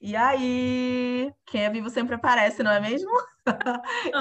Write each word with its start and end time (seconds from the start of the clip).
E 0.00 0.16
aí? 0.16 1.32
Quem 1.46 1.64
é 1.64 1.70
vivo 1.70 1.88
sempre 1.88 2.16
aparece, 2.16 2.62
não 2.62 2.70
é 2.70 2.78
mesmo? 2.78 3.10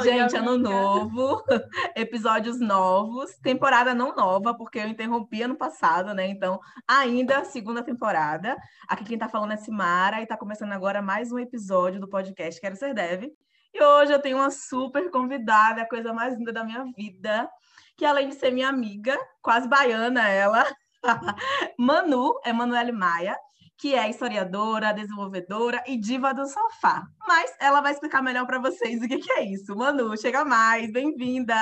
Gente, 0.04 0.38
ano 0.38 0.58
novo, 0.58 1.44
episódios 1.96 2.60
novos, 2.60 3.36
temporada 3.40 3.94
não 3.94 4.16
nova, 4.16 4.56
porque 4.56 4.80
eu 4.80 4.88
interrompi 4.88 5.42
ano 5.42 5.56
passado, 5.56 6.14
né? 6.14 6.28
Então, 6.28 6.60
ainda 6.88 7.44
segunda 7.44 7.84
temporada. 7.84 8.56
Aqui 8.88 9.04
quem 9.04 9.18
tá 9.18 9.28
falando 9.28 9.52
é 9.52 9.58
Simara 9.58 10.22
e 10.22 10.26
tá 10.26 10.38
começando 10.38 10.72
agora 10.72 11.02
mais 11.02 11.32
um 11.32 11.40
episódio 11.40 12.00
do 12.00 12.08
podcast 12.08 12.62
Quero 12.62 12.78
Ser 12.78 12.94
Deve. 12.94 13.34
E 13.74 13.84
hoje 13.84 14.14
eu 14.14 14.20
tenho 14.20 14.38
uma 14.38 14.50
super 14.50 15.12
convidada, 15.12 15.82
a 15.82 15.90
coisa 15.90 16.14
mais 16.14 16.38
linda 16.38 16.54
da 16.54 16.64
minha 16.64 16.86
vida, 16.96 17.50
que 17.98 18.06
além 18.06 18.30
de 18.30 18.36
ser 18.36 18.52
minha 18.52 18.70
amiga, 18.70 19.18
quase 19.42 19.68
baiana 19.68 20.30
ela, 20.30 20.66
Manu, 21.78 22.40
Emanuele 22.46 22.92
Maia, 22.92 23.38
que 23.78 23.96
é 23.96 24.10
historiadora, 24.10 24.94
desenvolvedora 24.94 25.84
e 25.88 25.98
diva 25.98 26.34
do 26.34 26.46
sofá. 26.46 27.04
Mas 27.28 27.56
ela 27.60 27.82
vai 27.82 27.94
explicar 27.94 28.22
melhor 28.22 28.46
para 28.46 28.60
vocês 28.60 29.02
o 29.02 29.08
que, 29.08 29.18
que 29.18 29.32
é 29.32 29.44
isso. 29.44 29.76
Manu, 29.76 30.16
chega 30.18 30.46
mais, 30.46 30.92
bem-vinda! 30.92 31.56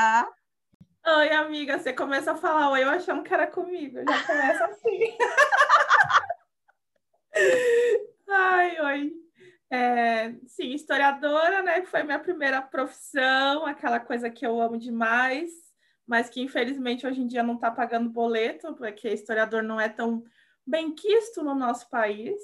Oi, 1.06 1.30
amiga, 1.30 1.80
você 1.80 1.94
começa 1.94 2.34
a 2.34 2.36
falar 2.36 2.70
oi, 2.72 2.84
eu 2.84 2.90
achando 2.90 3.24
que 3.24 3.34
era 3.34 3.48
comigo. 3.48 3.98
Já 3.98 4.24
começa 4.26 4.66
assim. 4.66 5.18
Ai, 8.30 8.82
oi. 8.82 9.14
É, 9.72 10.34
sim, 10.48 10.74
historiadora, 10.74 11.62
né? 11.62 11.84
Foi 11.86 12.04
minha 12.04 12.20
primeira 12.20 12.62
profissão, 12.62 13.66
aquela 13.66 14.00
coisa 14.00 14.30
que 14.30 14.46
eu 14.46 14.60
amo 14.60 14.78
demais, 14.78 15.50
mas 16.10 16.28
que 16.28 16.42
infelizmente 16.42 17.06
hoje 17.06 17.22
em 17.22 17.28
dia 17.28 17.44
não 17.44 17.54
está 17.54 17.70
pagando 17.70 18.10
boleto, 18.10 18.74
porque 18.74 19.08
historiador 19.08 19.62
não 19.62 19.80
é 19.80 19.88
tão 19.88 20.24
bem 20.66 20.92
quisto 20.92 21.44
no 21.44 21.54
nosso 21.54 21.88
país. 21.88 22.36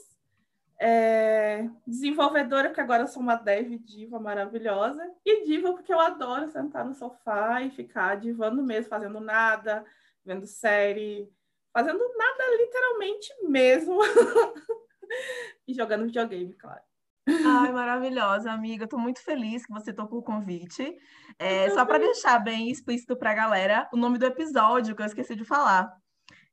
É, 0.80 1.68
desenvolvedora, 1.88 2.68
porque 2.68 2.82
agora 2.82 3.08
sou 3.08 3.24
uma 3.24 3.36
dev 3.36 3.80
diva 3.80 4.20
maravilhosa. 4.20 5.12
E 5.26 5.46
diva 5.48 5.74
porque 5.74 5.92
eu 5.92 6.00
adoro 6.00 6.48
sentar 6.48 6.86
no 6.86 6.94
sofá 6.94 7.60
e 7.64 7.72
ficar 7.72 8.18
divando 8.18 8.62
mesmo, 8.62 8.88
fazendo 8.88 9.20
nada, 9.20 9.84
vendo 10.24 10.46
série, 10.46 11.28
fazendo 11.74 11.98
nada 12.16 12.44
literalmente 12.58 13.34
mesmo. 13.48 14.00
e 15.68 15.74
jogando 15.74 16.06
videogame, 16.06 16.54
claro. 16.54 16.84
Ai, 17.28 17.72
maravilhosa, 17.72 18.52
amiga. 18.52 18.84
Estou 18.84 19.00
muito 19.00 19.24
feliz 19.24 19.66
que 19.66 19.74
você 19.74 19.92
topou 19.92 20.20
o 20.20 20.24
convite. 20.24 20.96
É, 21.40 21.70
só 21.72 21.84
para 21.86 21.98
deixar 21.98 22.40
bem 22.40 22.70
explícito 22.70 23.18
para 23.18 23.32
a 23.32 23.34
galera 23.34 23.90
o 23.92 23.98
nome 23.98 24.18
do 24.18 24.26
episódio 24.26 24.96
que 24.96 25.02
eu 25.02 25.06
esqueci 25.06 25.36
de 25.36 25.44
falar. 25.44 25.92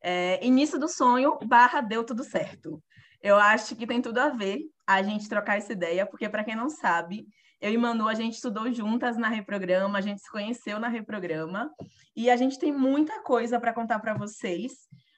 É, 0.03 0.45
início 0.45 0.79
do 0.79 0.89
sonho 0.89 1.39
barra 1.45 1.81
deu 1.81 2.05
tudo 2.05 2.25
certo. 2.25 2.83
Eu 3.23 3.37
acho 3.37 3.77
que 3.77 3.87
tem 3.87 4.01
tudo 4.01 4.19
a 4.19 4.31
ver 4.31 4.61
a 4.87 5.03
gente 5.03 5.29
trocar 5.29 5.59
essa 5.59 5.73
ideia, 5.73 6.07
porque 6.07 6.29
para 6.29 6.43
quem 6.43 6.57
não 6.57 6.69
sabe, 6.69 7.27
eu 7.61 7.73
e 7.73 7.79
Manu, 7.79 8.09
a 8.09 8.15
gente 8.15 8.35
estudou 8.35 8.73
juntas 8.73 9.17
na 9.17 9.29
Reprograma, 9.29 9.97
a 9.97 10.01
gente 10.01 10.21
se 10.21 10.31
conheceu 10.31 10.81
na 10.81 10.89
Reprograma, 10.89 11.71
e 12.17 12.29
a 12.29 12.37
gente 12.37 12.59
tem 12.59 12.73
muita 12.73 13.23
coisa 13.23 13.61
para 13.61 13.73
contar 13.73 14.01
para 14.01 14.15
vocês, 14.15 14.73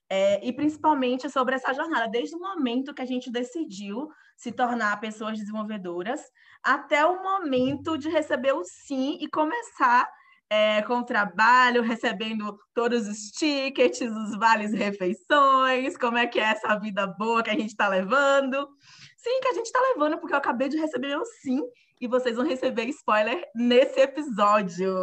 é, 0.08 0.46
e 0.46 0.52
principalmente 0.52 1.28
sobre 1.30 1.54
essa 1.54 1.72
jornada, 1.72 2.08
desde 2.08 2.36
o 2.36 2.38
momento 2.38 2.94
que 2.94 3.02
a 3.02 3.06
gente 3.06 3.30
decidiu 3.30 4.08
se 4.36 4.52
tornar 4.52 5.00
pessoas 5.00 5.38
desenvolvedoras, 5.38 6.20
até 6.62 7.04
o 7.04 7.22
momento 7.22 7.96
de 7.96 8.08
receber 8.08 8.52
o 8.52 8.64
sim 8.64 9.18
e 9.20 9.28
começar 9.28 10.08
é, 10.50 10.82
com 10.82 10.98
o 10.98 11.04
trabalho, 11.04 11.82
recebendo 11.82 12.58
todos 12.74 13.08
os 13.08 13.30
tickets, 13.30 14.00
os 14.02 14.36
vales 14.38 14.72
refeições, 14.72 15.96
como 15.96 16.18
é 16.18 16.26
que 16.26 16.38
é 16.38 16.44
essa 16.44 16.78
vida 16.78 17.06
boa 17.06 17.42
que 17.42 17.50
a 17.50 17.54
gente 17.54 17.70
está 17.70 17.88
levando. 17.88 18.68
Sim, 19.16 19.40
que 19.40 19.48
a 19.48 19.54
gente 19.54 19.66
está 19.66 19.80
levando, 19.80 20.18
porque 20.18 20.34
eu 20.34 20.38
acabei 20.38 20.68
de 20.68 20.76
receber 20.76 21.08
meu 21.08 21.24
sim, 21.42 21.60
e 22.00 22.06
vocês 22.06 22.36
vão 22.36 22.46
receber 22.46 22.84
spoiler 22.88 23.42
nesse 23.54 24.00
episódio. 24.00 24.94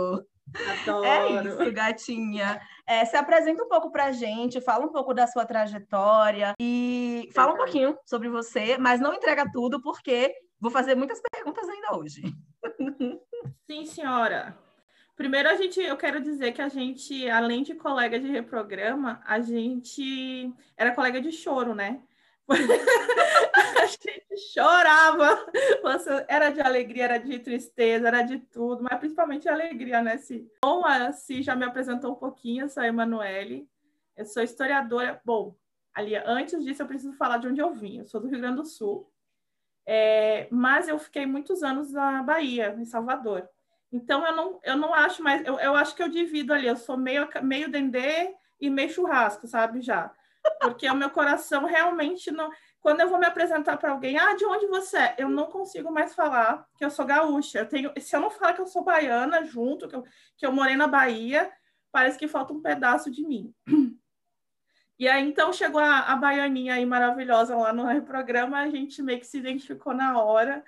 Adoro. 0.84 1.06
É 1.06 1.32
isso, 1.32 1.72
gatinha. 1.72 2.62
É, 2.86 3.06
se 3.06 3.16
apresenta 3.16 3.64
um 3.64 3.70
pouco 3.70 3.92
pra 3.92 4.12
gente, 4.12 4.62
fala 4.62 4.86
um 4.86 4.92
pouco 4.92 5.14
da 5.14 5.28
sua 5.28 5.46
trajetória 5.46 6.54
e 6.60 7.30
fala 7.34 7.54
um 7.54 7.58
pouquinho 7.58 7.98
sobre 8.06 8.30
você, 8.30 8.78
mas 8.78 9.00
não 9.00 9.14
entrega 9.14 9.50
tudo, 9.52 9.82
porque 9.82 10.34
vou 10.60 10.72
fazer 10.72 10.96
muitas 10.96 11.22
perguntas 11.32 11.68
ainda 11.68 11.98
hoje. 11.98 12.22
Sim, 13.66 13.86
senhora. 13.86 14.58
Primeiro, 15.16 15.50
a 15.50 15.56
gente, 15.56 15.80
eu 15.80 15.96
quero 15.98 16.22
dizer 16.22 16.52
que 16.52 16.62
a 16.62 16.68
gente, 16.68 17.30
além 17.30 17.64
de 17.64 17.76
colega 17.76 18.20
de 18.20 18.28
reprograma, 18.28 19.22
a 19.26 19.40
gente 19.40 20.52
era 20.76 20.96
colega 20.96 21.22
de 21.22 21.32
choro, 21.32 21.76
né? 21.76 22.02
a 23.82 23.86
gente 23.86 24.38
chorava, 24.54 25.46
era 26.28 26.50
de 26.50 26.62
alegria, 26.62 27.06
era 27.06 27.18
de 27.18 27.40
tristeza, 27.40 28.08
era 28.08 28.22
de 28.22 28.40
tudo, 28.40 28.84
mas 28.84 29.00
principalmente 29.00 29.48
alegria, 29.48 30.02
né, 30.02 30.18
Si? 30.18 30.48
Bom, 30.64 30.86
a 30.86 31.12
Si 31.12 31.42
já 31.42 31.56
me 31.56 31.66
apresentou 31.66 32.12
um 32.12 32.16
pouquinho, 32.16 32.66
eu 32.66 32.70
sou 32.70 32.84
a 32.84 32.88
Emanuele, 32.88 33.68
eu 34.16 34.26
sou 34.26 34.44
historiadora. 34.44 35.22
Bom, 35.26 35.56
ali, 35.94 36.16
antes 36.16 36.64
disso, 36.64 36.82
eu 36.82 36.88
preciso 36.88 37.14
falar 37.14 37.38
de 37.38 37.48
onde 37.48 37.62
eu 37.62 37.74
vim. 37.74 38.00
Eu 38.00 38.06
sou 38.06 38.22
do 38.22 38.28
Rio 38.28 38.40
Grande 38.40 38.58
do 38.58 38.66
Sul, 38.66 39.12
é, 39.86 40.48
mas 40.52 40.88
eu 40.88 41.00
fiquei 41.00 41.26
muitos 41.26 41.64
anos 41.64 41.92
na 41.92 42.22
Bahia, 42.24 42.76
em 42.78 42.86
Salvador. 42.86 43.48
Então, 43.92 44.26
eu 44.26 44.36
não, 44.36 44.60
eu 44.64 44.78
não 44.78 44.94
acho 44.94 45.22
mais. 45.22 45.46
Eu, 45.46 45.60
eu 45.60 45.76
acho 45.76 45.96
que 45.96 46.02
eu 46.02 46.08
divido 46.08 46.54
ali. 46.54 46.68
Eu 46.68 46.78
sou 46.78 46.96
meio, 46.96 47.28
meio 47.44 47.70
dendê 47.70 48.34
e 48.60 48.70
meio 48.70 48.90
churrasco, 48.90 49.48
sabe? 49.48 49.82
Já. 49.82 50.14
Porque 50.60 50.90
o 50.90 50.96
meu 50.96 51.10
coração 51.10 51.66
realmente 51.66 52.32
não. 52.32 52.50
Quando 52.80 53.02
eu 53.02 53.10
vou 53.10 53.20
me 53.20 53.26
apresentar 53.26 53.78
para 53.78 53.92
alguém, 53.92 54.18
ah, 54.18 54.34
de 54.36 54.46
onde 54.46 54.66
você 54.68 54.98
é? 54.98 55.16
Eu 55.18 55.30
não 55.30 55.46
consigo 55.46 55.92
mais 55.92 56.16
falar 56.16 56.66
que 56.76 56.84
eu 56.84 56.90
sou 56.90 57.06
gaúcha. 57.06 57.60
Eu 57.60 57.70
tenho, 57.70 57.92
se 58.00 58.16
eu 58.16 58.20
não 58.20 58.32
falar 58.32 58.54
que 58.54 58.62
eu 58.62 58.68
sou 58.68 58.84
baiana 58.84 59.44
junto, 59.46 59.88
que 59.88 59.96
eu, 59.96 60.04
que 60.38 60.46
eu 60.46 60.52
morei 60.52 60.76
na 60.76 60.88
Bahia, 60.88 61.52
parece 61.92 62.18
que 62.18 62.28
falta 62.28 62.54
um 62.54 62.62
pedaço 62.62 63.12
de 63.12 63.24
mim. 63.24 63.54
E 64.98 65.08
aí, 65.08 65.28
então, 65.28 65.52
chegou 65.52 65.82
a, 65.82 66.02
a 66.02 66.16
baianinha 66.16 66.76
aí 66.76 66.86
maravilhosa 66.86 67.56
lá 67.56 67.74
no 67.74 68.04
programa, 68.04 68.60
a 68.60 68.70
gente 68.70 69.02
meio 69.02 69.20
que 69.20 69.26
se 69.26 69.40
identificou 69.40 69.96
na 69.96 70.22
hora 70.22 70.64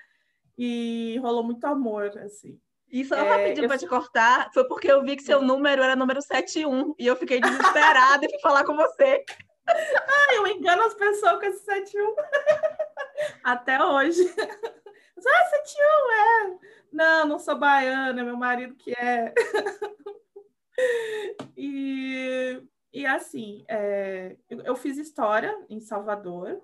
e 0.57 1.19
rolou 1.21 1.43
muito 1.43 1.63
amor, 1.65 2.17
assim. 2.17 2.59
E 2.91 3.05
só 3.05 3.15
é, 3.15 3.29
rapidinho 3.29 3.67
para 3.67 3.77
te 3.77 3.87
cortar, 3.87 4.49
foi 4.53 4.67
porque 4.67 4.91
eu 4.91 5.03
vi 5.03 5.15
que 5.15 5.23
seu 5.23 5.41
número 5.41 5.81
era 5.81 5.95
número 5.95 6.19
71 6.19 6.95
e 6.97 7.05
eu 7.05 7.15
fiquei 7.15 7.39
desesperada 7.39 8.25
e 8.25 8.29
fui 8.29 8.39
falar 8.39 8.63
com 8.63 8.75
você. 8.75 9.23
Ah, 9.67 10.33
eu 10.35 10.47
engano 10.47 10.83
as 10.83 10.93
pessoas 10.93 11.39
com 11.39 11.45
esse 11.45 11.63
71. 11.63 12.15
Até 13.43 13.83
hoje. 13.83 14.23
Ah, 15.25 15.45
71, 15.45 16.11
é. 16.11 16.59
Não, 16.91 17.25
não 17.25 17.39
sou 17.39 17.57
baiana, 17.57 18.25
meu 18.25 18.35
marido 18.35 18.75
que 18.75 18.91
é. 18.91 19.33
E, 21.55 22.61
e 22.91 23.05
assim, 23.05 23.63
é, 23.69 24.35
eu 24.49 24.75
fiz 24.75 24.97
história 24.97 25.57
em 25.69 25.79
Salvador. 25.79 26.61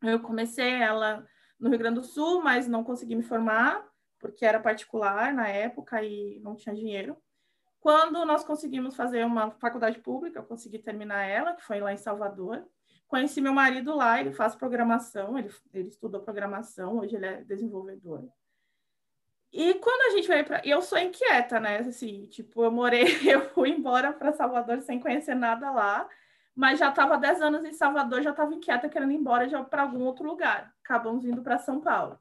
Eu 0.00 0.20
comecei 0.20 0.74
ela 0.74 1.26
no 1.58 1.70
Rio 1.70 1.78
Grande 1.78 1.96
do 1.96 2.06
Sul, 2.06 2.40
mas 2.40 2.68
não 2.68 2.84
consegui 2.84 3.16
me 3.16 3.24
formar 3.24 3.84
porque 4.18 4.44
era 4.44 4.60
particular 4.60 5.32
na 5.32 5.48
época 5.48 6.02
e 6.02 6.40
não 6.40 6.56
tinha 6.56 6.74
dinheiro. 6.74 7.16
Quando 7.80 8.24
nós 8.24 8.44
conseguimos 8.44 8.96
fazer 8.96 9.24
uma 9.24 9.50
faculdade 9.52 9.98
pública, 10.00 10.40
eu 10.40 10.44
consegui 10.44 10.78
terminar 10.78 11.24
ela, 11.24 11.54
que 11.54 11.64
foi 11.64 11.80
lá 11.80 11.92
em 11.92 11.96
Salvador. 11.96 12.66
Conheci 13.06 13.40
meu 13.40 13.52
marido 13.52 13.94
lá, 13.94 14.20
ele 14.20 14.32
faz 14.32 14.54
programação, 14.54 15.38
ele, 15.38 15.50
ele 15.72 15.88
estudou 15.88 16.20
programação, 16.20 16.98
hoje 16.98 17.16
ele 17.16 17.26
é 17.26 17.44
desenvolvedor. 17.44 18.28
E 19.50 19.74
quando 19.74 20.12
a 20.12 20.16
gente 20.16 20.28
veio 20.28 20.44
para. 20.44 20.60
Eu 20.66 20.82
sou 20.82 20.98
inquieta, 20.98 21.58
né? 21.58 21.78
Assim, 21.78 22.26
tipo, 22.26 22.62
eu 22.64 22.70
morei, 22.70 23.04
eu 23.32 23.48
fui 23.50 23.70
embora 23.70 24.12
para 24.12 24.32
Salvador 24.32 24.82
sem 24.82 25.00
conhecer 25.00 25.34
nada 25.34 25.70
lá, 25.70 26.06
mas 26.54 26.78
já 26.78 26.90
estava 26.90 27.16
10 27.16 27.40
anos 27.40 27.64
em 27.64 27.72
Salvador, 27.72 28.20
já 28.22 28.30
estava 28.30 28.52
inquieta 28.52 28.88
querendo 28.88 29.12
ir 29.12 29.16
embora 29.16 29.64
para 29.64 29.82
algum 29.82 30.04
outro 30.04 30.26
lugar. 30.26 30.74
Acabamos 30.84 31.24
indo 31.24 31.42
para 31.42 31.58
São 31.58 31.80
Paulo 31.80 32.18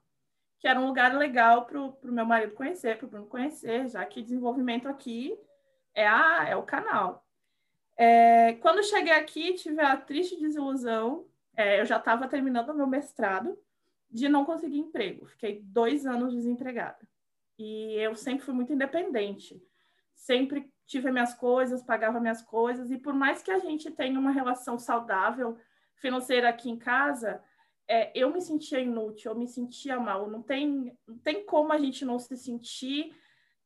que 0.60 0.68
era 0.68 0.80
um 0.80 0.88
lugar 0.88 1.14
legal 1.16 1.66
para 1.66 1.80
o 1.80 1.98
meu 2.04 2.26
marido 2.26 2.54
conhecer, 2.54 2.98
para 2.98 3.06
o 3.06 3.10
Bruno 3.10 3.28
conhecer, 3.28 3.88
já 3.90 4.04
que 4.06 4.24
desenvolvimento 4.24 4.88
aqui 4.88 5.38
é, 5.98 6.08
a, 6.08 6.46
é 6.48 6.56
o 6.56 6.62
canal. 6.62 7.26
É, 7.98 8.54
quando 8.62 8.84
cheguei 8.84 9.12
aqui, 9.12 9.56
tive 9.56 9.82
a 9.82 9.98
triste 9.98 10.40
desilusão, 10.40 11.26
é, 11.56 11.82
eu 11.82 11.86
já 11.86 11.98
estava 11.98 12.28
terminando 12.28 12.76
meu 12.76 12.86
mestrado, 12.86 13.58
de 14.10 14.30
não 14.30 14.46
conseguir 14.46 14.78
emprego. 14.78 15.26
Fiquei 15.26 15.60
dois 15.64 16.06
anos 16.06 16.36
desempregada. 16.36 17.00
E 17.58 17.96
eu 17.96 18.16
sempre 18.16 18.46
fui 18.46 18.54
muito 18.54 18.72
independente. 18.72 19.60
Sempre 20.14 20.72
tive 20.86 21.12
minhas 21.12 21.34
coisas, 21.34 21.82
pagava 21.82 22.20
minhas 22.20 22.44
coisas, 22.44 22.92
e 22.92 22.98
por 22.98 23.16
mais 23.16 23.42
que 23.42 23.50
a 23.50 23.58
gente 23.58 23.90
tenha 23.90 24.20
uma 24.20 24.32
relação 24.32 24.78
saudável 24.78 25.58
financeira 25.96 26.48
aqui 26.48 26.70
em 26.70 26.78
casa, 26.78 27.44
é, 27.88 28.12
eu 28.14 28.32
me 28.32 28.40
sentia 28.40 28.80
inútil, 28.80 29.32
eu 29.32 29.38
me 29.38 29.48
sentia 29.48 30.00
mal. 30.00 30.30
Não 30.30 30.44
tem, 30.44 30.96
não 31.08 31.18
tem 31.18 31.44
como 31.44 31.74
a 31.74 31.78
gente 31.80 32.06
não 32.06 32.20
se 32.20 32.38
sentir 32.38 33.16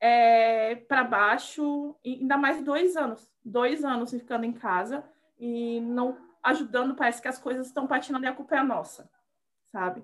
é, 0.02 0.76
para 0.76 1.04
baixo, 1.04 1.96
ainda 2.04 2.36
mais 2.36 2.62
dois 2.64 2.98
anos, 2.98 3.32
dois 3.46 3.86
anos 3.86 4.10
ficando 4.10 4.46
em 4.46 4.52
casa 4.52 5.08
e 5.40 5.80
não 5.82 6.18
ajudando, 6.42 6.96
parece 6.96 7.22
que 7.22 7.28
as 7.28 7.38
coisas 7.38 7.68
estão 7.68 7.86
patinando 7.86 8.26
e 8.26 8.28
a 8.28 8.34
culpa 8.34 8.56
é 8.56 8.64
nossa, 8.64 9.08
sabe? 9.68 10.04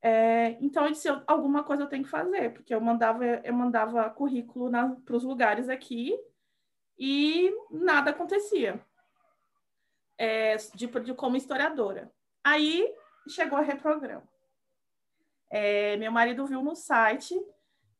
É, 0.00 0.56
então 0.60 0.84
eu 0.84 0.92
disse, 0.92 1.08
alguma 1.26 1.64
coisa 1.64 1.82
eu 1.82 1.88
tenho 1.88 2.04
que 2.04 2.10
fazer, 2.10 2.52
porque 2.54 2.72
eu 2.72 2.80
mandava, 2.80 3.24
eu 3.24 3.52
mandava 3.52 4.08
currículo 4.10 4.70
para 5.04 5.16
os 5.16 5.24
lugares 5.24 5.68
aqui 5.68 6.16
e 6.96 7.52
nada 7.72 8.12
acontecia 8.12 8.80
é, 10.16 10.54
de, 10.74 10.86
de, 10.86 11.14
como 11.14 11.36
historiadora. 11.36 12.12
Aí 12.44 12.94
chegou 13.28 13.58
a 13.58 13.62
reprograma. 13.62 14.22
É, 15.50 15.96
meu 15.96 16.12
marido 16.12 16.46
viu 16.46 16.62
no 16.62 16.76
site 16.76 17.34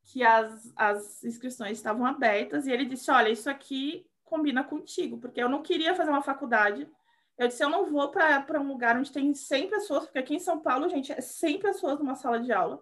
que 0.08 0.25
as, 0.25 0.72
as 0.75 1.22
inscrições 1.22 1.76
estavam 1.76 2.06
abertas 2.06 2.66
e 2.66 2.72
ele 2.72 2.87
disse: 2.87 3.10
Olha, 3.10 3.28
isso 3.28 3.49
aqui 3.49 4.06
combina 4.25 4.64
contigo, 4.64 5.19
porque 5.19 5.43
eu 5.43 5.49
não 5.49 5.62
queria 5.62 5.94
fazer 5.94 6.10
uma 6.10 6.22
faculdade. 6.22 6.88
Eu 7.37 7.46
disse: 7.46 7.62
Eu 7.62 7.69
não 7.69 7.87
vou 7.87 8.10
para 8.10 8.60
um 8.60 8.69
lugar 8.69 8.96
onde 8.96 9.12
tem 9.12 9.34
100 9.34 9.69
pessoas, 9.69 10.05
porque 10.05 10.19
aqui 10.19 10.34
em 10.34 10.40
São 10.40 10.60
Paulo, 10.60 10.88
gente, 10.88 11.12
é 11.12 11.20
100 11.20 11.60
pessoas 11.60 11.99
numa 11.99 12.14
sala 12.14 12.40
de 12.40 12.50
aula. 12.50 12.81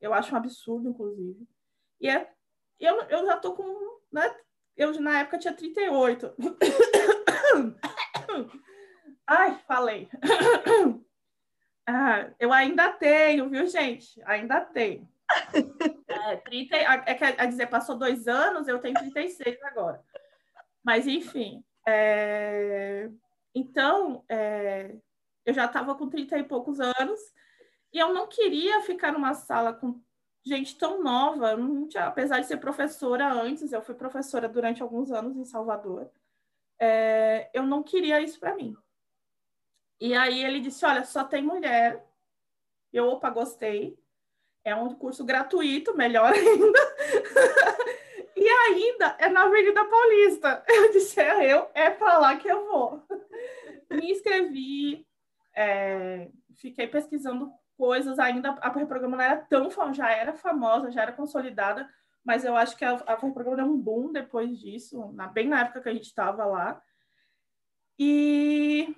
Eu 0.00 0.14
acho 0.14 0.32
um 0.32 0.38
absurdo, 0.38 0.88
inclusive. 0.88 1.46
E 2.00 2.08
é, 2.08 2.30
eu, 2.78 3.02
eu 3.02 3.26
já 3.26 3.36
tô 3.36 3.54
com. 3.54 3.98
Né, 4.12 4.32
eu, 4.76 4.98
na 5.00 5.20
época, 5.20 5.38
tinha 5.38 5.52
38. 5.52 6.32
Ai, 9.26 9.58
falei. 9.66 10.08
Ah, 11.90 12.30
eu 12.38 12.52
ainda 12.52 12.92
tenho, 12.92 13.48
viu, 13.48 13.66
gente? 13.66 14.20
Ainda 14.26 14.60
tenho. 14.60 15.08
É, 16.08 16.36
30, 16.36 16.76
é, 16.76 17.14
quer 17.14 17.46
dizer, 17.46 17.66
passou 17.68 17.96
dois 17.96 18.26
anos, 18.28 18.68
eu 18.68 18.78
tenho 18.80 18.94
36 18.94 19.62
agora. 19.62 20.02
Mas, 20.82 21.06
enfim. 21.06 21.64
É, 21.86 23.08
então, 23.54 24.24
é, 24.28 24.94
eu 25.44 25.54
já 25.54 25.64
estava 25.64 25.94
com 25.94 26.08
30 26.08 26.38
e 26.38 26.44
poucos 26.44 26.80
anos 26.80 27.20
e 27.92 27.98
eu 27.98 28.12
não 28.12 28.26
queria 28.26 28.82
ficar 28.82 29.12
numa 29.12 29.34
sala 29.34 29.72
com 29.72 30.00
gente 30.44 30.76
tão 30.76 31.02
nova. 31.02 31.56
Tinha, 31.88 32.06
apesar 32.06 32.40
de 32.40 32.46
ser 32.46 32.58
professora 32.58 33.32
antes, 33.32 33.72
eu 33.72 33.82
fui 33.82 33.94
professora 33.94 34.48
durante 34.48 34.82
alguns 34.82 35.10
anos 35.10 35.36
em 35.36 35.44
Salvador. 35.44 36.10
É, 36.78 37.50
eu 37.52 37.64
não 37.64 37.82
queria 37.82 38.20
isso 38.20 38.38
para 38.38 38.54
mim. 38.54 38.76
E 40.00 40.14
aí 40.14 40.44
ele 40.44 40.60
disse: 40.60 40.84
Olha, 40.84 41.04
só 41.04 41.24
tem 41.24 41.42
mulher. 41.42 42.06
Eu, 42.92 43.08
opa, 43.08 43.30
gostei. 43.30 43.98
É 44.64 44.74
um 44.74 44.94
curso 44.94 45.24
gratuito, 45.24 45.96
melhor 45.96 46.32
ainda. 46.34 46.96
e 48.36 48.48
ainda 48.48 49.16
é 49.18 49.28
na 49.28 49.44
Avenida 49.44 49.84
Paulista. 49.84 50.62
Eu 50.68 50.92
disse: 50.92 51.20
É 51.20 51.52
eu, 51.52 51.68
é 51.74 51.90
para 51.90 52.18
lá 52.18 52.36
que 52.36 52.48
eu 52.48 52.66
vou. 52.66 53.02
Me 53.90 54.12
inscrevi, 54.12 55.06
é, 55.54 56.28
fiquei 56.56 56.86
pesquisando 56.86 57.50
coisas. 57.76 58.18
Ainda 58.18 58.50
a 58.50 58.70
programa 58.70 59.16
não 59.16 59.24
era 59.24 59.36
tão 59.36 59.70
famosa, 59.70 59.94
já 59.94 60.10
era 60.10 60.32
famosa, 60.34 60.90
já 60.90 61.02
era 61.02 61.12
consolidada, 61.12 61.88
mas 62.24 62.44
eu 62.44 62.56
acho 62.56 62.76
que 62.76 62.84
a, 62.84 62.92
a 62.92 63.16
programa 63.16 63.56
deu 63.56 63.64
um 63.64 63.78
boom 63.78 64.12
depois 64.12 64.58
disso, 64.58 65.12
na, 65.12 65.28
bem 65.28 65.48
na 65.48 65.60
época 65.60 65.80
que 65.80 65.88
a 65.88 65.94
gente 65.94 66.06
estava 66.06 66.44
lá. 66.44 66.82
E 67.98 68.94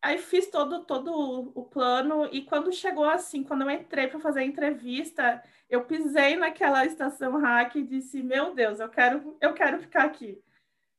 Aí 0.00 0.18
fiz 0.18 0.48
todo, 0.48 0.84
todo 0.84 1.52
o 1.54 1.64
plano 1.64 2.28
e 2.30 2.42
quando 2.42 2.72
chegou 2.72 3.04
assim, 3.04 3.42
quando 3.42 3.62
eu 3.62 3.70
entrei 3.70 4.06
para 4.06 4.20
fazer 4.20 4.40
a 4.40 4.44
entrevista, 4.44 5.42
eu 5.68 5.84
pisei 5.84 6.36
naquela 6.36 6.86
estação 6.86 7.36
hack 7.38 7.74
e 7.74 7.82
disse: 7.82 8.22
"Meu 8.22 8.54
Deus, 8.54 8.78
eu 8.78 8.88
quero 8.88 9.36
eu 9.40 9.52
quero 9.54 9.80
ficar 9.80 10.04
aqui. 10.04 10.40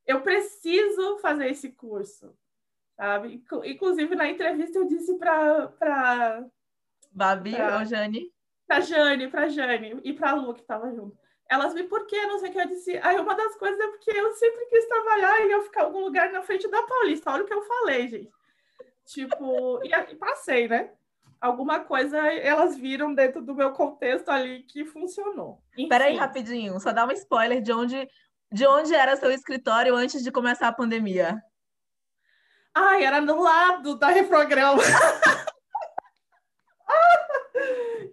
Eu 0.05 0.21
preciso 0.21 1.17
fazer 1.19 1.49
esse 1.49 1.71
curso." 1.71 2.35
Sabe? 2.97 3.41
Inclusive 3.65 4.15
na 4.15 4.27
entrevista 4.27 4.77
eu 4.77 4.85
disse 4.85 5.17
para 5.17 5.67
para 5.67 6.45
Babi 7.11 7.55
pra, 7.55 7.79
ou 7.79 7.85
Jane? 7.85 8.33
Para 8.67 8.81
Jane, 8.81 9.27
para 9.29 9.47
Jane 9.47 10.01
e 10.03 10.13
para 10.13 10.33
Lu 10.33 10.53
que 10.53 10.61
estava 10.61 10.91
junto. 10.91 11.17
Elas 11.49 11.73
me 11.73 11.83
por 11.83 12.05
quê? 12.05 12.25
Não 12.27 12.37
sei 12.37 12.49
o 12.49 12.51
que 12.51 12.59
eu 12.59 12.67
disse. 12.67 12.97
Aí 13.01 13.17
uma 13.17 13.33
das 13.33 13.55
coisas 13.55 13.79
é 13.79 13.87
porque 13.87 14.11
eu 14.11 14.33
sempre 14.33 14.65
quis 14.65 14.85
trabalhar 14.87 15.47
e 15.47 15.51
eu 15.51 15.63
ficar 15.63 15.81
em 15.81 15.85
algum 15.85 16.01
lugar 16.01 16.31
na 16.31 16.43
frente 16.43 16.67
da 16.67 16.83
Paulista. 16.83 17.31
Olha 17.31 17.43
o 17.43 17.47
que 17.47 17.53
eu 17.53 17.63
falei, 17.63 18.07
gente. 18.09 18.38
Tipo, 19.09 19.83
e, 19.83 19.89
e 19.89 20.15
passei, 20.15 20.67
né? 20.67 20.91
Alguma 21.41 21.79
coisa 21.79 22.17
elas 22.31 22.77
viram 22.77 23.11
dentro 23.13 23.41
do 23.41 23.55
meu 23.55 23.71
contexto 23.71 24.29
ali 24.29 24.61
que 24.63 24.85
funcionou. 24.85 25.63
Enfim. 25.73 25.89
Peraí, 25.89 26.15
rapidinho, 26.15 26.79
só 26.79 26.91
dá 26.91 27.07
um 27.07 27.11
spoiler 27.11 27.59
de 27.59 27.71
onde, 27.71 28.07
de 28.51 28.67
onde 28.67 28.93
era 28.93 29.15
seu 29.15 29.31
escritório 29.31 29.95
antes 29.95 30.21
de 30.21 30.31
começar 30.31 30.67
a 30.67 30.73
pandemia. 30.73 31.41
Ai, 32.71 33.03
era 33.03 33.19
no 33.19 33.41
lado 33.41 33.97
da 33.97 34.09
Reprograma. 34.09 34.83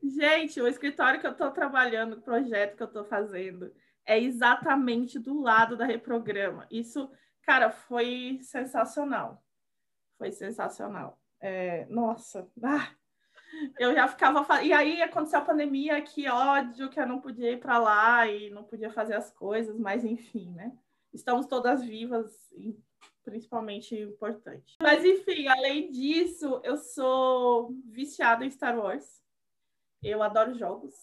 Gente, 0.02 0.62
o 0.62 0.68
escritório 0.68 1.20
que 1.20 1.26
eu 1.26 1.32
estou 1.32 1.50
trabalhando, 1.50 2.14
o 2.14 2.22
projeto 2.22 2.74
que 2.74 2.82
eu 2.82 2.86
estou 2.86 3.04
fazendo, 3.04 3.70
é 4.06 4.18
exatamente 4.18 5.18
do 5.18 5.42
lado 5.42 5.76
da 5.76 5.84
Reprograma. 5.84 6.66
Isso, 6.70 7.10
cara, 7.42 7.70
foi 7.70 8.38
sensacional 8.40 9.42
foi 10.18 10.32
sensacional. 10.32 11.18
É, 11.40 11.86
nossa, 11.86 12.48
ah, 12.62 12.90
eu 13.78 13.94
já 13.94 14.08
ficava. 14.08 14.62
E 14.62 14.72
aí 14.72 15.02
aconteceu 15.02 15.38
a 15.38 15.44
pandemia, 15.44 16.00
que 16.02 16.28
ódio 16.28 16.90
que 16.90 17.00
eu 17.00 17.06
não 17.06 17.20
podia 17.20 17.52
ir 17.52 17.60
para 17.60 17.78
lá 17.78 18.26
e 18.26 18.50
não 18.50 18.64
podia 18.64 18.90
fazer 18.90 19.14
as 19.14 19.30
coisas, 19.30 19.78
mas 19.78 20.04
enfim, 20.04 20.52
né? 20.52 20.76
Estamos 21.12 21.46
todas 21.46 21.82
vivas, 21.82 22.32
principalmente 23.24 23.94
importante. 23.94 24.76
Mas 24.80 25.04
enfim, 25.04 25.48
além 25.48 25.90
disso, 25.90 26.60
eu 26.62 26.76
sou 26.76 27.74
viciada 27.86 28.44
em 28.44 28.50
Star 28.50 28.78
Wars. 28.78 29.22
Eu 30.02 30.22
adoro 30.22 30.54
jogos, 30.54 30.94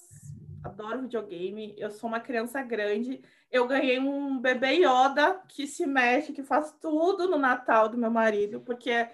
adoro 0.63 1.01
videogame. 1.01 1.75
Eu 1.77 1.91
sou 1.91 2.07
uma 2.07 2.19
criança 2.19 2.61
grande. 2.61 3.21
Eu 3.51 3.67
ganhei 3.67 3.99
um 3.99 4.39
bebê 4.39 4.77
Yoda 4.77 5.41
que 5.47 5.67
se 5.67 5.85
mexe, 5.85 6.33
que 6.33 6.43
faz 6.43 6.71
tudo 6.81 7.27
no 7.27 7.37
Natal 7.37 7.89
do 7.89 7.97
meu 7.97 8.09
marido, 8.09 8.61
porque 8.61 9.07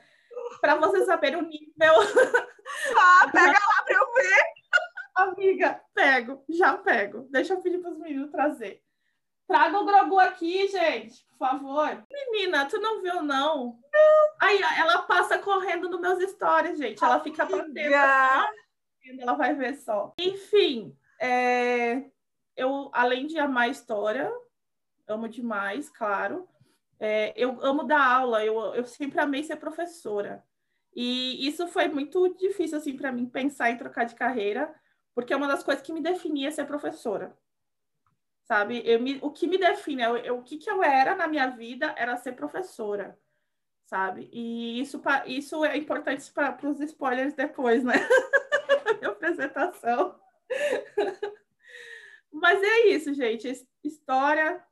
para 0.61 0.75
você 0.75 1.05
saber 1.05 1.35
o 1.35 1.41
nível. 1.41 1.93
Ah, 2.95 3.27
pega 3.31 3.47
lá 3.47 3.83
para 3.83 3.95
eu 3.95 4.13
ver. 4.13 4.43
Amiga, 5.15 5.81
pego, 5.91 6.43
já 6.47 6.77
pego. 6.77 7.27
Deixa 7.31 7.53
eu 7.53 7.61
pedir 7.61 7.79
para 7.79 7.89
os 7.89 7.97
meninos 7.97 8.29
trazer. 8.29 8.83
Traga 9.47 9.79
o 9.79 9.85
Grogu 9.85 10.19
aqui, 10.19 10.67
gente, 10.67 11.25
por 11.29 11.39
favor. 11.39 12.05
Menina, 12.11 12.67
tu 12.67 12.79
não 12.79 13.01
viu, 13.01 13.23
não? 13.23 13.79
Não. 13.91 14.29
Aí, 14.39 14.61
ela 14.77 15.01
passa 15.01 15.39
correndo 15.39 15.89
nos 15.89 15.99
meus 15.99 16.31
stories, 16.31 16.77
gente. 16.77 17.03
Ela 17.03 17.19
fica 17.21 17.43
batendo. 17.43 17.79
Ela 19.19 19.33
vai 19.33 19.55
ver 19.55 19.75
só. 19.77 20.13
Enfim, 20.19 20.95
é 21.19 22.09
eu, 22.59 22.89
além 22.91 23.25
de 23.25 23.39
amar 23.39 23.69
história, 23.69 24.29
amo 25.07 25.29
demais, 25.29 25.89
claro. 25.89 26.45
É, 26.99 27.33
eu 27.37 27.57
amo 27.63 27.83
dar 27.83 28.05
aula, 28.05 28.43
eu, 28.43 28.59
eu 28.75 28.85
sempre 28.85 29.17
amei 29.17 29.43
ser 29.43 29.55
professora. 29.55 30.43
E 30.93 31.47
isso 31.47 31.67
foi 31.69 31.87
muito 31.87 32.35
difícil, 32.35 32.77
assim, 32.77 32.97
para 32.97 33.13
mim, 33.13 33.25
pensar 33.25 33.71
em 33.71 33.77
trocar 33.77 34.03
de 34.03 34.15
carreira, 34.15 34.75
porque 35.15 35.31
é 35.31 35.37
uma 35.37 35.47
das 35.47 35.63
coisas 35.63 35.81
que 35.81 35.93
me 35.93 36.01
definia 36.01 36.51
ser 36.51 36.65
professora. 36.65 37.33
Sabe? 38.43 38.81
Eu 38.83 38.99
me, 38.99 39.19
o 39.21 39.31
que 39.31 39.47
me 39.47 39.57
define, 39.57 40.01
eu, 40.01 40.17
eu, 40.17 40.39
o 40.39 40.43
que, 40.43 40.57
que 40.57 40.69
eu 40.69 40.83
era 40.83 41.15
na 41.15 41.27
minha 41.27 41.47
vida 41.47 41.95
era 41.97 42.17
ser 42.17 42.33
professora, 42.33 43.17
sabe? 43.85 44.29
E 44.33 44.81
isso, 44.81 45.01
isso 45.27 45.63
é 45.63 45.77
importante 45.77 46.29
para 46.33 46.57
os 46.69 46.81
spoilers 46.81 47.33
depois, 47.35 47.85
né? 47.85 47.93
minha 48.99 49.11
apresentação. 49.11 50.19
Mas 52.31 52.61
é 52.61 52.87
isso, 52.87 53.13
gente. 53.13 53.51
História, 53.83 54.63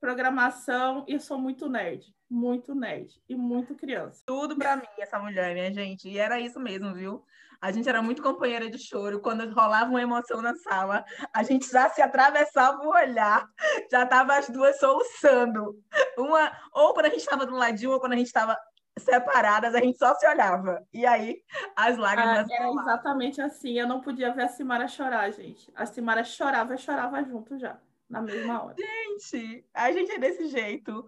programação, 0.00 1.04
e 1.08 1.14
eu 1.14 1.20
sou 1.20 1.38
muito 1.38 1.68
nerd. 1.68 2.14
Muito 2.28 2.74
nerd. 2.74 3.22
E 3.28 3.34
muito 3.34 3.74
criança. 3.74 4.22
Tudo 4.26 4.56
para 4.56 4.76
mim, 4.76 4.86
essa 4.98 5.18
mulher, 5.18 5.54
minha 5.54 5.72
gente. 5.72 6.08
E 6.08 6.18
era 6.18 6.40
isso 6.40 6.58
mesmo, 6.58 6.94
viu? 6.94 7.24
A 7.60 7.70
gente 7.70 7.88
era 7.88 8.02
muito 8.02 8.20
companheira 8.20 8.68
de 8.68 8.78
choro. 8.78 9.20
Quando 9.20 9.48
rolava 9.54 9.88
uma 9.88 10.02
emoção 10.02 10.42
na 10.42 10.56
sala, 10.56 11.04
a 11.32 11.44
gente 11.44 11.70
já 11.70 11.88
se 11.88 12.02
atravessava 12.02 12.82
o 12.82 12.88
olhar, 12.88 13.46
já 13.88 14.04
tava 14.04 14.36
as 14.36 14.48
duas 14.48 14.80
soluçando. 14.80 15.78
Uma, 16.18 16.50
ou 16.72 16.92
quando 16.92 17.06
a 17.06 17.10
gente 17.10 17.20
estava 17.20 17.46
do 17.46 17.54
ladinho, 17.54 17.92
ou 17.92 18.00
quando 18.00 18.14
a 18.14 18.16
gente 18.16 18.26
estava 18.26 18.58
separadas, 18.98 19.74
a 19.74 19.80
gente 19.80 19.98
só 19.98 20.14
se 20.14 20.26
olhava. 20.26 20.86
E 20.92 21.06
aí, 21.06 21.42
as 21.76 21.96
lágrimas. 21.96 22.46
Ah, 22.50 22.54
era 22.54 22.70
exatamente 22.70 23.40
assim. 23.40 23.78
Eu 23.78 23.86
não 23.86 24.00
podia 24.00 24.32
ver 24.32 24.44
a 24.44 24.48
Simara 24.48 24.88
chorar, 24.88 25.30
gente. 25.30 25.70
A 25.74 25.86
Simara 25.86 26.24
chorava 26.24 26.74
e 26.74 26.78
chorava 26.78 27.22
junto 27.24 27.58
já, 27.58 27.78
na 28.08 28.20
mesma 28.20 28.62
hora. 28.62 28.76
Gente, 28.78 29.66
a 29.74 29.90
gente 29.92 30.12
é 30.12 30.18
desse 30.18 30.46
jeito. 30.48 31.06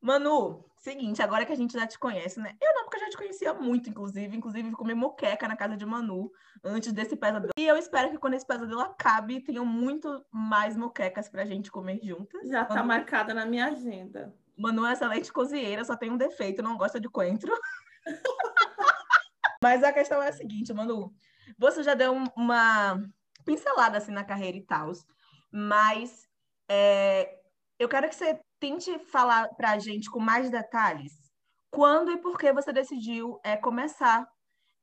Manu, 0.00 0.64
seguinte, 0.76 1.22
agora 1.22 1.44
que 1.44 1.52
a 1.52 1.56
gente 1.56 1.72
já 1.72 1.86
te 1.86 1.98
conhece, 1.98 2.38
né? 2.38 2.54
Eu 2.60 2.74
não, 2.74 2.84
porque 2.84 2.96
eu 2.96 3.00
já 3.00 3.10
te 3.10 3.16
conhecia 3.16 3.54
muito, 3.54 3.90
inclusive. 3.90 4.36
Inclusive, 4.36 4.70
comi 4.72 4.94
moqueca 4.94 5.48
na 5.48 5.56
casa 5.56 5.76
de 5.76 5.84
Manu 5.84 6.30
antes 6.62 6.92
desse 6.92 7.16
pesadelo. 7.16 7.52
E 7.58 7.66
eu 7.66 7.76
espero 7.76 8.10
que 8.10 8.18
quando 8.18 8.34
esse 8.34 8.46
pesadelo 8.46 8.80
acabe, 8.80 9.40
tenham 9.40 9.64
muito 9.64 10.24
mais 10.30 10.76
moquecas 10.76 11.28
pra 11.28 11.44
gente 11.44 11.70
comer 11.70 11.98
juntas. 12.02 12.48
Já 12.48 12.64
tá 12.64 12.76
Manu... 12.76 12.88
marcada 12.88 13.34
na 13.34 13.44
minha 13.44 13.66
agenda. 13.66 14.34
Manu 14.56 14.86
é 14.86 14.92
excelente 14.92 15.32
cozinheira, 15.32 15.84
só 15.84 15.96
tem 15.96 16.10
um 16.10 16.16
defeito, 16.16 16.62
não 16.62 16.76
gosta 16.76 16.98
de 17.00 17.08
coentro. 17.08 17.52
Mas 19.62 19.82
a 19.82 19.92
questão 19.92 20.22
é 20.22 20.28
a 20.28 20.32
seguinte, 20.32 20.72
Manu. 20.72 21.12
Você 21.58 21.82
já 21.82 21.94
deu 21.94 22.12
uma 22.36 23.00
pincelada 23.44 23.98
assim 23.98 24.12
na 24.12 24.24
carreira 24.24 24.56
e 24.56 24.66
tal, 24.66 24.90
mas 25.52 26.28
é, 26.68 27.38
eu 27.78 27.88
quero 27.88 28.08
que 28.08 28.14
você 28.14 28.38
tente 28.58 28.98
falar 29.06 29.48
para 29.54 29.70
a 29.70 29.78
gente 29.78 30.10
com 30.10 30.18
mais 30.18 30.50
detalhes 30.50 31.12
quando 31.70 32.10
e 32.10 32.16
por 32.16 32.38
que 32.38 32.52
você 32.52 32.72
decidiu 32.72 33.38
é, 33.44 33.56
começar 33.56 34.26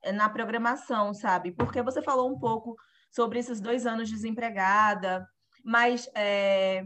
é, 0.02 0.12
na 0.12 0.30
programação, 0.30 1.14
sabe? 1.14 1.52
Porque 1.52 1.82
você 1.82 2.02
falou 2.02 2.32
um 2.32 2.40
pouco 2.40 2.76
sobre 3.12 3.40
esses 3.40 3.60
dois 3.60 3.86
anos 3.86 4.10
desempregada, 4.10 5.28
mas 5.64 6.10
é, 6.16 6.86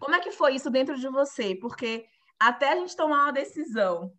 como 0.00 0.14
é 0.14 0.20
que 0.20 0.32
foi 0.32 0.54
isso 0.54 0.70
dentro 0.70 0.98
de 0.98 1.08
você? 1.08 1.54
Porque 1.54 2.06
até 2.38 2.72
a 2.72 2.76
gente 2.76 2.96
tomar 2.96 3.24
uma 3.24 3.32
decisão 3.32 4.10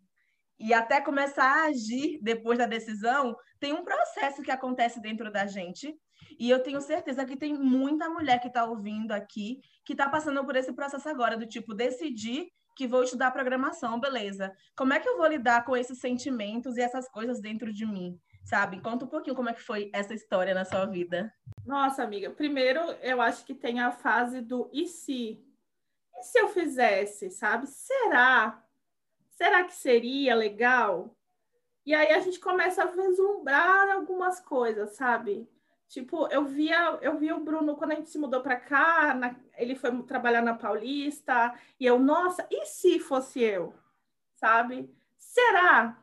e 0.58 0.72
até 0.72 1.00
começar 1.00 1.44
a 1.44 1.64
agir 1.64 2.20
depois 2.22 2.56
da 2.56 2.66
decisão, 2.66 3.36
tem 3.58 3.72
um 3.72 3.82
processo 3.82 4.42
que 4.42 4.50
acontece 4.50 5.00
dentro 5.00 5.30
da 5.30 5.44
gente. 5.44 5.92
E 6.38 6.48
eu 6.48 6.62
tenho 6.62 6.80
certeza 6.80 7.24
que 7.24 7.36
tem 7.36 7.52
muita 7.54 8.08
mulher 8.08 8.40
que 8.40 8.46
está 8.46 8.64
ouvindo 8.64 9.10
aqui 9.10 9.60
que 9.84 9.92
está 9.92 10.08
passando 10.08 10.44
por 10.44 10.54
esse 10.54 10.72
processo 10.72 11.08
agora, 11.08 11.36
do 11.36 11.46
tipo, 11.46 11.74
decidir 11.74 12.46
que 12.76 12.86
vou 12.86 13.02
estudar 13.02 13.32
programação, 13.32 14.00
beleza. 14.00 14.52
Como 14.76 14.92
é 14.92 15.00
que 15.00 15.08
eu 15.08 15.16
vou 15.16 15.26
lidar 15.26 15.64
com 15.64 15.76
esses 15.76 15.98
sentimentos 15.98 16.76
e 16.76 16.80
essas 16.80 17.08
coisas 17.08 17.40
dentro 17.40 17.72
de 17.72 17.84
mim? 17.84 18.16
Sabe? 18.44 18.80
Conta 18.80 19.04
um 19.04 19.08
pouquinho 19.08 19.36
como 19.36 19.48
é 19.48 19.52
que 19.52 19.62
foi 19.62 19.90
essa 19.92 20.14
história 20.14 20.54
na 20.54 20.64
sua 20.64 20.86
vida. 20.86 21.32
Nossa, 21.66 22.02
amiga, 22.02 22.30
primeiro 22.30 22.80
eu 23.02 23.20
acho 23.20 23.44
que 23.44 23.54
tem 23.54 23.80
a 23.80 23.90
fase 23.90 24.40
do 24.40 24.70
e 24.72 24.86
se? 24.86 25.38
Se 26.22 26.38
eu 26.38 26.48
fizesse, 26.48 27.30
sabe? 27.30 27.66
Será? 27.66 28.62
será 29.42 29.64
que 29.64 29.74
seria 29.74 30.36
legal? 30.36 31.16
E 31.84 31.92
aí 31.92 32.12
a 32.12 32.20
gente 32.20 32.38
começa 32.38 32.84
a 32.84 32.86
vislumbrar 32.86 33.90
algumas 33.90 34.38
coisas, 34.38 34.90
sabe? 34.90 35.48
Tipo, 35.88 36.28
eu 36.28 36.44
via, 36.44 36.98
eu 37.02 37.18
via 37.18 37.34
o 37.34 37.42
Bruno 37.42 37.76
quando 37.76 37.90
a 37.90 37.94
gente 37.96 38.08
se 38.08 38.18
mudou 38.18 38.40
para 38.40 38.56
cá, 38.56 39.12
na, 39.14 39.34
ele 39.58 39.74
foi 39.74 39.90
trabalhar 40.04 40.42
na 40.42 40.54
Paulista, 40.54 41.52
e 41.78 41.84
eu, 41.84 41.98
nossa, 41.98 42.46
e 42.50 42.64
se 42.66 43.00
fosse 43.00 43.42
eu? 43.42 43.74
Sabe? 44.34 44.88
Será? 45.18 45.98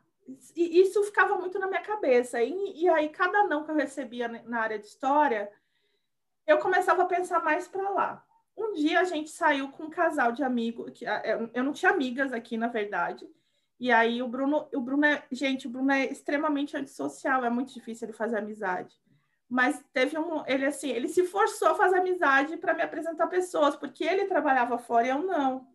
E 0.56 0.82
isso 0.82 1.02
ficava 1.06 1.38
muito 1.38 1.58
na 1.58 1.68
minha 1.68 1.82
cabeça. 1.82 2.44
E, 2.44 2.84
e 2.84 2.90
aí, 2.90 3.10
cada 3.10 3.48
não 3.48 3.64
que 3.64 3.72
eu 3.72 3.76
recebia 3.76 4.28
na 4.28 4.60
área 4.60 4.78
de 4.78 4.86
história, 4.86 5.52
eu 6.46 6.60
começava 6.60 7.04
a 7.04 7.08
pensar 7.08 7.42
mais 7.44 7.68
para 7.68 7.90
lá. 7.90 8.26
Um 8.60 8.74
dia 8.74 9.00
a 9.00 9.06
gente 9.06 9.30
saiu 9.30 9.72
com 9.72 9.84
um 9.84 9.90
casal 9.90 10.34
de 10.34 10.44
amigos, 10.44 10.92
que 10.92 11.06
eu 11.54 11.64
não 11.64 11.72
tinha 11.72 11.94
amigas 11.94 12.34
aqui, 12.34 12.58
na 12.58 12.68
verdade. 12.68 13.26
E 13.80 13.90
aí 13.90 14.22
o 14.22 14.28
Bruno, 14.28 14.68
o 14.74 14.82
Bruno 14.82 15.06
é, 15.06 15.24
gente, 15.32 15.66
o 15.66 15.70
Bruno 15.70 15.90
é 15.94 16.06
extremamente 16.08 16.76
antissocial, 16.76 17.46
é 17.46 17.50
muito 17.50 17.74
difícil 17.74 18.06
ele 18.06 18.18
fazer 18.18 18.38
amizade. 18.38 18.94
Mas 19.48 19.82
teve 19.94 20.20
um, 20.20 20.46
ele 20.46 20.66
assim, 20.66 20.90
ele 20.90 21.08
se 21.08 21.24
forçou 21.24 21.70
a 21.70 21.76
fazer 21.76 22.00
amizade 22.00 22.58
para 22.58 22.74
me 22.74 22.82
apresentar 22.82 23.28
pessoas, 23.28 23.78
porque 23.78 24.04
ele 24.04 24.26
trabalhava 24.26 24.78
fora 24.78 25.08
e 25.08 25.10
eu 25.10 25.24
não. 25.24 25.66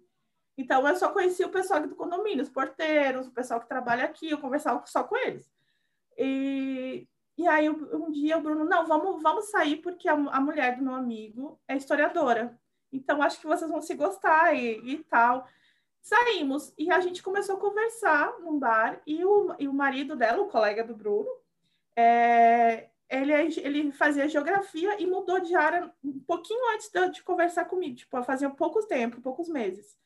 Então 0.56 0.86
eu 0.86 0.94
só 0.96 1.08
conhecia 1.10 1.46
o 1.46 1.50
pessoal 1.50 1.80
do 1.80 1.96
condomínio, 1.96 2.42
os 2.42 2.50
porteiros, 2.50 3.26
o 3.26 3.32
pessoal 3.32 3.60
que 3.60 3.66
trabalha 3.66 4.04
aqui, 4.04 4.30
eu 4.30 4.38
conversava 4.38 4.84
só 4.86 5.02
com 5.02 5.16
eles. 5.16 5.50
E, 6.18 7.08
e 7.38 7.48
aí 7.48 7.70
um 7.70 8.10
dia 8.10 8.36
o 8.36 8.42
Bruno, 8.42 8.66
não, 8.66 8.86
vamos, 8.86 9.22
vamos 9.22 9.46
sair 9.46 9.76
porque 9.76 10.06
a, 10.06 10.12
a 10.12 10.40
mulher 10.40 10.76
do 10.76 10.84
meu 10.84 10.94
amigo 10.94 11.58
é 11.66 11.76
historiadora. 11.76 12.60
Então, 12.94 13.22
acho 13.22 13.40
que 13.40 13.46
vocês 13.46 13.70
vão 13.70 13.80
se 13.80 13.94
gostar 13.94 14.54
e, 14.54 14.78
e 14.84 14.98
tal. 15.04 15.46
Saímos 16.00 16.72
e 16.78 16.90
a 16.90 17.00
gente 17.00 17.22
começou 17.22 17.56
a 17.56 17.60
conversar 17.60 18.38
num 18.40 18.58
bar 18.58 19.00
e 19.06 19.24
o, 19.24 19.54
e 19.58 19.66
o 19.66 19.72
marido 19.72 20.14
dela, 20.14 20.42
o 20.42 20.48
colega 20.48 20.84
do 20.84 20.94
Bruno, 20.94 21.30
é, 21.96 22.88
ele, 23.08 23.32
ele 23.32 23.92
fazia 23.92 24.28
geografia 24.28 25.00
e 25.00 25.06
mudou 25.06 25.40
de 25.40 25.54
área 25.54 25.92
um 26.04 26.20
pouquinho 26.20 26.60
antes 26.74 26.90
de, 26.90 27.08
de 27.08 27.22
conversar 27.22 27.64
comigo, 27.64 27.96
tipo, 27.96 28.22
fazia 28.22 28.50
poucos 28.50 28.86
tempo, 28.86 29.20
poucos 29.20 29.48
meses. 29.48 29.96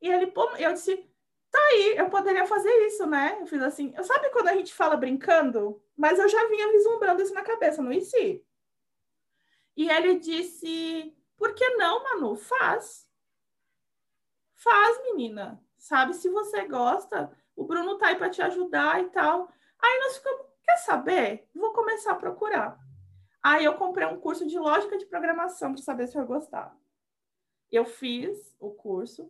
E 0.00 0.08
ele, 0.08 0.32
eu 0.58 0.72
disse, 0.72 0.96
tá 1.50 1.58
aí, 1.58 1.96
eu 1.96 2.08
poderia 2.08 2.46
fazer 2.46 2.72
isso, 2.86 3.06
né? 3.06 3.36
Eu 3.40 3.46
fiz 3.46 3.62
assim, 3.62 3.94
sabe 4.02 4.30
quando 4.30 4.48
a 4.48 4.56
gente 4.56 4.72
fala 4.72 4.96
brincando? 4.96 5.82
Mas 5.96 6.18
eu 6.18 6.28
já 6.28 6.46
vinha 6.48 6.72
vislumbrando 6.72 7.22
isso 7.22 7.34
na 7.34 7.42
cabeça, 7.42 7.82
não 7.82 7.92
si. 8.00 8.44
E 9.76 9.88
ele 9.90 10.18
disse, 10.18 11.16
por 11.36 11.54
que 11.54 11.68
não, 11.76 12.02
Manu? 12.02 12.36
Faz. 12.36 13.08
Faz, 14.54 15.02
menina. 15.02 15.62
Sabe, 15.76 16.14
se 16.14 16.28
você 16.28 16.66
gosta, 16.68 17.36
o 17.56 17.64
Bruno 17.64 17.98
tá 17.98 18.08
aí 18.08 18.16
para 18.16 18.30
te 18.30 18.40
ajudar 18.40 19.02
e 19.02 19.10
tal. 19.10 19.52
Aí 19.80 20.00
nós 20.00 20.16
ficamos, 20.16 20.46
quer 20.62 20.76
saber? 20.76 21.48
Vou 21.54 21.72
começar 21.72 22.12
a 22.12 22.16
procurar. 22.16 22.78
Aí 23.42 23.64
eu 23.64 23.74
comprei 23.74 24.06
um 24.06 24.20
curso 24.20 24.46
de 24.46 24.56
lógica 24.58 24.96
de 24.96 25.06
programação 25.06 25.72
para 25.72 25.82
saber 25.82 26.06
se 26.06 26.16
eu 26.16 26.24
gostava. 26.24 26.76
Eu 27.70 27.84
fiz 27.84 28.56
o 28.60 28.70
curso 28.70 29.28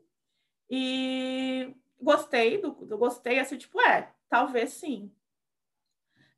e 0.69 1.75
gostei 1.99 2.61
do, 2.61 2.73
do 2.73 2.99
gostei 2.99 3.39
assim, 3.39 3.57
tipo, 3.57 3.81
é, 3.81 4.13
talvez 4.29 4.75
sim. 4.75 5.11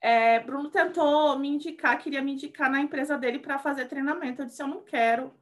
É, 0.01 0.39
Bruno 0.39 0.71
tentou 0.71 1.37
me 1.39 1.49
indicar, 1.49 1.99
queria 1.99 2.23
me 2.23 2.33
indicar 2.33 2.71
na 2.71 2.81
empresa 2.81 3.19
dele 3.19 3.39
para 3.39 3.59
fazer 3.59 3.87
treinamento. 3.87 4.43
Eu 4.43 4.47
disse, 4.47 4.63
eu 4.63 4.69
não 4.69 4.85
quero 4.85 5.35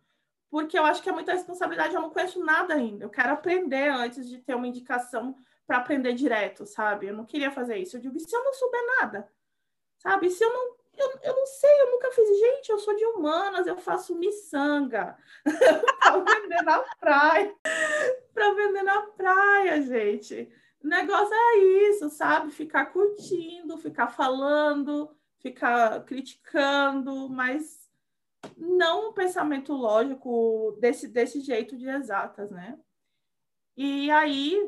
porque 0.53 0.79
eu 0.79 0.85
acho 0.85 1.03
que 1.03 1.09
é 1.09 1.13
muita 1.13 1.33
responsabilidade, 1.33 1.95
eu 1.95 2.03
não 2.03 2.11
conheço 2.11 2.45
nada 2.45 2.75
ainda. 2.75 3.07
Eu 3.07 3.09
quero 3.09 3.33
aprender 3.33 3.89
antes 3.89 4.29
de 4.29 4.37
ter 4.37 4.55
uma 4.55 4.69
indicação 4.69 5.35
para 5.67 5.79
aprender 5.79 6.13
direto, 6.13 6.67
sabe? 6.67 7.07
Eu 7.07 7.17
não 7.17 7.25
queria 7.25 7.51
fazer 7.51 7.79
isso. 7.79 7.97
Eu 7.97 8.03
digo, 8.03 8.19
e 8.19 8.21
se 8.21 8.37
eu 8.37 8.45
não 8.45 8.53
souber 8.53 8.83
nada? 9.01 9.33
Sabe? 9.97 10.29
Se 10.29 10.45
eu 10.45 10.53
não. 10.53 10.77
Eu, 10.95 11.19
eu 11.23 11.37
não 11.37 11.47
sei, 11.47 11.81
eu 11.81 11.93
nunca 11.93 12.11
fiz. 12.11 12.39
Gente, 12.39 12.69
eu 12.69 12.79
sou 12.79 12.95
de 12.95 13.03
humanas, 13.07 13.67
eu 13.67 13.79
faço 13.79 14.15
miçanga 14.15 15.17
para 15.99 16.19
vender 16.19 16.63
na 16.63 16.81
praia. 17.01 17.57
para 18.35 18.53
vender 18.53 18.83
na 18.83 19.01
praia, 19.07 19.81
gente. 19.81 20.53
O 20.85 20.87
negócio 20.87 21.33
é 21.35 21.59
isso, 21.89 22.11
sabe? 22.11 22.51
Ficar 22.51 22.87
curtindo, 22.93 23.79
ficar 23.79 24.09
falando, 24.09 25.17
ficar 25.39 26.05
criticando, 26.05 27.31
mas 27.31 27.82
não 28.57 29.11
um 29.11 29.13
pensamento 29.13 29.73
lógico 29.73 30.77
desse, 30.81 31.09
desse 31.09 31.41
jeito 31.41 31.77
de 31.77 31.89
exatas, 31.89 32.51
né? 32.51 32.79
E 33.77 34.11
aí, 34.11 34.59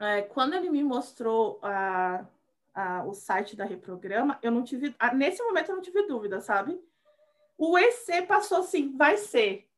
é, 0.00 0.22
quando 0.22 0.54
ele 0.54 0.70
me 0.70 0.82
mostrou 0.82 1.58
a, 1.62 2.26
a, 2.74 3.04
o 3.04 3.14
site 3.14 3.56
da 3.56 3.64
Reprograma, 3.64 4.38
eu 4.42 4.50
não 4.50 4.62
tive, 4.62 4.94
nesse 5.14 5.42
momento 5.42 5.70
eu 5.70 5.76
não 5.76 5.82
tive 5.82 6.06
dúvida, 6.06 6.40
sabe? 6.40 6.80
O 7.58 7.78
EC 7.78 8.26
passou 8.26 8.58
assim, 8.58 8.96
vai 8.96 9.16
ser, 9.16 9.68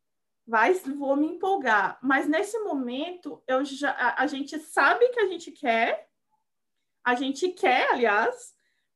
vai, 0.46 0.72
vou 0.74 1.16
me 1.16 1.26
empolgar. 1.26 1.98
Mas 2.02 2.26
nesse 2.26 2.58
momento, 2.60 3.42
eu 3.46 3.64
já, 3.64 3.90
a, 3.90 4.22
a 4.22 4.26
gente 4.26 4.58
sabe 4.58 5.08
que 5.08 5.20
a 5.20 5.26
gente 5.26 5.50
quer, 5.50 6.08
a 7.04 7.14
gente 7.14 7.48
quer, 7.50 7.90
aliás, 7.90 8.54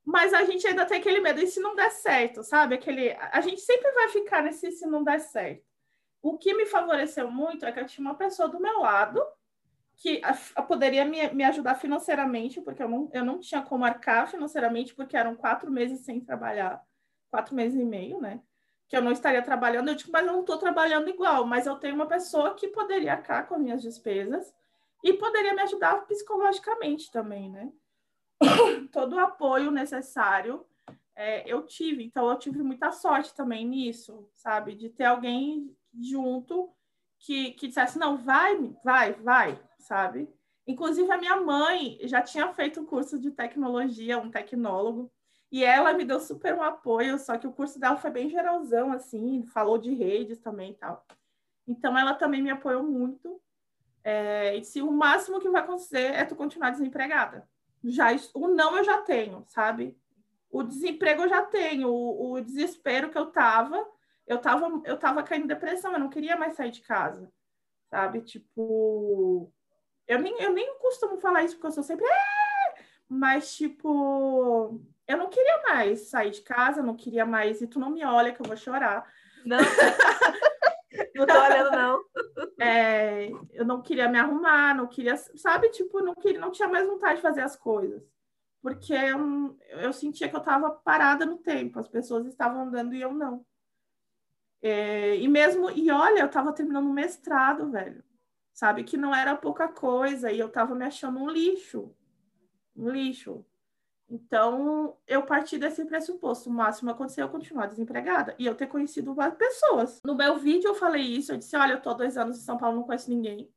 mas 0.08 0.32
a 0.32 0.42
gente 0.42 0.66
ainda 0.66 0.86
tem 0.86 0.98
aquele 0.98 1.20
medo, 1.20 1.38
e 1.38 1.46
se 1.46 1.60
não 1.60 1.74
der 1.76 1.90
certo, 1.90 2.42
sabe? 2.42 2.74
Aquele, 2.74 3.12
a 3.12 3.42
gente 3.42 3.60
sempre 3.60 3.92
vai 3.92 4.08
ficar 4.08 4.42
nesse 4.42 4.72
se 4.72 4.86
não 4.86 5.04
der 5.04 5.20
certo. 5.20 5.62
O 6.22 6.38
que 6.38 6.54
me 6.54 6.64
favoreceu 6.64 7.30
muito 7.30 7.66
é 7.66 7.70
que 7.70 7.78
eu 7.78 7.84
tinha 7.84 8.08
uma 8.08 8.14
pessoa 8.14 8.48
do 8.48 8.58
meu 8.58 8.80
lado 8.80 9.22
que 9.96 10.22
a, 10.24 10.34
a 10.54 10.62
poderia 10.62 11.04
me, 11.04 11.28
me 11.34 11.44
ajudar 11.44 11.74
financeiramente, 11.74 12.58
porque 12.62 12.82
eu 12.82 12.88
não, 12.88 13.10
eu 13.12 13.22
não 13.22 13.38
tinha 13.38 13.60
como 13.60 13.84
arcar 13.84 14.30
financeiramente, 14.30 14.94
porque 14.94 15.14
eram 15.14 15.36
quatro 15.36 15.70
meses 15.70 16.00
sem 16.06 16.22
trabalhar, 16.22 16.82
quatro 17.30 17.54
meses 17.54 17.78
e 17.78 17.84
meio, 17.84 18.18
né? 18.18 18.40
Que 18.88 18.96
eu 18.96 19.02
não 19.02 19.12
estaria 19.12 19.42
trabalhando. 19.42 19.88
Eu 19.90 19.94
digo, 19.94 20.10
mas 20.10 20.26
eu 20.26 20.32
não 20.32 20.40
estou 20.40 20.56
trabalhando 20.56 21.10
igual, 21.10 21.46
mas 21.46 21.66
eu 21.66 21.76
tenho 21.76 21.94
uma 21.94 22.06
pessoa 22.06 22.54
que 22.54 22.68
poderia 22.68 23.12
arcar 23.12 23.46
com 23.46 23.56
as 23.56 23.60
minhas 23.60 23.82
despesas 23.82 24.54
e 25.04 25.12
poderia 25.12 25.54
me 25.54 25.60
ajudar 25.60 26.06
psicologicamente 26.06 27.10
também, 27.12 27.50
né? 27.50 27.70
todo 28.92 29.16
o 29.16 29.20
apoio 29.20 29.70
necessário 29.70 30.64
é, 31.18 31.42
eu 31.52 31.66
tive. 31.66 32.04
Então, 32.04 32.30
eu 32.30 32.38
tive 32.38 32.62
muita 32.62 32.92
sorte 32.92 33.34
também 33.34 33.66
nisso, 33.66 34.28
sabe? 34.32 34.74
De 34.74 34.88
ter 34.88 35.04
alguém 35.04 35.76
junto 36.00 36.72
que, 37.18 37.52
que 37.52 37.66
dissesse, 37.66 37.98
não, 37.98 38.16
vai, 38.16 38.56
vai, 38.84 39.14
vai, 39.14 39.60
sabe? 39.80 40.32
Inclusive, 40.64 41.10
a 41.10 41.18
minha 41.18 41.40
mãe 41.40 41.98
já 42.04 42.22
tinha 42.22 42.52
feito 42.52 42.80
um 42.80 42.86
curso 42.86 43.18
de 43.18 43.32
tecnologia, 43.32 44.18
um 44.18 44.30
tecnólogo, 44.30 45.10
e 45.50 45.64
ela 45.64 45.92
me 45.92 46.04
deu 46.04 46.20
super 46.20 46.54
um 46.54 46.62
apoio, 46.62 47.18
só 47.18 47.36
que 47.36 47.46
o 47.46 47.52
curso 47.52 47.80
dela 47.80 47.96
foi 47.96 48.10
bem 48.10 48.28
geralzão, 48.28 48.92
assim, 48.92 49.44
falou 49.46 49.78
de 49.78 49.92
redes 49.92 50.38
também 50.38 50.72
e 50.72 50.74
tal. 50.74 51.04
Então, 51.66 51.98
ela 51.98 52.14
também 52.14 52.42
me 52.42 52.50
apoiou 52.50 52.84
muito. 52.84 53.40
É, 54.04 54.56
e 54.56 54.64
se 54.64 54.80
o 54.80 54.92
máximo 54.92 55.40
que 55.40 55.50
vai 55.50 55.62
acontecer 55.62 56.14
é 56.14 56.24
tu 56.24 56.36
continuar 56.36 56.70
desempregada 56.70 57.48
já 57.84 58.08
o 58.34 58.48
não 58.48 58.76
eu 58.76 58.84
já 58.84 58.98
tenho, 58.98 59.44
sabe? 59.46 59.96
O 60.50 60.62
desemprego 60.62 61.22
eu 61.22 61.28
já 61.28 61.42
tenho, 61.42 61.88
o, 61.88 62.32
o 62.32 62.40
desespero 62.40 63.10
que 63.10 63.18
eu 63.18 63.26
tava, 63.26 63.86
eu 64.26 64.38
tava, 64.38 64.82
eu 64.84 64.98
tava 64.98 65.22
caindo 65.22 65.44
em 65.44 65.48
depressão, 65.48 65.92
eu 65.92 65.98
não 65.98 66.08
queria 66.08 66.36
mais 66.36 66.54
sair 66.54 66.70
de 66.70 66.80
casa, 66.80 67.30
sabe? 67.90 68.22
Tipo, 68.22 69.52
eu 70.06 70.18
nem, 70.18 70.40
eu 70.40 70.52
nem 70.52 70.78
costumo 70.78 71.18
falar 71.18 71.44
isso 71.44 71.54
porque 71.54 71.66
eu 71.68 71.72
sou 71.72 71.82
sempre, 71.82 72.06
é! 72.06 72.38
mas 73.08 73.54
tipo, 73.56 74.80
eu 75.06 75.16
não 75.16 75.30
queria 75.30 75.62
mais 75.68 76.08
sair 76.08 76.30
de 76.30 76.42
casa, 76.42 76.82
não 76.82 76.94
queria 76.94 77.24
mais, 77.24 77.62
e 77.62 77.66
tu 77.66 77.78
não 77.78 77.90
me 77.90 78.04
olha 78.04 78.32
que 78.32 78.40
eu 78.40 78.46
vou 78.46 78.56
chorar. 78.56 79.10
Não, 79.44 79.58
não 81.14 81.26
tô 81.26 81.40
olhando, 81.40 81.70
não. 81.70 81.87
É, 82.60 83.30
eu 83.52 83.64
não 83.64 83.80
queria 83.80 84.08
me 84.08 84.18
arrumar, 84.18 84.74
não 84.74 84.86
queria, 84.88 85.16
sabe, 85.16 85.70
tipo, 85.70 86.00
não 86.00 86.14
queria, 86.14 86.40
não 86.40 86.50
tinha 86.50 86.68
mais 86.68 86.86
vontade 86.86 87.16
de 87.16 87.22
fazer 87.22 87.42
as 87.42 87.56
coisas. 87.56 88.02
Porque 88.60 88.92
eu, 88.92 89.56
eu 89.80 89.92
sentia 89.92 90.28
que 90.28 90.34
eu 90.34 90.40
estava 90.40 90.70
parada 90.70 91.24
no 91.24 91.38
tempo, 91.38 91.78
as 91.78 91.88
pessoas 91.88 92.26
estavam 92.26 92.62
andando 92.62 92.94
e 92.94 93.00
eu 93.00 93.12
não. 93.14 93.46
É, 94.60 95.16
e 95.16 95.28
mesmo, 95.28 95.70
e 95.70 95.90
olha, 95.90 96.20
eu 96.20 96.26
estava 96.26 96.52
terminando 96.52 96.86
um 96.88 96.92
mestrado, 96.92 97.70
velho. 97.70 98.02
Sabe 98.52 98.82
que 98.82 98.96
não 98.96 99.14
era 99.14 99.36
pouca 99.36 99.68
coisa, 99.68 100.32
e 100.32 100.38
eu 100.38 100.48
estava 100.48 100.74
me 100.74 100.84
achando 100.84 101.20
um 101.20 101.30
lixo. 101.30 101.94
Um 102.76 102.90
lixo. 102.90 103.46
Então, 104.10 104.96
eu 105.06 105.22
parti 105.22 105.58
desse 105.58 105.84
pressuposto. 105.84 106.48
O 106.48 106.52
máximo 106.52 106.90
aconteceu 106.90 107.26
eu 107.26 107.30
continuar 107.30 107.66
desempregada 107.66 108.34
e 108.38 108.46
eu 108.46 108.54
ter 108.54 108.66
conhecido 108.66 109.14
várias 109.14 109.36
pessoas. 109.36 110.00
No 110.02 110.14
meu 110.14 110.38
vídeo 110.38 110.68
eu 110.68 110.74
falei 110.74 111.02
isso, 111.02 111.32
eu 111.32 111.36
disse, 111.36 111.56
olha, 111.56 111.74
eu 111.74 111.82
tô 111.82 111.92
dois 111.92 112.16
anos 112.16 112.38
em 112.38 112.42
São 112.42 112.56
Paulo, 112.56 112.76
não 112.76 112.84
conheço 112.84 113.10
ninguém. 113.10 113.52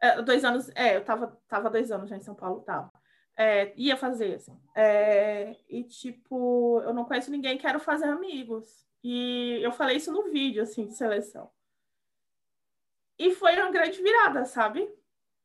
É, 0.00 0.20
dois 0.20 0.44
anos, 0.44 0.68
é, 0.74 0.96
eu 0.96 1.04
tava, 1.04 1.38
tava 1.48 1.70
dois 1.70 1.90
anos 1.90 2.10
já 2.10 2.16
em 2.16 2.20
São 2.20 2.34
Paulo, 2.34 2.60
tava. 2.60 2.92
É, 3.36 3.72
ia 3.76 3.96
fazer, 3.96 4.34
assim. 4.34 4.56
É, 4.74 5.56
e, 5.68 5.82
tipo, 5.84 6.82
eu 6.84 6.92
não 6.92 7.04
conheço 7.04 7.30
ninguém, 7.30 7.56
quero 7.56 7.80
fazer 7.80 8.06
amigos. 8.06 8.84
E 9.02 9.58
eu 9.62 9.72
falei 9.72 9.96
isso 9.96 10.12
no 10.12 10.24
vídeo, 10.24 10.62
assim, 10.62 10.86
de 10.86 10.94
seleção. 10.94 11.50
E 13.18 13.32
foi 13.32 13.56
uma 13.56 13.70
grande 13.70 14.02
virada, 14.02 14.44
sabe? 14.44 14.86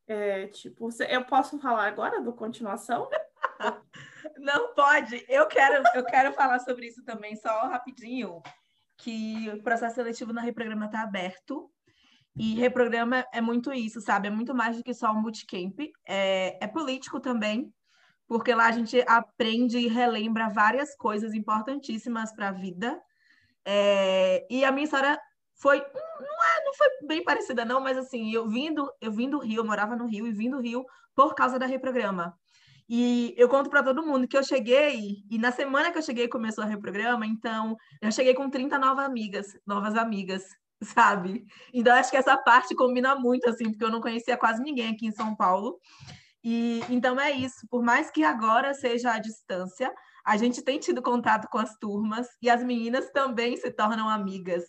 É, 0.06 0.48
tipo, 0.48 0.88
eu 1.08 1.24
posso 1.24 1.58
falar 1.58 1.86
agora 1.86 2.20
do 2.20 2.32
continuação? 2.32 3.08
Não 4.40 4.74
pode. 4.74 5.24
Eu 5.28 5.46
quero, 5.46 5.82
eu 5.94 6.04
quero 6.04 6.32
falar 6.32 6.58
sobre 6.60 6.86
isso 6.86 7.04
também, 7.04 7.36
só 7.36 7.68
rapidinho, 7.68 8.42
que 8.96 9.50
o 9.50 9.62
processo 9.62 9.96
seletivo 9.96 10.32
na 10.32 10.40
Reprograma 10.40 10.86
está 10.86 11.02
aberto. 11.02 11.70
E 12.36 12.54
Reprograma 12.54 13.26
é 13.32 13.40
muito 13.40 13.72
isso, 13.72 14.00
sabe? 14.00 14.28
É 14.28 14.30
muito 14.30 14.54
mais 14.54 14.76
do 14.76 14.82
que 14.82 14.94
só 14.94 15.12
um 15.12 15.22
bootcamp. 15.22 15.78
É, 16.06 16.58
é 16.64 16.66
político 16.66 17.20
também, 17.20 17.72
porque 18.26 18.54
lá 18.54 18.66
a 18.66 18.72
gente 18.72 19.04
aprende 19.06 19.78
e 19.78 19.88
relembra 19.88 20.48
várias 20.48 20.96
coisas 20.96 21.34
importantíssimas 21.34 22.32
para 22.32 22.48
a 22.48 22.52
vida. 22.52 22.98
É, 23.64 24.46
e 24.48 24.64
a 24.64 24.72
minha 24.72 24.84
história 24.84 25.20
foi 25.54 25.78
não, 25.78 26.44
é, 26.44 26.64
não 26.64 26.74
foi 26.74 26.88
bem 27.06 27.22
parecida 27.22 27.64
não, 27.64 27.80
mas 27.80 27.98
assim, 27.98 28.32
eu 28.32 28.48
vindo, 28.48 28.90
eu 29.00 29.12
vim 29.12 29.28
do 29.28 29.38
Rio, 29.38 29.58
eu 29.58 29.64
morava 29.66 29.94
no 29.94 30.06
Rio 30.06 30.26
e 30.26 30.32
vim 30.32 30.48
do 30.48 30.60
Rio 30.60 30.86
por 31.14 31.34
causa 31.34 31.58
da 31.58 31.66
Reprograma. 31.66 32.34
E 32.92 33.32
eu 33.36 33.48
conto 33.48 33.70
para 33.70 33.84
todo 33.84 34.04
mundo 34.04 34.26
que 34.26 34.36
eu 34.36 34.42
cheguei, 34.42 35.22
e 35.30 35.38
na 35.38 35.52
semana 35.52 35.92
que 35.92 35.98
eu 35.98 36.02
cheguei 36.02 36.26
começou 36.26 36.64
a 36.64 36.66
reprograma, 36.66 37.24
então 37.24 37.76
eu 38.02 38.10
cheguei 38.10 38.34
com 38.34 38.50
30 38.50 38.80
novas 38.80 39.04
amigas, 39.04 39.46
novas 39.64 39.94
amigas, 39.94 40.42
sabe? 40.82 41.46
Então 41.72 41.94
acho 41.94 42.10
que 42.10 42.16
essa 42.16 42.36
parte 42.36 42.74
combina 42.74 43.14
muito, 43.14 43.48
assim, 43.48 43.70
porque 43.70 43.84
eu 43.84 43.92
não 43.92 44.00
conhecia 44.00 44.36
quase 44.36 44.60
ninguém 44.60 44.92
aqui 44.92 45.06
em 45.06 45.12
São 45.12 45.36
Paulo. 45.36 45.78
E 46.42 46.82
então 46.90 47.20
é 47.20 47.30
isso, 47.30 47.64
por 47.70 47.80
mais 47.80 48.10
que 48.10 48.24
agora 48.24 48.74
seja 48.74 49.12
à 49.12 49.20
distância, 49.20 49.94
a 50.26 50.36
gente 50.36 50.60
tem 50.60 50.80
tido 50.80 51.00
contato 51.00 51.46
com 51.48 51.58
as 51.58 51.76
turmas 51.76 52.26
e 52.42 52.50
as 52.50 52.64
meninas 52.64 53.08
também 53.12 53.56
se 53.56 53.70
tornam 53.70 54.08
amigas, 54.08 54.64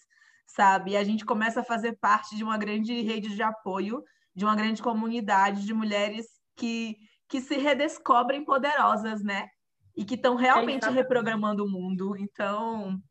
sabe? 0.46 0.92
E 0.92 0.98
a 0.98 1.04
gente 1.04 1.25
começa 1.25 1.62
a 1.62 1.66
fazer 1.66 1.98
parte 2.00 2.36
de 2.36 2.44
uma 2.44 2.60
grande 2.60 3.01
rede 3.01 3.34
de 3.34 3.42
apoio, 3.42 4.04
de 4.36 4.46
uma 4.46 4.56
grande 4.56 4.80
comunidade 4.80 5.66
de 5.66 5.74
mulheres 5.74 6.28
que 6.56 6.98
que 7.32 7.40
se 7.40 7.58
redescobrem 7.58 8.44
poderosas, 8.44 9.24
né? 9.24 9.48
E 9.96 10.04
que 10.04 10.16
estão 10.16 10.36
realmente 10.36 10.86
é 10.86 10.90
reprogramando 10.90 11.64
o 11.64 11.70
mundo. 11.70 12.18
Então, 12.18 13.02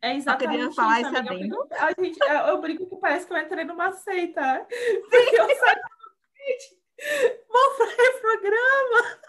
é 0.00 0.16
exatamente 0.16 0.62
eu 0.62 0.72
falar 0.72 1.02
isso, 1.02 1.12
isso 1.12 1.24
bem. 1.24 1.48
Eu, 1.48 1.68
a 1.78 1.92
gente, 2.02 2.18
eu 2.48 2.60
brinco 2.62 2.88
que 2.88 2.96
parece 2.96 3.26
que 3.26 3.34
eu 3.34 3.36
entrei 3.36 3.64
numa 3.64 3.92
seita. 3.92 4.66
Porque 5.10 5.40
eu 5.40 5.56
saio 5.56 5.82
vou 7.48 7.70
para 7.76 7.86
reprograma. 8.02 9.20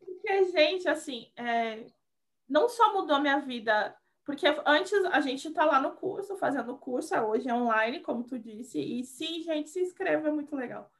Porque, 0.00 0.44
gente, 0.46 0.88
assim, 0.88 1.30
é, 1.36 1.86
não 2.48 2.68
só 2.68 2.92
mudou 2.92 3.20
minha 3.20 3.38
vida, 3.38 3.94
porque 4.24 4.46
antes 4.66 4.92
a 5.06 5.20
gente 5.20 5.46
está 5.46 5.64
lá 5.64 5.80
no 5.80 5.92
curso, 5.92 6.36
fazendo 6.36 6.72
o 6.72 6.78
curso, 6.78 7.14
hoje 7.16 7.48
é 7.48 7.54
online, 7.54 8.00
como 8.00 8.24
tu 8.24 8.38
disse, 8.38 8.80
e 8.80 9.04
sim, 9.04 9.42
gente, 9.42 9.70
se 9.70 9.80
inscreva, 9.80 10.28
é 10.28 10.32
muito 10.32 10.56
legal 10.56 10.90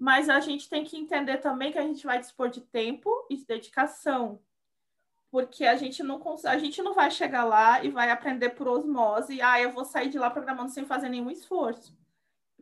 mas 0.00 0.30
a 0.30 0.40
gente 0.40 0.66
tem 0.66 0.82
que 0.82 0.96
entender 0.96 1.36
também 1.36 1.70
que 1.70 1.78
a 1.78 1.82
gente 1.82 2.06
vai 2.06 2.18
dispor 2.18 2.48
de 2.48 2.62
tempo 2.62 3.10
e 3.28 3.36
de 3.36 3.44
dedicação, 3.44 4.40
porque 5.30 5.66
a 5.66 5.76
gente 5.76 6.02
não 6.02 6.18
a 6.46 6.56
gente 6.56 6.82
não 6.82 6.94
vai 6.94 7.10
chegar 7.10 7.44
lá 7.44 7.84
e 7.84 7.90
vai 7.90 8.10
aprender 8.10 8.48
por 8.50 8.66
osmose, 8.66 9.42
ah, 9.42 9.60
eu 9.60 9.72
vou 9.72 9.84
sair 9.84 10.08
de 10.08 10.18
lá 10.18 10.30
programando 10.30 10.70
sem 10.70 10.86
fazer 10.86 11.10
nenhum 11.10 11.30
esforço. 11.30 11.94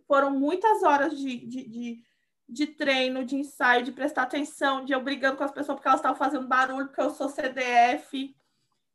Foram 0.09 0.33
muitas 0.33 0.83
horas 0.83 1.17
de, 1.17 1.47
de, 1.47 1.69
de, 1.69 2.03
de 2.49 2.67
treino, 2.67 3.25
de 3.25 3.37
ensaio, 3.37 3.85
de 3.85 3.93
prestar 3.93 4.25
atenção, 4.25 4.85
de 4.85 4.93
eu 4.93 5.01
brigando 5.01 5.37
com 5.37 5.45
as 5.45 5.53
pessoas 5.53 5.77
porque 5.77 5.87
elas 5.87 6.01
estavam 6.01 6.19
fazendo 6.19 6.49
barulho, 6.49 6.89
porque 6.89 7.01
eu 7.01 7.11
sou 7.11 7.29
CDF. 7.29 8.35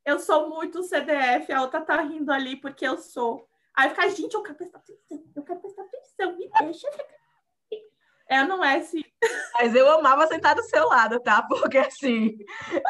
Eu 0.04 0.20
sou 0.20 0.50
muito 0.50 0.84
CDF, 0.84 1.50
a 1.54 1.62
outra 1.62 1.80
tá 1.80 2.02
rindo 2.02 2.30
ali 2.30 2.58
porque 2.58 2.86
eu 2.86 2.98
sou. 2.98 3.48
Aí 3.74 3.90
fica, 3.90 4.10
gente, 4.10 4.34
eu 4.34 4.44
quero 4.44 4.58
prestar 4.58 4.80
atenção, 4.80 5.24
eu 5.34 5.44
quero 5.44 5.62
prestar 5.62 5.84
atenção, 5.84 6.38
me 6.38 6.50
deixa 6.60 6.92
ficar 6.92 7.23
é, 8.34 8.46
não 8.46 8.64
é 8.64 8.78
assim. 8.78 9.04
Mas 9.54 9.74
eu 9.76 9.90
amava 9.90 10.28
sentar 10.28 10.56
do 10.56 10.64
seu 10.64 10.88
lado, 10.88 11.20
tá? 11.20 11.42
Porque 11.44 11.78
assim, 11.78 12.36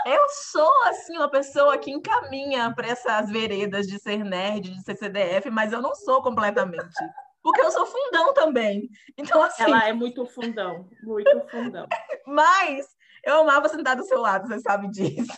eu 0.06 0.30
sou 0.52 0.84
assim 0.84 1.18
uma 1.18 1.30
pessoa 1.30 1.78
que 1.78 1.92
encaminha 1.92 2.74
para 2.76 2.88
essas 2.88 3.30
veredas 3.30 3.88
de 3.88 4.00
ser 4.00 4.24
nerd, 4.24 4.72
de 4.72 4.84
ser 4.84 4.96
CDF, 4.96 5.50
mas 5.50 5.72
eu 5.72 5.82
não 5.82 5.94
sou 5.94 6.22
completamente. 6.22 6.96
Porque 7.44 7.62
eu 7.62 7.72
sou 7.72 7.86
fundão 7.86 8.34
também. 8.34 8.90
Então, 9.18 9.44
assim. 9.44 9.64
Ela 9.64 9.90
é 9.90 9.94
muito 9.94 10.26
fundão, 10.26 10.90
muito 11.04 11.42
fundão. 11.50 11.88
Mas 12.26 12.88
eu 13.24 13.42
amava 13.42 13.68
sentar 13.68 13.98
do 13.98 14.06
seu 14.06 14.20
lado, 14.20 14.48
você 14.48 14.60
sabe 14.60 14.90
disso. 14.90 15.38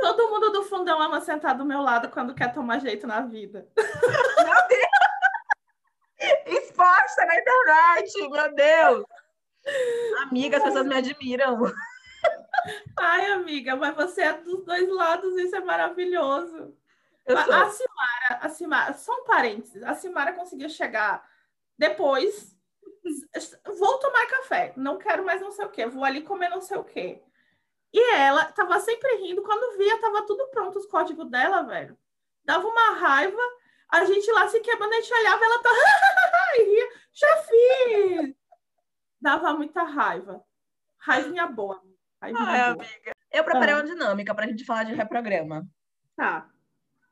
Todo 0.00 0.28
mundo 0.28 0.50
do 0.50 0.64
fundão 0.64 1.00
ama 1.00 1.20
sentar 1.20 1.56
do 1.56 1.64
meu 1.64 1.80
lado 1.82 2.08
quando 2.08 2.34
quer 2.34 2.52
tomar 2.52 2.80
jeito 2.80 3.06
na 3.06 3.20
vida. 3.20 3.68
Meu 3.76 4.68
Deus! 4.68 4.90
Exposta 6.46 7.24
na 7.26 7.38
internet, 7.38 8.28
meu 8.28 8.54
Deus! 8.54 9.04
Amiga, 10.22 10.56
as 10.58 10.62
pessoas 10.62 10.86
me 10.86 10.94
admiram. 10.94 11.60
Ai, 12.98 13.32
amiga, 13.32 13.76
mas 13.76 13.94
você 13.94 14.22
é 14.22 14.32
dos 14.34 14.64
dois 14.64 14.88
lados, 14.88 15.36
isso 15.36 15.56
é 15.56 15.60
maravilhoso. 15.60 16.76
A 17.26 17.70
Simara, 17.70 18.40
a 18.40 18.48
Simara, 18.48 18.94
só 18.94 19.12
um 19.12 19.24
parênteses, 19.24 19.82
a 19.82 19.94
Simara 19.94 20.32
conseguiu 20.32 20.68
chegar 20.68 21.24
depois. 21.78 22.56
Vou 23.78 23.98
tomar 23.98 24.26
café, 24.26 24.72
não 24.76 24.98
quero 24.98 25.24
mais 25.24 25.40
não 25.40 25.50
sei 25.50 25.64
o 25.64 25.70
quê, 25.70 25.86
vou 25.86 26.04
ali 26.04 26.22
comer 26.22 26.48
não 26.48 26.60
sei 26.60 26.76
o 26.76 26.84
quê. 26.84 27.22
E 27.92 28.14
ela 28.14 28.44
tava 28.52 28.78
sempre 28.80 29.16
rindo, 29.16 29.42
quando 29.42 29.76
via, 29.78 30.00
tava 30.00 30.26
tudo 30.26 30.48
pronto, 30.48 30.78
os 30.78 30.86
códigos 30.86 31.28
dela, 31.30 31.62
velho. 31.62 31.96
Dava 32.44 32.66
uma 32.66 32.94
raiva, 32.94 33.40
a 33.88 34.04
gente 34.04 34.30
lá 34.32 34.48
se 34.48 34.60
quebrando, 34.60 34.92
a 34.92 35.00
gente 35.00 35.14
olhava, 35.14 35.44
ela 35.44 35.62
tá. 35.62 35.70
Já 37.12 37.36
fiz! 37.42 38.39
Dava 39.20 39.52
muita 39.54 39.82
raiva. 39.82 40.42
Raivinha 40.98 41.46
boa. 41.46 41.80
Raivinha 42.20 42.44
boa. 42.44 42.72
amiga. 42.72 43.12
Eu 43.32 43.44
preparei 43.44 43.74
ah. 43.74 43.78
uma 43.78 43.84
dinâmica 43.84 44.34
para 44.34 44.44
a 44.44 44.48
gente 44.48 44.64
falar 44.64 44.84
de 44.84 44.94
reprograma. 44.94 45.66
Tá. 46.16 46.48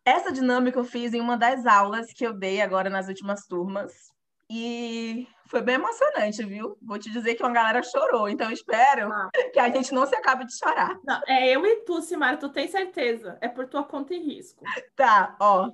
Essa 0.04 0.32
dinâmica 0.32 0.78
eu 0.78 0.84
fiz 0.84 1.12
em 1.12 1.20
uma 1.20 1.36
das 1.36 1.66
aulas 1.66 2.12
que 2.12 2.26
eu 2.26 2.32
dei 2.32 2.60
agora 2.60 2.90
nas 2.90 3.08
últimas 3.08 3.46
turmas. 3.46 4.12
E 4.50 5.28
foi 5.46 5.60
bem 5.60 5.74
emocionante, 5.74 6.42
viu? 6.42 6.78
Vou 6.80 6.98
te 6.98 7.10
dizer 7.10 7.34
que 7.34 7.42
uma 7.42 7.52
galera 7.52 7.82
chorou, 7.82 8.30
então 8.30 8.50
espero 8.50 9.12
ah. 9.12 9.28
que 9.52 9.60
a 9.60 9.68
gente 9.68 9.92
não 9.92 10.06
se 10.06 10.16
acabe 10.16 10.46
de 10.46 10.56
chorar. 10.56 10.98
Não, 11.04 11.20
é 11.26 11.54
eu 11.54 11.64
e 11.66 11.84
tu, 11.84 12.00
Simara, 12.00 12.38
tu 12.38 12.48
tem 12.48 12.66
certeza? 12.66 13.36
É 13.42 13.48
por 13.48 13.68
tua 13.68 13.84
conta 13.84 14.14
e 14.14 14.18
risco. 14.18 14.64
Tá, 14.96 15.36
ó. 15.38 15.70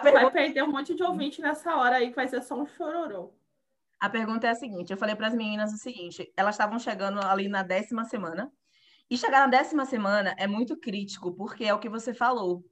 Pergunta... 0.00 0.24
Vai 0.24 0.30
perder 0.30 0.62
um 0.62 0.70
monte 0.70 0.94
de 0.94 1.02
ouvinte 1.02 1.42
nessa 1.42 1.76
hora 1.76 1.96
aí, 1.96 2.10
que 2.10 2.16
vai 2.16 2.28
ser 2.28 2.42
só 2.42 2.54
um 2.54 2.66
chororô. 2.66 3.34
A 4.04 4.10
pergunta 4.10 4.46
é 4.46 4.50
a 4.50 4.54
seguinte: 4.54 4.90
eu 4.92 4.98
falei 4.98 5.16
para 5.16 5.28
as 5.28 5.34
meninas 5.34 5.72
o 5.72 5.78
seguinte, 5.78 6.30
elas 6.36 6.56
estavam 6.56 6.78
chegando 6.78 7.18
ali 7.24 7.48
na 7.48 7.62
décima 7.62 8.04
semana, 8.04 8.52
e 9.08 9.16
chegar 9.16 9.40
na 9.40 9.46
décima 9.46 9.86
semana 9.86 10.34
é 10.36 10.46
muito 10.46 10.78
crítico, 10.78 11.34
porque 11.34 11.64
é 11.64 11.72
o 11.72 11.78
que 11.78 11.88
você 11.88 12.12
falou. 12.12 12.62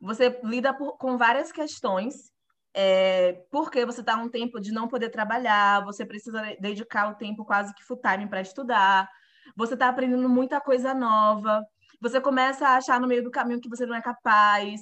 Você 0.00 0.40
lida 0.42 0.74
por, 0.74 0.98
com 0.98 1.16
várias 1.16 1.52
questões, 1.52 2.32
é, 2.74 3.34
porque 3.52 3.86
você 3.86 4.00
está 4.00 4.16
um 4.16 4.28
tempo 4.28 4.58
de 4.60 4.72
não 4.72 4.88
poder 4.88 5.10
trabalhar, 5.10 5.84
você 5.84 6.04
precisa 6.04 6.42
dedicar 6.60 7.08
o 7.08 7.14
tempo 7.14 7.44
quase 7.44 7.72
que 7.72 7.84
full 7.84 8.00
time 8.00 8.28
para 8.28 8.40
estudar, 8.40 9.08
você 9.56 9.74
está 9.74 9.88
aprendendo 9.88 10.28
muita 10.28 10.60
coisa 10.60 10.92
nova, 10.92 11.64
você 12.00 12.20
começa 12.20 12.66
a 12.66 12.74
achar 12.78 13.00
no 13.00 13.06
meio 13.06 13.22
do 13.22 13.30
caminho 13.30 13.60
que 13.60 13.68
você 13.68 13.86
não 13.86 13.94
é 13.94 14.02
capaz, 14.02 14.80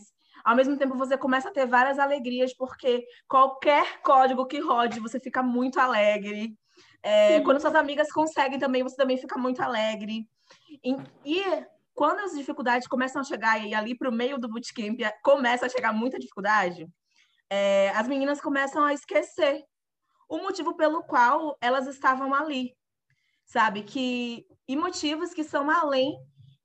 ao 0.48 0.56
mesmo 0.56 0.78
tempo, 0.78 0.96
você 0.96 1.18
começa 1.18 1.50
a 1.50 1.52
ter 1.52 1.66
várias 1.66 1.98
alegrias, 1.98 2.54
porque 2.54 3.06
qualquer 3.28 4.00
código 4.00 4.46
que 4.46 4.58
rode, 4.58 4.98
você 4.98 5.20
fica 5.20 5.42
muito 5.42 5.78
alegre. 5.78 6.56
É, 7.02 7.38
quando 7.42 7.60
suas 7.60 7.74
amigas 7.74 8.10
conseguem 8.10 8.58
também, 8.58 8.82
você 8.82 8.96
também 8.96 9.18
fica 9.18 9.38
muito 9.38 9.60
alegre. 9.60 10.26
E, 10.82 10.96
e 11.22 11.44
quando 11.92 12.20
as 12.20 12.32
dificuldades 12.32 12.88
começam 12.88 13.20
a 13.20 13.24
chegar 13.24 13.62
e 13.62 13.74
ali 13.74 13.94
para 13.94 14.08
o 14.08 14.12
meio 14.12 14.38
do 14.38 14.48
bootcamp 14.48 14.98
começa 15.22 15.66
a 15.66 15.68
chegar 15.68 15.92
muita 15.92 16.18
dificuldade, 16.18 16.88
é, 17.50 17.90
as 17.90 18.08
meninas 18.08 18.40
começam 18.40 18.82
a 18.82 18.94
esquecer 18.94 19.62
o 20.30 20.38
motivo 20.38 20.74
pelo 20.78 21.02
qual 21.02 21.58
elas 21.60 21.86
estavam 21.86 22.32
ali, 22.32 22.74
sabe? 23.44 23.82
Que 23.82 24.46
e 24.66 24.74
motivos 24.74 25.34
que 25.34 25.44
são 25.44 25.68
além 25.70 26.16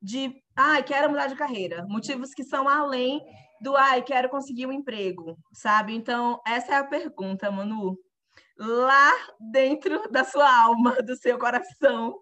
de, 0.01 0.41
ai, 0.55 0.79
ah, 0.79 0.83
quero 0.83 1.09
mudar 1.09 1.27
de 1.27 1.35
carreira, 1.35 1.85
motivos 1.85 2.33
que 2.33 2.45
são 2.45 2.69
além 2.69 3.21
do, 3.63 3.77
ai, 3.77 4.01
quero 4.01 4.29
conseguir 4.29 4.67
um 4.67 4.73
emprego, 4.73 5.39
sabe? 5.53 5.95
Então, 5.95 6.41
essa 6.45 6.73
é 6.73 6.75
a 6.75 6.83
pergunta, 6.83 7.49
Manu. 7.49 7.97
Lá 8.57 9.11
dentro 9.39 10.11
da 10.11 10.25
sua 10.25 10.63
alma, 10.63 10.91
do 11.01 11.15
seu 11.15 11.39
coração, 11.39 12.19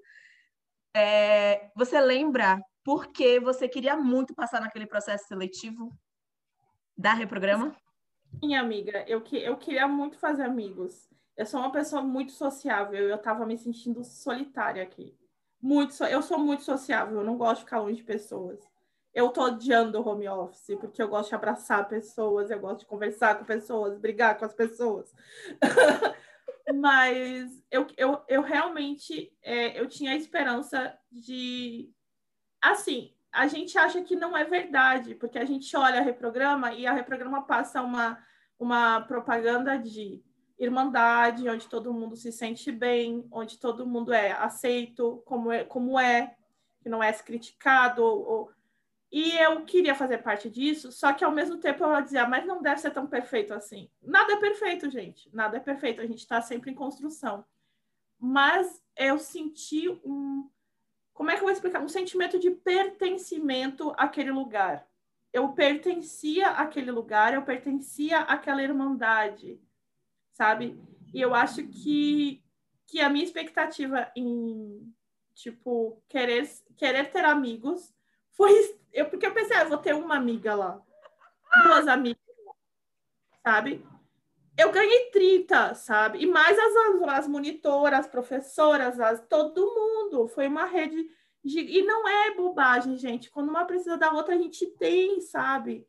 é, 0.95 1.71
você 1.75 1.99
lembra 1.99 2.61
por 2.83 3.07
que 3.07 3.39
você 3.39 3.67
queria 3.67 3.97
muito 3.97 4.35
passar 4.35 4.61
naquele 4.61 4.85
processo 4.85 5.27
seletivo 5.27 5.91
da 6.95 7.13
Reprograma? 7.13 7.75
Sim, 8.39 8.55
amiga, 8.55 9.03
eu, 9.07 9.19
que, 9.21 9.37
eu 9.37 9.57
queria 9.57 9.87
muito 9.87 10.19
fazer 10.19 10.43
amigos. 10.43 11.09
Eu 11.35 11.47
sou 11.47 11.59
uma 11.59 11.71
pessoa 11.71 12.03
muito 12.03 12.33
sociável, 12.33 13.09
eu 13.09 13.15
estava 13.15 13.47
me 13.47 13.57
sentindo 13.57 14.03
solitária 14.03 14.83
aqui. 14.83 15.17
Muito, 15.59 16.03
eu 16.03 16.21
sou 16.21 16.37
muito 16.37 16.61
sociável, 16.61 17.17
eu 17.17 17.25
não 17.25 17.35
gosto 17.35 17.59
de 17.59 17.65
ficar 17.65 17.79
longe 17.79 17.95
de 17.95 18.03
pessoas. 18.03 18.59
Eu 19.13 19.29
tô 19.29 19.43
odiando 19.43 19.99
o 19.99 20.07
home 20.07 20.27
office, 20.27 20.77
porque 20.79 21.01
eu 21.01 21.07
gosto 21.09 21.29
de 21.29 21.35
abraçar 21.35 21.87
pessoas, 21.87 22.49
eu 22.49 22.59
gosto 22.59 22.81
de 22.81 22.85
conversar 22.85 23.37
com 23.37 23.45
pessoas, 23.45 23.97
brigar 23.97 24.37
com 24.37 24.45
as 24.45 24.53
pessoas. 24.53 25.13
Mas 26.73 27.61
eu, 27.69 27.87
eu, 27.97 28.21
eu 28.27 28.41
realmente 28.41 29.33
é, 29.41 29.79
eu 29.79 29.87
tinha 29.87 30.11
a 30.11 30.15
esperança 30.15 30.97
de. 31.11 31.91
Assim, 32.61 33.13
a 33.31 33.47
gente 33.47 33.77
acha 33.77 34.01
que 34.01 34.15
não 34.15 34.35
é 34.35 34.43
verdade, 34.43 35.15
porque 35.15 35.39
a 35.39 35.45
gente 35.45 35.75
olha 35.75 35.99
a 35.99 36.03
reprograma 36.03 36.73
e 36.73 36.85
a 36.85 36.93
reprograma 36.93 37.43
passa 37.43 37.81
uma, 37.81 38.21
uma 38.59 39.01
propaganda 39.01 39.77
de 39.77 40.21
irmandade, 40.59 41.49
onde 41.49 41.67
todo 41.67 41.93
mundo 41.93 42.15
se 42.15 42.31
sente 42.31 42.71
bem, 42.71 43.27
onde 43.31 43.57
todo 43.57 43.87
mundo 43.87 44.13
é 44.13 44.31
aceito 44.33 45.23
como 45.25 45.51
é, 45.51 45.63
como 45.63 45.99
é 45.99 46.35
que 46.81 46.89
não 46.89 47.01
é 47.01 47.11
criticado. 47.13 48.03
Ou... 48.03 48.51
E 49.11 49.37
eu 49.37 49.65
queria 49.65 49.93
fazer 49.93 50.19
parte 50.19 50.49
disso, 50.49 50.91
só 50.91 51.11
que 51.11 51.23
ao 51.23 51.31
mesmo 51.31 51.57
tempo 51.57 51.83
eu 51.83 52.01
dizia, 52.01 52.25
mas 52.25 52.45
não 52.45 52.61
deve 52.61 52.79
ser 52.79 52.91
tão 52.91 53.05
perfeito 53.05 53.53
assim. 53.53 53.89
Nada 54.01 54.33
é 54.33 54.37
perfeito, 54.37 54.89
gente. 54.89 55.29
Nada 55.33 55.57
é 55.57 55.59
perfeito. 55.59 55.99
A 55.99 56.05
gente 56.05 56.19
está 56.19 56.41
sempre 56.41 56.71
em 56.71 56.75
construção. 56.75 57.43
Mas 58.17 58.81
eu 58.95 59.19
senti 59.19 59.89
um. 60.05 60.49
Como 61.13 61.29
é 61.29 61.33
que 61.33 61.39
eu 61.39 61.45
vou 61.45 61.51
explicar? 61.51 61.81
Um 61.81 61.89
sentimento 61.89 62.39
de 62.39 62.51
pertencimento 62.51 63.93
àquele 63.97 64.31
lugar. 64.31 64.87
Eu 65.33 65.49
pertencia 65.49 66.49
àquele 66.49 66.91
lugar, 66.91 67.33
eu 67.33 67.41
pertencia 67.41 68.19
àquela 68.19 68.63
irmandade 68.63 69.59
sabe? 70.41 70.75
E 71.13 71.21
eu 71.21 71.35
acho 71.35 71.67
que, 71.67 72.43
que 72.87 72.99
a 72.99 73.09
minha 73.09 73.23
expectativa 73.23 74.11
em, 74.15 74.91
tipo, 75.35 76.01
querer, 76.09 76.49
querer 76.75 77.11
ter 77.11 77.25
amigos 77.25 77.93
foi. 78.31 78.80
Eu, 78.93 79.09
porque 79.09 79.25
eu 79.25 79.33
pensei, 79.33 79.55
ah, 79.57 79.63
eu 79.63 79.69
vou 79.69 79.77
ter 79.77 79.95
uma 79.95 80.15
amiga 80.15 80.53
lá, 80.53 80.81
duas 81.63 81.87
amigas, 81.87 82.21
sabe? 83.45 83.85
Eu 84.57 84.71
ganhei 84.71 85.09
30, 85.11 85.73
sabe? 85.75 86.19
E 86.19 86.27
mais 86.27 86.57
as, 86.59 86.75
as 87.09 87.27
monitoras, 87.27 88.01
as 88.01 88.07
professoras, 88.07 88.99
as, 88.99 89.25
todo 89.27 89.73
mundo. 89.73 90.27
Foi 90.27 90.47
uma 90.47 90.65
rede. 90.65 91.09
De, 91.43 91.59
e 91.59 91.83
não 91.83 92.07
é 92.07 92.35
bobagem, 92.35 92.97
gente. 92.97 93.31
Quando 93.31 93.49
uma 93.49 93.65
precisa 93.65 93.97
da 93.97 94.11
outra, 94.11 94.35
a 94.35 94.37
gente 94.37 94.67
tem, 94.77 95.21
sabe? 95.21 95.87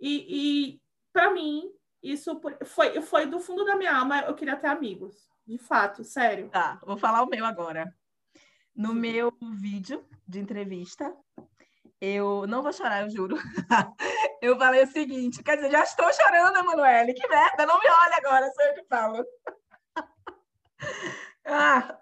E, 0.00 0.26
e 0.28 0.82
para 1.12 1.30
mim, 1.30 1.72
isso 2.02 2.40
foi, 2.64 3.00
foi 3.00 3.26
do 3.26 3.38
fundo 3.38 3.64
da 3.64 3.76
minha 3.76 3.96
alma, 3.96 4.22
eu 4.22 4.34
queria 4.34 4.56
ter 4.56 4.66
amigos. 4.66 5.30
De 5.46 5.58
fato, 5.58 6.02
sério. 6.02 6.48
Tá, 6.48 6.80
vou 6.84 6.96
falar 6.96 7.22
o 7.22 7.28
meu 7.28 7.44
agora. 7.44 7.94
No 8.74 8.94
meu 8.94 9.32
vídeo 9.60 10.04
de 10.26 10.40
entrevista, 10.40 11.14
eu 12.02 12.46
não 12.48 12.62
vou 12.62 12.72
chorar, 12.72 13.02
eu 13.02 13.10
juro. 13.10 13.36
eu 14.42 14.58
falei 14.58 14.82
o 14.82 14.86
seguinte, 14.88 15.42
quer 15.42 15.56
dizer, 15.56 15.70
já 15.70 15.82
estou 15.82 16.12
chorando, 16.12 16.58
Emanuele, 16.58 17.14
que 17.14 17.28
merda, 17.28 17.64
não 17.64 17.78
me 17.78 17.86
olhe 17.86 18.14
agora, 18.14 18.50
sou 18.50 18.64
eu 18.64 18.74
que 18.74 18.84
falo. 18.88 19.24
ah, 21.46 21.98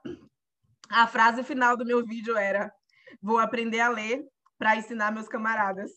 a 0.90 1.06
frase 1.06 1.44
final 1.44 1.76
do 1.76 1.84
meu 1.84 2.02
vídeo 2.04 2.34
era: 2.36 2.72
vou 3.20 3.38
aprender 3.38 3.80
a 3.80 3.90
ler 3.90 4.24
para 4.58 4.76
ensinar 4.76 5.12
meus 5.12 5.28
camaradas. 5.28 5.90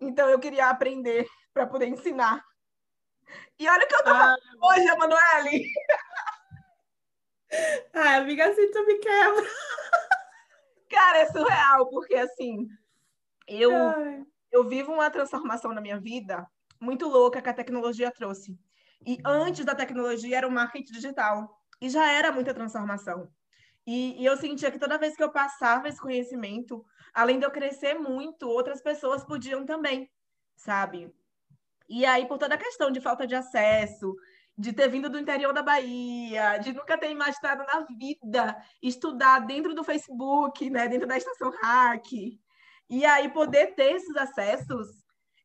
Então 0.00 0.28
eu 0.30 0.38
queria 0.38 0.70
aprender 0.70 1.28
para 1.52 1.66
poder 1.66 1.88
ensinar 1.88 2.42
e 3.58 3.68
olha 3.68 3.84
o 3.84 3.88
que 3.88 3.94
eu 3.94 4.04
tô 4.04 4.10
ah, 4.10 4.36
hoje, 4.62 4.88
Emanuele. 4.88 5.66
Ai, 7.94 8.16
amiga, 8.16 8.48
assim 8.48 8.70
tu 8.70 8.86
me 8.86 8.98
quebra. 8.98 9.44
Cara, 10.88 11.18
é 11.18 11.26
surreal, 11.26 11.88
porque 11.90 12.14
assim, 12.14 12.66
eu, 13.58 13.72
eu 14.52 14.68
vivo 14.68 14.92
uma 14.92 15.10
transformação 15.10 15.72
na 15.72 15.80
minha 15.80 15.98
vida 15.98 16.46
muito 16.80 17.08
louca 17.08 17.42
que 17.42 17.48
a 17.48 17.54
tecnologia 17.54 18.10
trouxe. 18.10 18.58
E 19.06 19.18
antes 19.24 19.64
da 19.64 19.74
tecnologia 19.74 20.38
era 20.38 20.48
o 20.48 20.50
marketing 20.50 20.92
digital. 20.92 21.58
E 21.80 21.88
já 21.88 22.10
era 22.10 22.30
muita 22.30 22.54
transformação. 22.54 23.30
E, 23.86 24.20
e, 24.22 24.26
eu 24.26 24.36
sentia 24.36 24.70
que 24.70 24.78
toda 24.78 24.98
vez 24.98 25.16
que 25.16 25.22
eu 25.22 25.32
passava 25.32 25.88
esse 25.88 26.00
conhecimento, 26.00 26.84
além 27.14 27.38
de 27.38 27.46
eu 27.46 27.50
crescer 27.50 27.94
muito, 27.94 28.48
outras 28.48 28.82
pessoas 28.82 29.24
podiam 29.24 29.64
também, 29.64 30.08
sabe? 30.54 31.12
E 31.88 32.04
aí, 32.04 32.26
por 32.28 32.38
toda 32.38 32.54
a 32.54 32.58
questão 32.58 32.90
de 32.90 33.00
falta 33.00 33.26
de 33.26 33.34
acesso, 33.34 34.14
de 34.56 34.72
ter 34.72 34.88
vindo 34.88 35.08
do 35.08 35.18
interior 35.18 35.52
da 35.54 35.62
Bahia, 35.62 36.58
de 36.58 36.72
nunca 36.72 36.98
ter 36.98 37.10
imaginado 37.10 37.64
na 37.64 37.80
vida 37.80 38.62
estudar 38.82 39.40
dentro 39.40 39.74
do 39.74 39.82
Facebook, 39.82 40.68
né, 40.68 40.86
dentro 40.86 41.08
da 41.08 41.16
estação 41.16 41.50
Hack, 41.62 42.38
e 42.90 43.04
aí 43.06 43.28
poder 43.28 43.74
ter 43.76 43.92
esses 43.92 44.16
acessos, 44.16 44.88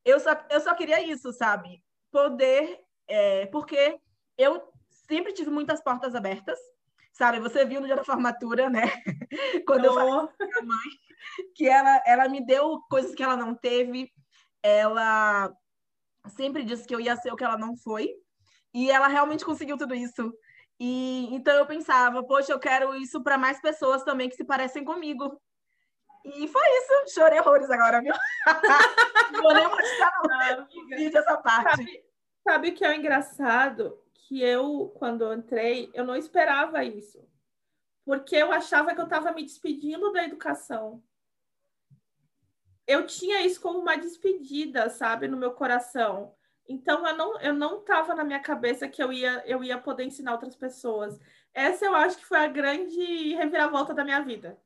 eu 0.03 0.19
só, 0.19 0.31
eu 0.49 0.59
só 0.59 0.73
queria 0.73 1.01
isso, 1.01 1.31
sabe? 1.31 1.83
Poder, 2.11 2.79
é, 3.07 3.45
porque 3.47 3.99
eu 4.35 4.61
sempre 5.07 5.31
tive 5.31 5.51
muitas 5.51 5.81
portas 5.81 6.15
abertas, 6.15 6.57
sabe? 7.13 7.39
Você 7.39 7.63
viu 7.63 7.79
no 7.79 7.85
dia 7.85 7.95
da 7.95 8.03
formatura, 8.03 8.67
né? 8.67 8.81
Quando 9.67 9.83
oh. 9.83 9.87
eu 9.87 9.93
falei 9.93 10.13
com 10.37 10.45
minha 10.45 10.61
mãe, 10.63 10.89
que 11.55 11.67
ela, 11.67 12.03
ela 12.05 12.27
me 12.27 12.43
deu 12.43 12.81
coisas 12.89 13.13
que 13.13 13.21
ela 13.21 13.37
não 13.37 13.53
teve, 13.53 14.11
ela 14.63 15.53
sempre 16.29 16.63
disse 16.63 16.87
que 16.87 16.95
eu 16.95 16.99
ia 16.99 17.15
ser 17.15 17.31
o 17.31 17.35
que 17.35 17.43
ela 17.43 17.57
não 17.57 17.77
foi, 17.77 18.09
e 18.73 18.89
ela 18.89 19.07
realmente 19.07 19.45
conseguiu 19.45 19.77
tudo 19.77 19.93
isso. 19.93 20.33
E 20.79 21.33
então 21.33 21.53
eu 21.53 21.65
pensava, 21.65 22.23
poxa, 22.25 22.51
eu 22.51 22.59
quero 22.59 22.95
isso 22.95 23.23
para 23.23 23.37
mais 23.37 23.61
pessoas 23.61 24.03
também 24.03 24.29
que 24.29 24.35
se 24.35 24.43
parecem 24.43 24.83
comigo. 24.83 25.39
E 26.25 26.47
foi 26.47 26.61
isso, 26.79 27.13
chorei 27.13 27.39
horrores 27.39 27.69
agora, 27.69 28.01
viu? 28.01 28.13
Vou 29.41 29.53
nem 29.53 29.67
mostrar 29.67 30.57
no 30.57 30.65
vídeo 30.87 31.17
essa 31.17 31.37
parte. 31.37 31.69
Sabe, 31.69 32.05
sabe 32.43 32.69
o 32.69 32.73
que 32.73 32.83
é 32.83 32.95
engraçado? 32.95 33.99
Que 34.13 34.41
eu, 34.41 34.91
quando 34.97 35.23
eu 35.23 35.33
entrei, 35.33 35.91
eu 35.93 36.03
não 36.03 36.15
esperava 36.15 36.83
isso. 36.83 37.23
Porque 38.03 38.35
eu 38.35 38.51
achava 38.51 38.93
que 38.93 38.99
eu 38.99 39.05
estava 39.05 39.31
me 39.31 39.43
despedindo 39.43 40.11
da 40.11 40.23
educação 40.23 41.03
eu 42.87 43.05
tinha 43.05 43.41
isso 43.41 43.59
como 43.61 43.79
uma 43.79 43.95
despedida, 43.97 44.89
sabe, 44.89 45.27
no 45.27 45.37
meu 45.37 45.51
coração. 45.51 46.35
Então 46.67 47.07
eu 47.07 47.15
não 47.15 47.39
eu 47.41 47.53
não 47.53 47.83
tava 47.83 48.15
na 48.15 48.23
minha 48.23 48.39
cabeça 48.39 48.87
que 48.87 49.01
eu 49.01 49.13
ia 49.13 49.43
eu 49.45 49.63
ia 49.63 49.77
poder 49.77 50.03
ensinar 50.03 50.33
outras 50.33 50.55
pessoas. 50.55 51.19
Essa 51.53 51.85
eu 51.85 51.95
acho 51.95 52.17
que 52.17 52.25
foi 52.25 52.39
a 52.39 52.47
grande 52.47 53.35
reviravolta 53.35 53.93
da 53.93 54.03
minha 54.03 54.21
vida. 54.21 54.57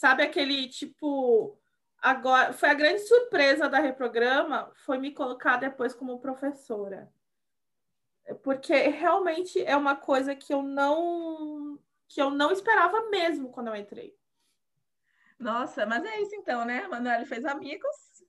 Sabe 0.00 0.22
aquele 0.22 0.66
tipo 0.66 1.60
agora 1.98 2.54
foi 2.54 2.70
a 2.70 2.74
grande 2.74 3.00
surpresa 3.00 3.68
da 3.68 3.80
reprograma 3.80 4.72
foi 4.86 4.96
me 4.96 5.12
colocar 5.12 5.58
depois 5.58 5.92
como 5.92 6.18
professora. 6.18 7.12
Porque 8.42 8.72
realmente 8.72 9.62
é 9.62 9.76
uma 9.76 9.94
coisa 9.94 10.34
que 10.34 10.54
eu 10.54 10.62
não 10.62 11.78
que 12.08 12.18
eu 12.18 12.30
não 12.30 12.50
esperava 12.50 13.10
mesmo 13.10 13.50
quando 13.50 13.66
eu 13.66 13.76
entrei. 13.76 14.16
Nossa, 15.38 15.84
mas 15.84 16.02
é 16.02 16.22
isso 16.22 16.34
então, 16.34 16.64
né? 16.64 16.88
Manuel 16.88 17.26
fez 17.26 17.44
amigos, 17.44 18.24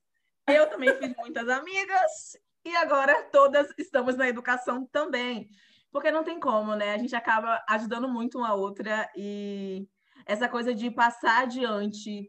eu 0.48 0.68
também 0.68 0.94
fiz 0.98 1.16
muitas 1.16 1.48
amigas, 1.48 2.36
e 2.66 2.76
agora 2.76 3.22
todas 3.32 3.72
estamos 3.78 4.14
na 4.14 4.28
educação 4.28 4.84
também. 4.84 5.48
Porque 5.90 6.10
não 6.10 6.22
tem 6.22 6.38
como, 6.38 6.74
né? 6.74 6.92
A 6.92 6.98
gente 6.98 7.16
acaba 7.16 7.64
ajudando 7.66 8.10
muito 8.10 8.36
uma 8.36 8.52
outra 8.52 9.10
e 9.16 9.88
essa 10.26 10.48
coisa 10.48 10.74
de 10.74 10.90
passar 10.90 11.42
adiante, 11.42 12.28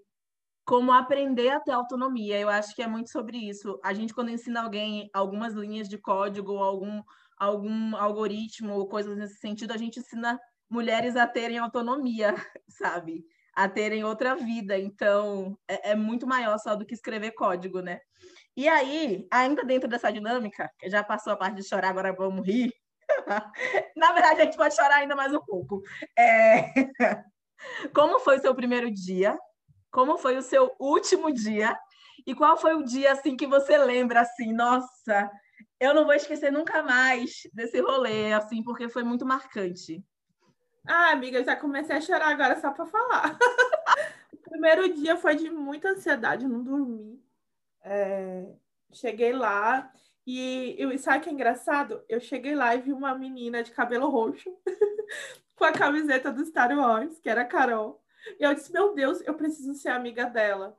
como 0.65 0.91
aprender 0.91 1.49
a 1.49 1.59
ter 1.59 1.71
autonomia, 1.71 2.39
eu 2.39 2.49
acho 2.49 2.75
que 2.75 2.81
é 2.81 2.87
muito 2.87 3.09
sobre 3.09 3.37
isso. 3.37 3.79
A 3.83 3.93
gente, 3.93 4.13
quando 4.13 4.29
ensina 4.31 4.61
alguém 4.61 5.09
algumas 5.13 5.53
linhas 5.53 5.89
de 5.89 5.97
código, 5.97 6.57
algum, 6.57 7.01
algum 7.37 7.95
algoritmo 7.95 8.73
ou 8.73 8.87
coisas 8.87 9.17
nesse 9.17 9.35
sentido, 9.35 9.73
a 9.73 9.77
gente 9.77 9.99
ensina 9.99 10.39
mulheres 10.69 11.15
a 11.15 11.27
terem 11.27 11.57
autonomia, 11.57 12.33
sabe? 12.69 13.25
a 13.55 13.69
terem 13.69 14.03
outra 14.03 14.35
vida. 14.35 14.77
Então, 14.77 15.57
é, 15.67 15.91
é, 15.91 15.95
muito 15.95 16.27
maior 16.27 16.57
só 16.57 16.75
do 16.75 16.85
que 16.85 16.93
escrever 16.93 17.31
código, 17.31 17.81
né? 17.81 17.99
E 18.55 18.67
aí, 18.67 19.27
ainda 19.31 19.63
dentro 19.63 19.89
dessa 19.89 20.11
dinâmica, 20.11 20.69
já 20.85 21.03
passou 21.03 21.33
a 21.33 21.37
parte 21.37 21.57
de 21.57 21.67
chorar, 21.67 21.89
agora 21.89 22.13
vamos 22.13 22.45
rir. 22.45 22.71
Na 23.95 24.11
verdade, 24.11 24.41
a 24.41 24.45
gente 24.45 24.57
pode 24.57 24.75
chorar 24.75 24.97
ainda 24.97 25.15
mais 25.15 25.33
um 25.33 25.41
pouco. 25.41 25.81
É... 26.17 26.73
Como 27.93 28.19
foi 28.19 28.37
o 28.37 28.41
seu 28.41 28.55
primeiro 28.55 28.91
dia? 28.91 29.37
Como 29.91 30.17
foi 30.17 30.37
o 30.37 30.41
seu 30.41 30.75
último 30.79 31.31
dia? 31.31 31.77
E 32.25 32.33
qual 32.33 32.57
foi 32.57 32.73
o 32.75 32.83
dia 32.83 33.11
assim 33.11 33.35
que 33.35 33.45
você 33.45 33.77
lembra 33.77 34.21
assim, 34.21 34.53
nossa, 34.53 35.29
eu 35.79 35.93
não 35.93 36.05
vou 36.05 36.13
esquecer 36.13 36.51
nunca 36.51 36.81
mais 36.81 37.41
desse 37.53 37.79
rolê, 37.81 38.33
assim, 38.33 38.63
porque 38.63 38.87
foi 38.87 39.03
muito 39.03 39.25
marcante. 39.25 40.03
Ah, 40.87 41.11
amiga, 41.11 41.39
eu 41.39 41.43
já 41.43 41.55
comecei 41.55 41.95
a 41.95 42.01
chorar 42.01 42.29
agora 42.29 42.59
só 42.59 42.71
para 42.71 42.85
falar. 42.85 43.37
o 44.33 44.37
primeiro 44.37 44.93
dia 44.93 45.17
foi 45.17 45.35
de 45.35 45.49
muita 45.49 45.89
ansiedade, 45.89 46.47
não 46.47 46.63
dormi. 46.63 47.21
É... 47.83 48.45
Cheguei 48.91 49.33
lá 49.33 49.91
e 50.25 50.75
eu, 50.77 50.97
sabe 50.97 51.17
o 51.17 51.21
que 51.21 51.29
é 51.29 51.33
engraçado? 51.33 52.03
Eu 52.07 52.19
cheguei 52.19 52.55
lá 52.55 52.73
e 52.75 52.81
vi 52.81 52.93
uma 52.93 53.13
menina 53.13 53.61
de 53.61 53.71
cabelo 53.71 54.09
roxo 54.09 54.49
com 55.55 55.65
a 55.65 55.73
camiseta 55.73 56.31
do 56.31 56.45
Star 56.45 56.77
Wars, 56.77 57.19
que 57.19 57.29
era 57.29 57.41
a 57.41 57.45
Carol. 57.45 58.01
E 58.39 58.43
eu 58.43 58.53
disse, 58.53 58.71
meu 58.71 58.93
Deus, 58.93 59.21
eu 59.21 59.33
preciso 59.33 59.73
ser 59.75 59.89
amiga 59.89 60.25
dela. 60.25 60.77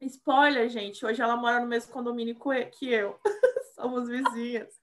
Spoiler, 0.00 0.68
gente, 0.68 1.04
hoje 1.04 1.20
ela 1.20 1.36
mora 1.36 1.60
no 1.60 1.66
mesmo 1.66 1.92
condomínio 1.92 2.36
que 2.72 2.90
eu. 2.90 3.18
Somos 3.74 4.08
vizinhas. 4.08 4.80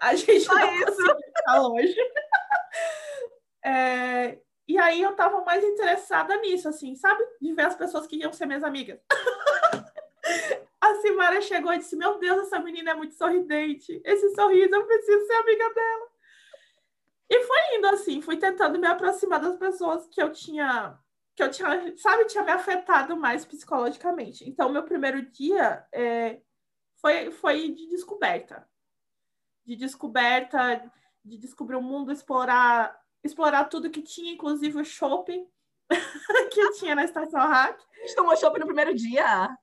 A 0.00 0.14
gente 0.14 0.40
Só 0.40 0.54
não 0.54 0.74
isso. 0.74 1.16
ficar 1.36 1.60
longe. 1.60 1.96
É, 3.68 4.38
e 4.68 4.78
aí 4.78 5.02
eu 5.02 5.16
tava 5.16 5.44
mais 5.44 5.64
interessada 5.64 6.36
nisso, 6.36 6.68
assim, 6.68 6.94
sabe? 6.94 7.20
De 7.40 7.52
ver 7.52 7.66
as 7.66 7.74
pessoas 7.74 8.06
que 8.06 8.14
iam 8.14 8.32
ser 8.32 8.46
minhas 8.46 8.62
amigas. 8.62 9.00
Simara 11.06 11.40
chegou 11.40 11.72
e 11.72 11.78
disse: 11.78 11.96
Meu 11.96 12.18
Deus, 12.18 12.42
essa 12.42 12.58
menina 12.58 12.90
é 12.90 12.94
muito 12.94 13.14
sorridente. 13.14 14.00
Esse 14.04 14.34
sorriso, 14.34 14.74
eu 14.74 14.86
preciso 14.86 15.26
ser 15.26 15.34
amiga 15.34 15.72
dela. 15.72 16.08
E 17.28 17.42
foi 17.44 17.76
indo 17.76 17.86
assim, 17.88 18.20
fui 18.20 18.36
tentando 18.36 18.78
me 18.78 18.86
aproximar 18.86 19.40
das 19.40 19.56
pessoas 19.56 20.06
que 20.08 20.22
eu 20.22 20.32
tinha, 20.32 20.98
que 21.34 21.42
eu 21.42 21.50
tinha, 21.50 21.96
sabe, 21.96 22.24
tinha 22.26 22.44
me 22.44 22.52
afetado 22.52 23.16
mais 23.16 23.44
psicologicamente. 23.44 24.48
Então, 24.48 24.68
meu 24.68 24.84
primeiro 24.84 25.22
dia 25.22 25.84
é, 25.92 26.40
foi, 27.00 27.30
foi 27.32 27.72
de 27.72 27.88
descoberta. 27.88 28.68
De 29.64 29.74
descoberta, 29.74 30.92
de 31.24 31.36
descobrir 31.36 31.76
o 31.76 31.82
mundo, 31.82 32.12
explorar, 32.12 32.96
explorar 33.24 33.64
tudo 33.64 33.90
que 33.90 34.02
tinha, 34.02 34.32
inclusive 34.32 34.80
o 34.80 34.84
shopping 34.84 35.48
que 36.52 36.70
tinha 36.78 36.94
na 36.94 37.04
estação 37.04 37.40
Hack. 37.40 37.80
Tomou 38.14 38.36
shopping 38.36 38.60
no 38.60 38.66
primeiro 38.66 38.94
dia. 38.94 39.56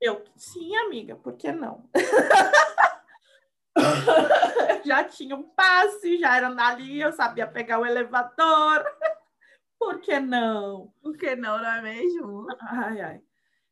Eu, 0.00 0.24
sim, 0.34 0.74
amiga, 0.76 1.14
por 1.16 1.36
que 1.36 1.52
não? 1.52 1.88
já 4.84 5.04
tinha 5.04 5.36
um 5.36 5.42
passe, 5.42 6.18
já 6.18 6.36
era 6.36 6.48
ali, 6.48 7.00
eu 7.00 7.12
sabia 7.12 7.46
pegar 7.46 7.78
o 7.78 7.86
elevador. 7.86 8.84
Por 9.78 9.98
que 9.98 10.20
não? 10.20 10.92
Por 11.00 11.16
que 11.16 11.34
não, 11.34 11.56
não 11.56 11.66
é 11.66 11.80
mesmo? 11.80 12.46
Ai, 12.60 13.00
ai. 13.00 13.22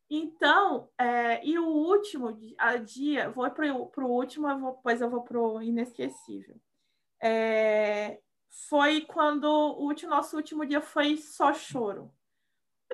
Então, 0.09 0.89
é, 0.97 1.45
e 1.45 1.59
o 1.59 1.67
último 1.67 2.33
dia, 2.33 3.29
vou 3.29 3.51
para 3.51 3.75
o 3.75 4.11
último, 4.11 4.49
eu 4.49 4.59
vou, 4.59 4.75
depois 4.75 5.03
eu 5.03 5.11
vou 5.11 5.23
para 5.23 5.39
o 5.39 5.61
inesquecível. 5.61 6.59
É, 7.23 8.19
foi 8.71 9.03
quando 9.03 9.45
o 9.45 9.83
último, 9.83 10.11
nosso 10.11 10.35
último 10.35 10.65
dia 10.65 10.81
foi 10.81 11.19
só 11.19 11.53
choro. 11.53 12.11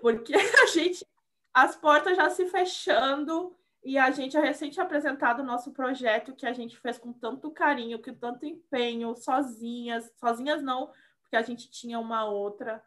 Porque 0.01 0.35
a 0.35 0.67
gente 0.67 1.07
as 1.55 1.77
portas 1.77 2.17
já 2.17 2.29
se 2.29 2.47
fechando 2.47 3.57
e 3.85 3.97
a 3.97 4.11
gente 4.11 4.33
já 4.33 4.41
recente 4.41 4.81
apresentado 4.81 5.41
o 5.41 5.45
nosso 5.45 5.71
projeto 5.73 6.35
que 6.35 6.47
a 6.47 6.53
gente 6.53 6.77
fez 6.81 6.99
com 6.99 7.13
tanto 7.13 7.51
carinho, 7.51 8.03
com 8.03 8.13
tanto 8.13 8.45
empenho, 8.45 9.15
sozinhas, 9.15 10.11
sozinhas 10.17 10.63
não, 10.63 10.91
porque 11.21 11.37
a 11.37 11.43
gente 11.43 11.71
tinha 11.71 12.01
uma 12.01 12.25
outra. 12.25 12.83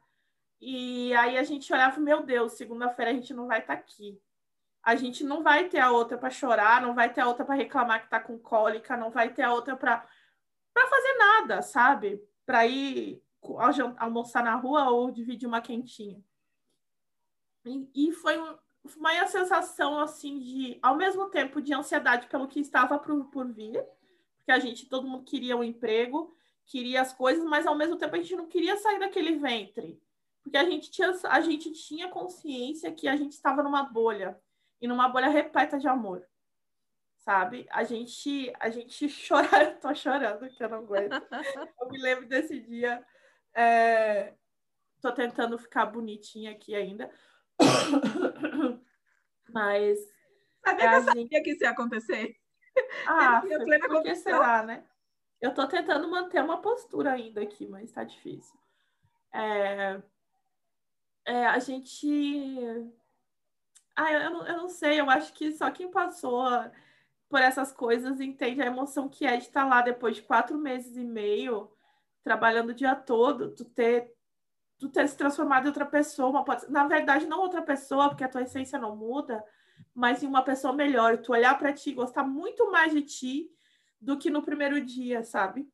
E 0.60 1.14
aí 1.16 1.38
a 1.38 1.44
gente 1.44 1.72
olhava, 1.72 2.00
meu 2.00 2.24
Deus, 2.24 2.54
segunda-feira 2.54 3.12
a 3.12 3.14
gente 3.14 3.34
não 3.34 3.48
vai 3.48 3.60
estar 3.60 3.76
tá 3.76 3.80
aqui. 3.80 4.20
A 4.84 4.96
gente 4.96 5.24
não 5.24 5.44
vai 5.44 5.70
ter 5.70 5.80
a 5.80 5.92
outra 5.92 6.18
para 6.18 6.30
chorar, 6.30 6.82
não 6.82 6.94
vai 6.96 7.14
ter 7.14 7.22
a 7.22 7.28
outra 7.28 7.46
para 7.46 7.56
reclamar 7.56 8.00
que 8.00 8.06
está 8.06 8.20
com 8.20 8.38
cólica, 8.40 8.98
não 8.98 9.12
vai 9.12 9.34
ter 9.34 9.44
a 9.44 9.54
outra 9.54 9.76
para 9.78 10.06
para 10.74 10.88
fazer 10.88 11.14
nada, 11.18 11.62
sabe? 11.64 12.22
Para 12.46 12.68
ir 12.68 13.22
almoçar 13.98 14.44
na 14.44 14.56
rua 14.56 14.90
ou 14.92 15.10
dividir 15.10 15.48
uma 15.48 15.62
quentinha. 15.62 16.24
E, 17.94 18.12
foi 18.12 18.38
uma 18.96 19.28
sensação 19.28 20.00
assim 20.00 20.40
de, 20.40 20.80
ao 20.82 20.96
mesmo 20.96 21.30
tempo, 21.30 21.62
de 21.62 21.74
ansiedade 21.74 22.28
pelo 22.28 22.48
que 22.48 22.60
estava 22.60 22.98
por, 22.98 23.26
por 23.26 23.52
vir, 23.52 23.84
porque 24.38 24.52
a 24.52 24.60
gente, 24.60 24.88
todo 24.88 25.08
mundo 25.08 25.26
queria 25.26 25.58
um 25.58 25.64
emprego, 25.64 26.34
queria 26.66 27.02
as 27.02 27.14
coisas, 27.14 27.44
mas 27.44 27.68
ao 27.68 27.76
mesmo 27.76 27.98
tempo 27.98 28.16
a 28.16 28.18
gente 28.18 28.36
não 28.36 28.48
queria 28.48 28.78
sair 28.78 29.00
daquele 29.00 29.38
ventre, 29.38 30.02
porque 30.42 30.58
a 30.58 30.64
gente 30.64 30.90
tinha, 30.90 31.12
a 31.26 31.42
gente 31.42 31.74
tinha 31.74 32.08
consciência 32.08 32.92
que 32.92 33.08
a 33.08 33.16
gente 33.16 33.34
estava 33.34 33.62
numa 33.62 33.84
bolha 33.84 34.40
e 34.80 34.88
numa 34.88 35.10
bolha 35.10 35.28
repleta 35.28 35.78
de 35.78 35.88
amor. 35.88 36.26
Sabe? 37.18 37.68
A 37.70 37.84
gente, 37.84 38.54
a 38.58 38.70
gente 38.70 39.08
chora, 39.28 39.64
eu 39.64 39.80
tô 39.80 39.94
chorando 39.94 40.50
que 40.50 40.64
eu 40.64 40.70
não 40.70 40.78
aguento. 40.78 41.22
eu 41.82 41.90
me 41.90 41.98
lembro 41.98 42.26
desse 42.26 42.60
dia. 42.62 43.06
É... 43.54 44.34
Tô 45.02 45.12
tentando 45.12 45.58
ficar 45.58 45.86
bonitinha 45.88 46.52
aqui 46.52 46.74
ainda. 46.74 47.12
Mas. 49.50 49.98
Sabia 50.64 50.90
que 50.90 50.96
eu 50.96 51.02
sabia 51.04 51.44
que 51.44 51.52
isso 51.52 51.64
ia 51.64 51.70
acontecer? 51.70 52.36
Ah, 53.08 53.42
por 53.42 54.04
que 54.04 54.16
será, 54.16 54.64
né? 54.64 54.84
Eu 55.40 55.54
tô 55.54 55.68
tentando 55.68 56.10
manter 56.10 56.44
uma 56.44 56.62
postura 56.62 57.14
ainda 57.14 57.42
aqui, 57.42 57.68
mas 57.68 57.92
tá 57.92 58.04
difícil. 58.04 58.60
É, 59.34 60.02
é, 61.26 61.46
a 61.46 61.60
gente. 61.60 62.08
Ah, 63.96 64.12
eu 64.14 64.30
não, 64.32 64.48
eu 64.48 64.58
não 64.58 64.70
sei, 64.70 65.00
eu 65.00 65.10
acho 65.10 65.34
que 65.34 65.52
só 65.52 65.70
quem 65.72 65.90
passou 65.90 66.48
por 67.30 67.42
essas 67.42 67.72
coisas 67.72 68.20
entende 68.20 68.62
a 68.62 68.68
emoção 68.68 69.10
que 69.10 69.26
é 69.26 69.38
de 69.38 69.44
estar 69.44 69.66
lá 69.66 69.82
depois 69.82 70.16
de 70.16 70.22
quatro 70.22 70.58
meses 70.58 70.96
e 70.96 71.04
meio, 71.04 71.72
trabalhando 72.24 72.70
o 72.70 72.76
dia 72.76 72.96
todo, 72.96 73.54
tu 73.54 73.66
ter 73.66 74.14
tu 74.78 74.90
ter 74.90 75.08
se 75.08 75.18
transformado 75.18 75.66
em 75.66 75.68
outra 75.68 75.86
pessoa, 75.86 76.44
pode, 76.44 76.70
na 76.72 76.88
verdade 76.88 77.26
não 77.26 77.42
outra 77.42 77.62
pessoa, 77.62 78.10
porque 78.10 78.24
a 78.24 78.30
tua 78.30 78.44
essência 78.44 78.78
não 78.78 78.96
muda, 78.96 79.44
mas 79.94 80.22
em 80.22 80.28
uma 80.28 80.44
pessoa 80.44 80.74
melhor, 80.74 81.18
tu 81.18 81.32
olhar 81.32 81.58
para 81.58 81.74
ti, 81.74 81.94
gostar 81.94 82.24
muito 82.24 82.72
mais 82.72 82.92
de 82.94 83.02
ti 83.02 83.52
do 84.00 84.18
que 84.18 84.30
no 84.30 84.44
primeiro 84.44 84.80
dia, 84.80 85.24
sabe? 85.24 85.68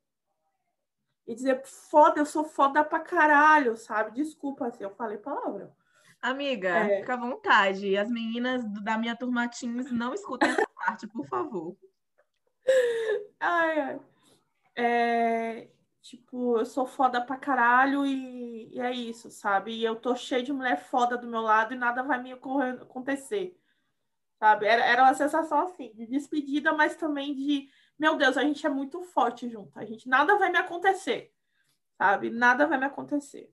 E 1.28 1.36
dizer, 1.36 1.62
foda, 1.66 2.20
eu 2.20 2.26
sou 2.26 2.44
foda 2.44 2.84
pra 2.84 3.00
caralho, 3.00 3.78
sabe? 3.78 4.12
Desculpa 4.12 4.72
se 4.72 4.84
eu 4.84 4.90
falei 4.92 5.18
palavra. 5.18 5.74
Amiga, 6.22 6.70
é... 6.70 7.00
fica 7.00 7.14
à 7.14 7.18
vontade. 7.18 7.98
As 7.98 8.10
meninas 8.10 8.64
da 8.82 8.98
minha 8.98 9.16
turma 9.16 9.48
Teams 9.48 9.92
não 9.92 10.14
escutem 10.14 10.50
essa 10.50 10.68
parte, 10.76 11.08
por 11.08 11.26
favor. 11.28 11.76
Ai, 13.40 13.80
ai. 13.80 14.00
É... 14.76 15.68
Tipo, 16.04 16.58
eu 16.60 16.66
sou 16.66 16.86
foda 16.86 17.22
pra 17.22 17.38
caralho 17.38 18.06
e, 18.06 18.76
e 18.76 18.80
é 18.82 18.92
isso, 18.92 19.32
sabe? 19.32 19.72
E 19.72 19.86
eu 19.86 19.96
tô 19.96 20.14
cheio 20.18 20.44
de 20.44 20.52
mulher 20.52 20.78
foda 20.78 21.18
do 21.18 21.26
meu 21.26 21.40
lado 21.40 21.74
e 21.74 21.78
nada 21.78 22.04
vai 22.04 22.22
me 22.22 22.34
acontecer, 22.34 23.58
sabe? 24.38 24.66
Era, 24.66 24.84
era 24.84 25.04
uma 25.04 25.14
sensação 25.14 25.60
assim, 25.60 25.94
de 25.96 26.06
despedida, 26.06 26.74
mas 26.74 26.98
também 26.98 27.34
de, 27.34 27.70
meu 27.98 28.18
Deus, 28.18 28.36
a 28.36 28.44
gente 28.44 28.66
é 28.68 28.70
muito 28.70 29.02
forte 29.02 29.50
junto, 29.50 29.80
a 29.80 29.86
gente, 29.86 30.10
nada 30.10 30.38
vai 30.38 30.52
me 30.52 30.58
acontecer, 30.58 31.34
sabe? 31.98 32.30
Nada 32.30 32.68
vai 32.68 32.78
me 32.78 32.86
acontecer. 32.86 33.50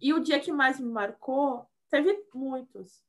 E 0.00 0.14
o 0.14 0.20
dia 0.20 0.40
que 0.40 0.50
mais 0.50 0.80
me 0.80 0.90
marcou, 0.90 1.68
teve 1.90 2.26
muitos, 2.32 3.04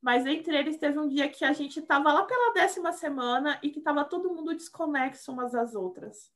mas 0.00 0.24
entre 0.24 0.56
eles 0.56 0.78
teve 0.78 1.00
um 1.00 1.08
dia 1.08 1.28
que 1.28 1.44
a 1.44 1.52
gente 1.52 1.82
tava 1.82 2.12
lá 2.12 2.24
pela 2.26 2.54
décima 2.54 2.92
semana 2.92 3.58
e 3.60 3.70
que 3.70 3.80
tava 3.80 4.04
todo 4.04 4.32
mundo 4.32 4.54
desconexo 4.54 5.32
umas 5.32 5.50
das 5.50 5.74
outras 5.74 6.32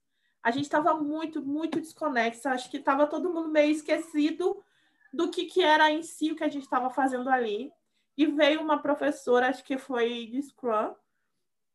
a 0.47 0.53
gente 0.53 0.67
estava 0.67 0.95
muito, 0.95 1.45
muito 1.45 1.81
desconexa. 1.81 2.53
Acho 2.53 2.71
que 2.71 2.77
estava 2.77 3.09
todo 3.09 3.33
mundo 3.33 3.49
meio 3.49 3.73
esquecido 3.73 4.63
do 5.13 5.29
que, 5.29 5.47
que 5.47 5.61
era 5.61 5.91
em 5.91 6.05
si 6.05 6.31
o 6.31 6.37
que 6.37 6.45
a 6.45 6.49
gente 6.49 6.63
estava 6.63 6.89
fazendo 6.89 7.29
ali. 7.29 7.73
E 8.17 8.27
veio 8.27 8.63
uma 8.63 8.81
professora, 8.81 9.49
acho 9.49 9.65
que 9.65 9.77
foi 9.77 10.27
de 10.27 10.41
Scrum, 10.41 10.95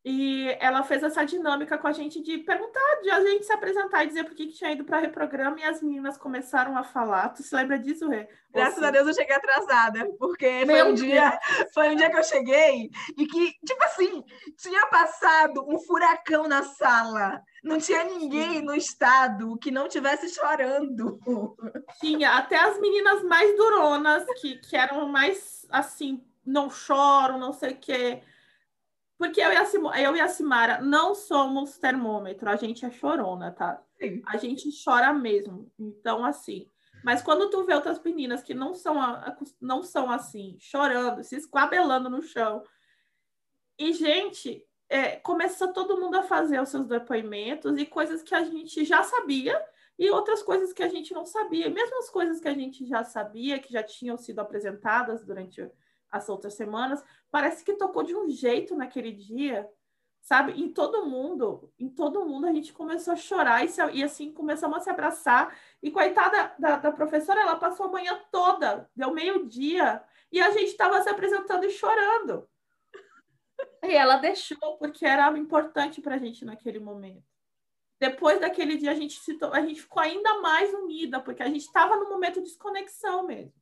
E 0.03 0.47
ela 0.59 0.81
fez 0.81 1.03
essa 1.03 1.23
dinâmica 1.23 1.77
com 1.77 1.87
a 1.87 1.91
gente 1.91 2.23
de 2.23 2.39
perguntar, 2.39 3.01
de 3.03 3.11
a 3.11 3.21
gente 3.21 3.45
se 3.45 3.53
apresentar 3.53 4.03
e 4.03 4.07
dizer 4.07 4.23
por 4.23 4.33
que, 4.33 4.47
que 4.47 4.53
tinha 4.53 4.71
ido 4.71 4.83
para 4.83 4.97
reprograma 4.97 5.59
e 5.59 5.63
as 5.63 5.79
meninas 5.83 6.17
começaram 6.17 6.75
a 6.75 6.83
falar. 6.83 7.29
Tu 7.29 7.43
se 7.43 7.55
lembra 7.55 7.77
disso, 7.77 8.09
Rê? 8.09 8.27
Graças 8.51 8.81
a 8.81 8.89
Deus 8.89 9.07
eu 9.07 9.13
cheguei 9.13 9.35
atrasada, 9.35 10.11
porque 10.17 10.65
foi 10.65 10.83
um, 10.83 10.93
dia, 10.95 11.39
foi 11.71 11.89
um 11.91 11.95
dia 11.95 12.09
que 12.09 12.17
eu 12.17 12.23
cheguei 12.23 12.89
e 13.15 13.27
que, 13.27 13.53
tipo 13.63 13.83
assim, 13.83 14.23
tinha 14.57 14.87
passado 14.87 15.63
um 15.69 15.77
furacão 15.77 16.47
na 16.47 16.63
sala. 16.63 17.43
Não 17.63 17.77
tinha 17.77 18.03
ninguém 18.03 18.59
no 18.59 18.73
estado 18.73 19.55
que 19.59 19.69
não 19.69 19.87
tivesse 19.87 20.29
chorando. 20.29 21.19
Tinha, 21.99 22.37
até 22.37 22.57
as 22.57 22.79
meninas 22.79 23.21
mais 23.21 23.55
duronas, 23.55 24.25
que, 24.41 24.55
que 24.55 24.75
eram 24.75 25.07
mais 25.07 25.63
assim, 25.69 26.25
não 26.43 26.71
choram, 26.71 27.37
não 27.37 27.53
sei 27.53 27.73
o 27.73 27.77
quê 27.77 28.23
porque 29.21 29.39
eu 29.39 29.51
e, 29.51 29.55
a 29.55 29.65
Sim, 29.65 29.77
eu 29.99 30.15
e 30.15 30.19
a 30.19 30.27
Simara 30.27 30.81
não 30.81 31.13
somos 31.13 31.77
termômetro, 31.77 32.49
a 32.49 32.55
gente 32.55 32.83
é 32.83 32.89
chorona, 32.89 33.51
tá? 33.51 33.79
Sim. 33.99 34.19
A 34.25 34.35
gente 34.35 34.67
chora 34.83 35.13
mesmo. 35.13 35.71
Então, 35.77 36.25
assim. 36.25 36.67
Mas 37.03 37.21
quando 37.21 37.47
tu 37.47 37.63
vê 37.63 37.75
outras 37.75 38.01
meninas 38.01 38.41
que 38.41 38.55
não 38.55 38.73
são, 38.73 38.95
não 39.61 39.83
são 39.83 40.09
assim, 40.09 40.57
chorando, 40.59 41.23
se 41.23 41.35
esquabelando 41.35 42.09
no 42.09 42.23
chão. 42.23 42.63
E, 43.77 43.93
gente, 43.93 44.65
é, 44.89 45.17
começa 45.17 45.67
todo 45.67 46.01
mundo 46.01 46.15
a 46.15 46.23
fazer 46.23 46.59
os 46.59 46.69
seus 46.69 46.87
depoimentos 46.87 47.77
e 47.77 47.85
coisas 47.85 48.23
que 48.23 48.33
a 48.33 48.43
gente 48.43 48.83
já 48.83 49.03
sabia 49.03 49.63
e 49.99 50.09
outras 50.09 50.41
coisas 50.41 50.73
que 50.73 50.81
a 50.81 50.89
gente 50.89 51.13
não 51.13 51.27
sabia. 51.27 51.69
Mesmo 51.69 51.99
as 51.99 52.09
coisas 52.09 52.39
que 52.39 52.47
a 52.47 52.55
gente 52.55 52.87
já 52.87 53.03
sabia, 53.03 53.59
que 53.59 53.71
já 53.71 53.83
tinham 53.83 54.17
sido 54.17 54.39
apresentadas 54.39 55.23
durante 55.23 55.69
as 56.11 56.27
outras 56.27 56.55
semanas, 56.55 57.03
parece 57.31 57.63
que 57.63 57.73
tocou 57.73 58.03
de 58.03 58.15
um 58.15 58.29
jeito 58.29 58.75
naquele 58.75 59.11
dia, 59.11 59.67
sabe? 60.21 60.51
Em 60.53 60.71
todo 60.71 61.05
mundo, 61.05 61.71
em 61.79 61.89
todo 61.89 62.25
mundo 62.25 62.47
a 62.47 62.53
gente 62.53 62.73
começou 62.73 63.13
a 63.13 63.17
chorar 63.17 63.63
e, 63.63 63.69
se, 63.69 63.81
e 63.91 64.03
assim 64.03 64.31
começamos 64.31 64.77
a 64.77 64.81
se 64.81 64.89
abraçar. 64.89 65.57
E 65.81 65.89
coitada 65.89 66.53
da, 66.59 66.75
da 66.77 66.91
professora, 66.91 67.41
ela 67.41 67.55
passou 67.55 67.87
a 67.87 67.91
manhã 67.91 68.19
toda, 68.31 68.89
deu 68.95 69.11
meio-dia, 69.11 70.03
e 70.31 70.39
a 70.41 70.51
gente 70.51 70.69
estava 70.69 71.01
se 71.01 71.09
apresentando 71.09 71.65
e 71.65 71.69
chorando. 71.69 72.47
E 73.83 73.95
ela 73.95 74.17
deixou, 74.17 74.77
porque 74.77 75.05
era 75.05 75.35
importante 75.37 76.01
para 76.01 76.15
a 76.15 76.17
gente 76.17 76.45
naquele 76.45 76.79
momento. 76.79 77.23
Depois 77.99 78.39
daquele 78.39 78.75
dia, 78.77 78.91
a 78.91 78.95
gente, 78.95 79.19
se, 79.19 79.37
a 79.51 79.61
gente 79.61 79.81
ficou 79.81 80.01
ainda 80.01 80.39
mais 80.39 80.73
unida, 80.73 81.19
porque 81.19 81.43
a 81.43 81.47
gente 81.47 81.61
estava 81.61 81.95
no 81.95 82.09
momento 82.09 82.35
de 82.35 82.47
desconexão 82.47 83.25
mesmo 83.25 83.60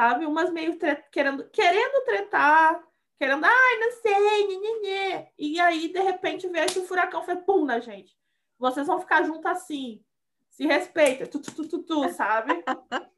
sabe? 0.00 0.24
Umas 0.24 0.50
meio 0.50 0.78
querendo, 1.12 1.46
querendo 1.50 2.04
tretar, 2.06 2.82
querendo, 3.18 3.44
ai, 3.44 3.78
não 3.78 3.92
sei, 4.00 4.46
nhenhenhê. 4.46 5.26
E 5.38 5.60
aí, 5.60 5.92
de 5.92 6.00
repente, 6.00 6.48
veio 6.48 6.64
esse 6.64 6.86
furacão, 6.86 7.22
foi 7.22 7.36
pum 7.36 7.66
na 7.66 7.80
gente. 7.80 8.16
Vocês 8.58 8.86
vão 8.86 8.98
ficar 8.98 9.22
juntos 9.24 9.44
assim. 9.44 10.02
Se 10.48 10.66
respeita, 10.66 11.26
tu, 11.26 11.38
tu, 11.38 11.52
tu, 11.52 11.68
tu, 11.68 11.82
tu 11.82 12.08
sabe? 12.14 12.64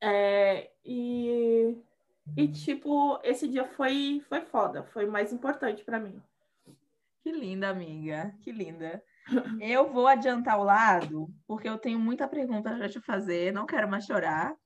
é, 0.00 0.70
e, 0.82 1.76
e, 2.34 2.48
tipo, 2.48 3.20
esse 3.22 3.46
dia 3.46 3.66
foi, 3.66 4.24
foi 4.26 4.40
foda, 4.40 4.84
foi 4.84 5.04
mais 5.04 5.34
importante 5.34 5.84
para 5.84 6.00
mim. 6.00 6.22
Que 7.22 7.30
linda, 7.30 7.68
amiga, 7.68 8.34
que 8.40 8.50
linda. 8.50 9.02
Eu 9.60 9.92
vou 9.92 10.06
adiantar 10.06 10.58
o 10.58 10.64
lado, 10.64 11.28
porque 11.46 11.68
eu 11.68 11.76
tenho 11.76 11.98
muita 11.98 12.26
pergunta 12.26 12.74
para 12.74 12.88
te 12.88 13.00
fazer, 13.02 13.52
não 13.52 13.66
quero 13.66 13.86
mais 13.86 14.06
chorar. 14.06 14.56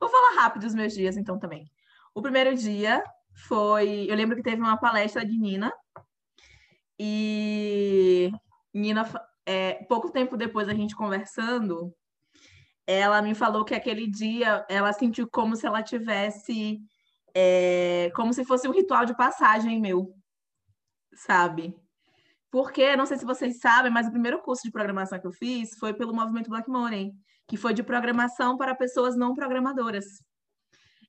Vou 0.00 0.08
falar 0.08 0.42
rápido 0.42 0.64
os 0.64 0.74
meus 0.74 0.92
dias, 0.92 1.16
então, 1.16 1.38
também. 1.38 1.70
O 2.14 2.22
primeiro 2.22 2.54
dia 2.54 3.02
foi. 3.46 4.06
Eu 4.08 4.16
lembro 4.16 4.36
que 4.36 4.42
teve 4.42 4.60
uma 4.60 4.76
palestra 4.76 5.24
de 5.24 5.36
Nina. 5.36 5.72
E 6.98 8.30
Nina, 8.74 9.08
é, 9.46 9.74
pouco 9.84 10.10
tempo 10.10 10.36
depois 10.36 10.66
da 10.66 10.74
gente 10.74 10.96
conversando, 10.96 11.94
ela 12.86 13.22
me 13.22 13.34
falou 13.34 13.64
que 13.64 13.74
aquele 13.74 14.10
dia 14.10 14.66
ela 14.68 14.92
sentiu 14.92 15.28
como 15.30 15.56
se 15.56 15.66
ela 15.66 15.82
tivesse. 15.82 16.80
É, 17.34 18.10
como 18.16 18.32
se 18.32 18.44
fosse 18.44 18.66
um 18.66 18.72
ritual 18.72 19.04
de 19.04 19.14
passagem 19.14 19.80
meu, 19.80 20.12
sabe? 21.14 21.76
Porque, 22.50 22.96
não 22.96 23.06
sei 23.06 23.18
se 23.18 23.24
vocês 23.24 23.60
sabem, 23.60 23.92
mas 23.92 24.08
o 24.08 24.10
primeiro 24.10 24.40
curso 24.40 24.62
de 24.64 24.72
programação 24.72 25.20
que 25.20 25.26
eu 25.26 25.32
fiz 25.32 25.78
foi 25.78 25.92
pelo 25.92 26.14
movimento 26.14 26.48
Black 26.48 26.68
Money 26.68 27.12
que 27.48 27.56
foi 27.56 27.72
de 27.72 27.82
programação 27.82 28.56
para 28.56 28.74
pessoas 28.74 29.16
não 29.16 29.34
programadoras. 29.34 30.04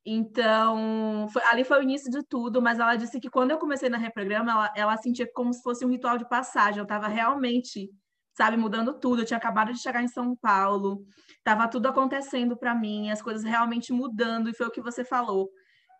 Então, 0.05 1.27
foi, 1.31 1.43
ali 1.43 1.63
foi 1.63 1.79
o 1.79 1.83
início 1.83 2.09
de 2.09 2.23
tudo, 2.23 2.61
mas 2.61 2.79
ela 2.79 2.95
disse 2.95 3.19
que 3.19 3.29
quando 3.29 3.51
eu 3.51 3.59
comecei 3.59 3.89
na 3.89 3.97
Reprograma, 3.97 4.51
ela, 4.51 4.73
ela 4.75 4.97
sentia 4.97 5.29
como 5.33 5.53
se 5.53 5.61
fosse 5.61 5.85
um 5.85 5.89
ritual 5.89 6.17
de 6.17 6.27
passagem. 6.27 6.79
Eu 6.79 6.83
estava 6.83 7.07
realmente, 7.07 7.91
sabe, 8.35 8.55
mudando 8.55 8.97
tudo. 8.97 9.21
Eu 9.21 9.25
tinha 9.25 9.37
acabado 9.37 9.73
de 9.73 9.81
chegar 9.81 10.01
em 10.01 10.07
São 10.07 10.35
Paulo, 10.37 11.05
estava 11.37 11.67
tudo 11.67 11.87
acontecendo 11.89 12.57
para 12.57 12.73
mim, 12.73 13.11
as 13.11 13.21
coisas 13.21 13.43
realmente 13.43 13.91
mudando, 13.91 14.49
e 14.49 14.53
foi 14.53 14.67
o 14.67 14.71
que 14.71 14.81
você 14.81 15.03
falou. 15.03 15.49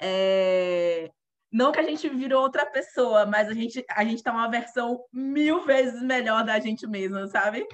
É... 0.02 1.12
Não 1.52 1.72
que 1.72 1.80
a 1.80 1.84
gente 1.84 2.08
virou 2.10 2.44
outra 2.44 2.66
pessoa, 2.66 3.26
mas 3.26 3.50
a 3.50 3.54
gente 3.54 3.84
a 3.90 4.04
gente 4.06 4.24
tá 4.24 4.32
uma 4.32 4.50
versão 4.50 5.00
mil 5.12 5.66
vezes 5.66 6.02
melhor 6.02 6.44
da 6.46 6.60
gente 6.60 6.88
mesma, 6.88 7.28
sabe? 7.28 7.66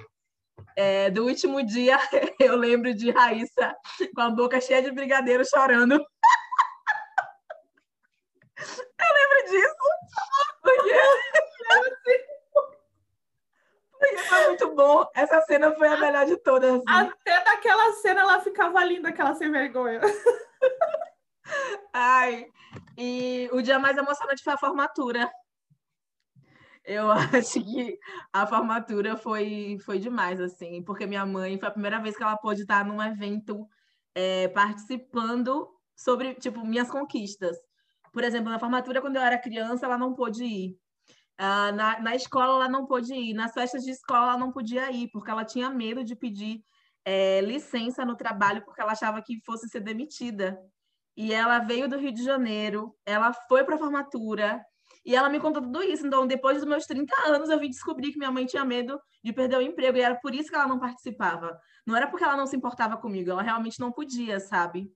É, 0.78 1.10
do 1.10 1.24
último 1.24 1.64
dia, 1.64 1.98
eu 2.38 2.54
lembro 2.54 2.92
de 2.92 3.10
Raíssa 3.10 3.74
com 4.14 4.20
a 4.20 4.28
boca 4.28 4.60
cheia 4.60 4.82
de 4.82 4.92
brigadeiro 4.92 5.42
chorando. 5.48 5.94
eu 8.58 9.14
lembro 9.14 9.50
disso. 9.50 9.74
Porque... 10.62 10.94
porque 13.98 14.18
foi 14.18 14.46
muito 14.48 14.74
bom. 14.74 15.08
Essa 15.14 15.40
cena 15.42 15.74
foi 15.74 15.88
a 15.88 15.96
melhor 15.96 16.26
de 16.26 16.36
todas. 16.42 16.82
Até 16.86 17.42
naquela 17.44 17.92
cena 17.94 18.20
ela 18.20 18.42
ficava 18.42 18.84
linda, 18.84 19.08
aquela 19.08 19.34
sem 19.34 19.50
vergonha. 19.50 20.02
Ai, 21.94 22.46
e 22.98 23.48
o 23.50 23.62
dia 23.62 23.78
mais 23.78 23.96
emocionante 23.96 24.44
foi 24.44 24.52
a 24.52 24.58
formatura. 24.58 25.32
Eu 26.86 27.10
acho 27.42 27.62
que 27.64 27.98
a 28.32 28.46
formatura 28.46 29.16
foi, 29.16 29.76
foi 29.84 29.98
demais, 29.98 30.40
assim, 30.40 30.82
porque 30.84 31.06
minha 31.06 31.26
mãe 31.26 31.58
foi 31.58 31.68
a 31.68 31.72
primeira 31.72 32.00
vez 32.00 32.16
que 32.16 32.22
ela 32.22 32.36
pôde 32.36 32.62
estar 32.62 32.84
num 32.84 33.02
evento 33.02 33.68
é, 34.14 34.48
participando 34.48 35.68
sobre, 35.96 36.34
tipo, 36.34 36.64
minhas 36.64 36.90
conquistas. 36.90 37.56
Por 38.12 38.22
exemplo, 38.24 38.50
na 38.50 38.58
formatura, 38.58 39.00
quando 39.00 39.16
eu 39.16 39.22
era 39.22 39.38
criança, 39.38 39.84
ela 39.86 39.98
não 39.98 40.14
pôde 40.14 40.44
ir. 40.44 40.78
Uh, 41.38 41.74
na, 41.74 42.00
na 42.00 42.14
escola, 42.16 42.54
ela 42.54 42.68
não 42.68 42.86
pôde 42.86 43.12
ir. 43.14 43.34
Nas 43.34 43.52
festas 43.52 43.82
de 43.84 43.90
escola, 43.90 44.30
ela 44.30 44.38
não 44.38 44.52
podia 44.52 44.90
ir, 44.90 45.10
porque 45.10 45.30
ela 45.30 45.44
tinha 45.44 45.68
medo 45.70 46.04
de 46.04 46.16
pedir 46.16 46.62
é, 47.04 47.40
licença 47.42 48.04
no 48.04 48.16
trabalho, 48.16 48.64
porque 48.64 48.80
ela 48.80 48.92
achava 48.92 49.20
que 49.22 49.40
fosse 49.44 49.68
ser 49.68 49.80
demitida. 49.80 50.58
E 51.16 51.32
ela 51.32 51.58
veio 51.58 51.88
do 51.88 51.98
Rio 51.98 52.12
de 52.12 52.22
Janeiro, 52.24 52.94
ela 53.04 53.32
foi 53.32 53.64
para 53.64 53.76
a 53.76 53.78
formatura, 53.78 54.62
e 55.06 55.14
ela 55.14 55.28
me 55.28 55.38
contou 55.38 55.62
tudo 55.62 55.84
isso. 55.84 56.04
Então, 56.04 56.26
depois 56.26 56.58
dos 56.58 56.66
meus 56.66 56.84
30 56.84 57.14
anos, 57.28 57.48
eu 57.48 57.60
vim 57.60 57.70
descobrir 57.70 58.10
que 58.10 58.18
minha 58.18 58.30
mãe 58.32 58.44
tinha 58.44 58.64
medo 58.64 59.00
de 59.22 59.32
perder 59.32 59.56
o 59.56 59.62
emprego. 59.62 59.96
E 59.96 60.00
era 60.00 60.16
por 60.16 60.34
isso 60.34 60.48
que 60.50 60.56
ela 60.56 60.66
não 60.66 60.80
participava. 60.80 61.56
Não 61.86 61.96
era 61.96 62.08
porque 62.08 62.24
ela 62.24 62.36
não 62.36 62.46
se 62.46 62.56
importava 62.56 62.96
comigo, 62.96 63.30
ela 63.30 63.42
realmente 63.42 63.78
não 63.78 63.92
podia, 63.92 64.40
sabe? 64.40 64.90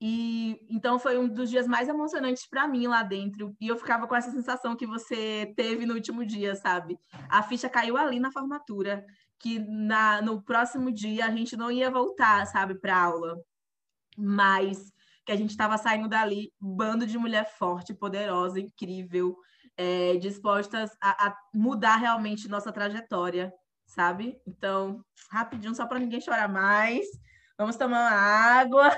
E 0.00 0.58
então 0.70 0.98
foi 0.98 1.18
um 1.18 1.28
dos 1.28 1.50
dias 1.50 1.66
mais 1.66 1.86
emocionantes 1.86 2.48
para 2.48 2.66
mim 2.66 2.86
lá 2.86 3.02
dentro. 3.02 3.54
E 3.60 3.68
eu 3.68 3.76
ficava 3.76 4.08
com 4.08 4.16
essa 4.16 4.30
sensação 4.30 4.74
que 4.74 4.86
você 4.86 5.52
teve 5.54 5.84
no 5.84 5.94
último 5.94 6.24
dia, 6.24 6.56
sabe? 6.56 6.98
A 7.28 7.42
ficha 7.42 7.68
caiu 7.68 7.98
ali 7.98 8.18
na 8.18 8.32
formatura, 8.32 9.04
que 9.38 9.58
na, 9.58 10.22
no 10.22 10.42
próximo 10.42 10.90
dia 10.90 11.26
a 11.26 11.30
gente 11.30 11.58
não 11.58 11.70
ia 11.70 11.90
voltar, 11.90 12.46
sabe, 12.46 12.74
para 12.74 12.96
aula. 12.96 13.36
Mas 14.16 14.92
que 15.24 15.32
a 15.32 15.36
gente 15.36 15.50
estava 15.50 15.78
saindo 15.78 16.08
dali, 16.08 16.52
bando 16.60 17.06
de 17.06 17.16
mulher 17.16 17.48
forte, 17.56 17.94
poderosa, 17.94 18.58
incrível, 18.60 19.36
é, 19.76 20.16
dispostas 20.16 20.90
a, 21.00 21.28
a, 21.28 21.36
mudar 21.54 21.96
realmente 21.96 22.48
nossa 22.48 22.72
trajetória, 22.72 23.52
sabe? 23.86 24.40
Então, 24.46 25.04
rapidinho, 25.30 25.74
só 25.74 25.86
para 25.86 25.98
ninguém 25.98 26.20
chorar 26.20 26.48
mais. 26.48 27.06
Vamos 27.56 27.76
tomar 27.76 28.00
uma 28.00 28.10
água. 28.10 28.90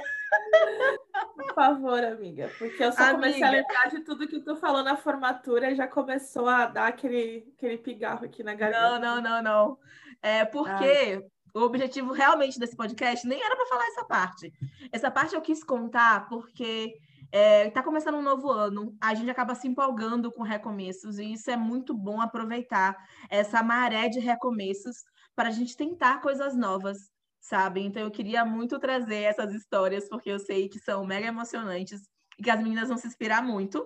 Por 1.34 1.54
favor, 1.54 2.02
amiga, 2.02 2.50
porque 2.58 2.82
eu 2.82 2.92
só 2.92 3.02
amiga. 3.02 3.14
comecei 3.16 3.42
a 3.42 3.50
lembrar 3.50 3.88
de 3.90 4.00
tudo 4.00 4.26
que 4.26 4.40
tu 4.40 4.56
falou 4.56 4.82
na 4.82 4.96
formatura 4.96 5.70
e 5.70 5.76
já 5.76 5.86
começou 5.86 6.48
a 6.48 6.66
dar 6.66 6.88
aquele, 6.88 7.52
aquele 7.56 7.78
pigarro 7.78 8.24
aqui 8.24 8.42
na 8.42 8.54
garganta. 8.54 8.98
Não, 8.98 9.20
não, 9.20 9.22
não, 9.22 9.42
não. 9.42 9.78
É 10.22 10.44
porque 10.44 11.24
o 11.54 11.60
objetivo 11.60 12.12
realmente 12.12 12.58
desse 12.58 12.76
podcast 12.76 13.26
nem 13.26 13.40
era 13.40 13.54
para 13.56 13.66
falar 13.66 13.86
essa 13.86 14.04
parte. 14.04 14.52
Essa 14.90 15.10
parte 15.10 15.34
eu 15.34 15.40
quis 15.40 15.62
contar 15.62 16.28
porque 16.28 16.98
está 17.24 17.38
é, 17.38 17.70
tá 17.70 17.82
começando 17.82 18.16
um 18.16 18.22
novo 18.22 18.50
ano, 18.50 18.96
a 19.00 19.14
gente 19.14 19.30
acaba 19.30 19.54
se 19.54 19.68
empolgando 19.68 20.30
com 20.32 20.42
recomeços 20.42 21.18
e 21.18 21.32
isso 21.32 21.50
é 21.50 21.56
muito 21.56 21.94
bom 21.94 22.20
aproveitar 22.20 22.96
essa 23.30 23.62
maré 23.62 24.08
de 24.08 24.18
recomeços 24.18 24.96
para 25.34 25.48
a 25.48 25.52
gente 25.52 25.76
tentar 25.76 26.20
coisas 26.20 26.56
novas, 26.56 26.98
sabe? 27.40 27.80
Então 27.80 28.02
eu 28.02 28.10
queria 28.10 28.44
muito 28.44 28.78
trazer 28.78 29.22
essas 29.22 29.52
histórias 29.54 30.08
porque 30.08 30.30
eu 30.30 30.38
sei 30.38 30.68
que 30.68 30.78
são 30.80 31.06
mega 31.06 31.28
emocionantes 31.28 32.02
e 32.38 32.42
que 32.42 32.50
as 32.50 32.60
meninas 32.60 32.88
vão 32.88 32.98
se 32.98 33.06
inspirar 33.06 33.42
muito. 33.42 33.84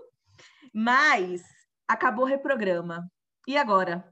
Mas 0.75 1.43
acabou 1.87 2.25
o 2.25 2.29
reprograma. 2.29 3.11
E 3.47 3.57
agora? 3.57 4.05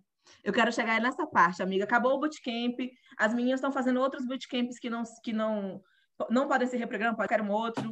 Eu 0.43 0.53
quero 0.53 0.73
chegar 0.73 1.01
nessa 1.01 1.27
parte, 1.27 1.63
amiga. 1.63 1.85
Acabou 1.85 2.15
o 2.15 2.21
bootcamp, 2.21 2.79
as 3.17 3.35
meninas 3.35 3.59
estão 3.59 3.73
fazendo 3.73 4.01
outros 4.01 4.27
bootcamps 4.27 4.79
que 4.79 4.91
não, 4.91 5.03
que 5.23 5.33
não, 5.33 5.83
não 6.31 6.49
podem 6.49 6.69
ser 6.69 6.77
reprograma, 6.79 7.17
pode 7.17 7.29
ser 7.29 7.43
um 7.43 7.51
outro, 7.51 7.91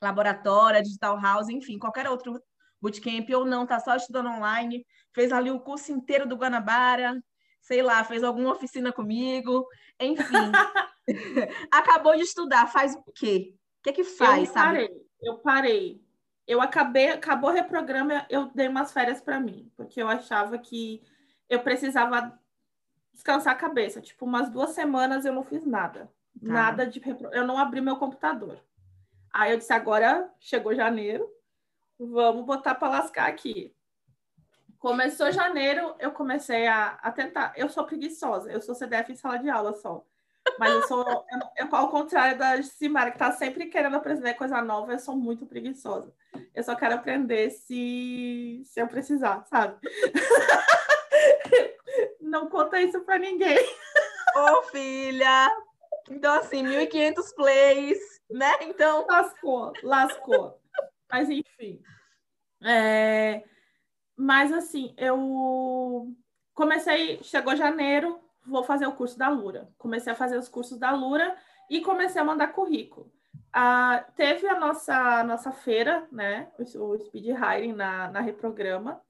laboratório, 0.00 0.82
digital 0.82 1.20
house, 1.20 1.48
enfim, 1.48 1.78
qualquer 1.78 2.08
outro 2.08 2.40
bootcamp, 2.80 3.28
ou 3.34 3.44
não, 3.44 3.66
tá 3.66 3.80
só 3.80 3.96
estudando 3.96 4.28
online, 4.28 4.84
fez 5.12 5.32
ali 5.32 5.50
o 5.50 5.60
curso 5.60 5.92
inteiro 5.92 6.26
do 6.26 6.36
Guanabara, 6.36 7.20
sei 7.60 7.82
lá, 7.82 8.04
fez 8.04 8.22
alguma 8.22 8.52
oficina 8.52 8.92
comigo, 8.92 9.66
enfim. 10.00 10.24
Acabou 11.70 12.14
de 12.16 12.22
estudar, 12.22 12.66
faz 12.66 12.94
o 12.94 13.12
quê? 13.14 13.54
O 13.80 13.82
que 13.82 13.90
é 13.90 13.92
que 13.92 14.04
faz, 14.04 14.48
eu 14.48 14.54
sabe? 14.54 14.78
Parei, 14.78 15.06
eu 15.22 15.38
parei. 15.38 16.08
Eu 16.46 16.62
acabei, 16.62 17.10
acabou 17.10 17.50
o 17.50 17.52
reprograma, 17.52 18.26
eu 18.30 18.46
dei 18.54 18.68
umas 18.68 18.90
férias 18.90 19.20
para 19.20 19.38
mim, 19.38 19.70
porque 19.76 20.00
eu 20.00 20.08
achava 20.08 20.56
que 20.56 21.02
eu 21.48 21.60
precisava 21.60 22.38
descansar 23.12 23.52
a 23.52 23.58
cabeça. 23.58 24.00
Tipo, 24.00 24.24
umas 24.24 24.50
duas 24.50 24.70
semanas 24.70 25.24
eu 25.24 25.32
não 25.32 25.42
fiz 25.42 25.64
nada. 25.64 26.10
Tá. 26.44 26.52
Nada 26.52 26.86
de. 26.86 27.02
Eu 27.32 27.46
não 27.46 27.58
abri 27.58 27.80
meu 27.80 27.96
computador. 27.96 28.60
Aí 29.32 29.52
eu 29.52 29.58
disse: 29.58 29.72
agora 29.72 30.30
chegou 30.38 30.74
janeiro, 30.74 31.28
vamos 31.98 32.44
botar 32.44 32.74
para 32.74 32.88
lascar 32.88 33.28
aqui. 33.28 33.74
Começou 34.78 35.32
janeiro, 35.32 35.96
eu 35.98 36.12
comecei 36.12 36.66
a, 36.68 36.98
a, 37.02 37.10
tentar. 37.10 37.52
Eu 37.56 37.68
sou 37.68 37.84
preguiçosa, 37.84 38.50
eu 38.52 38.60
sou 38.60 38.76
CDF 38.76 39.10
em 39.10 39.16
sala 39.16 39.38
de 39.38 39.50
aula 39.50 39.74
só. 39.74 40.04
Mas 40.56 40.72
eu 40.72 40.82
sou, 40.86 41.04
eu, 41.58 41.66
eu, 41.66 41.76
ao 41.76 41.90
contrário 41.90 42.38
da 42.38 42.62
Simara, 42.62 43.10
que 43.10 43.16
está 43.16 43.32
sempre 43.32 43.66
querendo 43.66 43.96
aprender 43.96 44.34
coisa 44.34 44.62
nova, 44.62 44.92
eu 44.92 44.98
sou 45.00 45.16
muito 45.16 45.44
preguiçosa. 45.46 46.14
Eu 46.54 46.62
só 46.62 46.76
quero 46.76 46.94
aprender 46.94 47.50
se, 47.50 48.62
se 48.64 48.80
eu 48.80 48.86
precisar, 48.86 49.44
sabe? 49.46 49.76
Não 52.28 52.48
conta 52.48 52.80
isso 52.80 53.00
para 53.00 53.18
ninguém. 53.18 53.58
Ô, 54.36 54.62
filha! 54.64 55.50
Então, 56.10 56.34
assim, 56.34 56.62
1.500 56.62 57.34
plays, 57.34 57.98
né? 58.30 58.50
Então. 58.62 59.06
Lascou, 59.08 59.72
lascou. 59.82 60.60
Mas, 61.10 61.30
enfim. 61.30 61.82
É... 62.62 63.42
Mas, 64.16 64.52
assim, 64.52 64.94
eu 64.96 66.14
comecei, 66.54 67.22
chegou 67.22 67.56
janeiro, 67.56 68.20
vou 68.46 68.64
fazer 68.64 68.86
o 68.86 68.94
curso 68.94 69.18
da 69.18 69.28
Lura. 69.28 69.68
Comecei 69.78 70.12
a 70.12 70.16
fazer 70.16 70.36
os 70.36 70.48
cursos 70.48 70.78
da 70.78 70.90
Lura 70.90 71.36
e 71.70 71.80
comecei 71.80 72.20
a 72.20 72.24
mandar 72.24 72.48
currículo. 72.48 73.12
Ah, 73.52 74.04
teve 74.16 74.46
a 74.46 74.58
nossa, 74.58 75.24
nossa 75.24 75.52
feira, 75.52 76.06
né? 76.12 76.50
O, 76.58 76.62
o 76.62 76.98
Speed 76.98 77.26
Hiring 77.26 77.72
na, 77.72 78.10
na 78.10 78.20
Reprograma. 78.20 79.00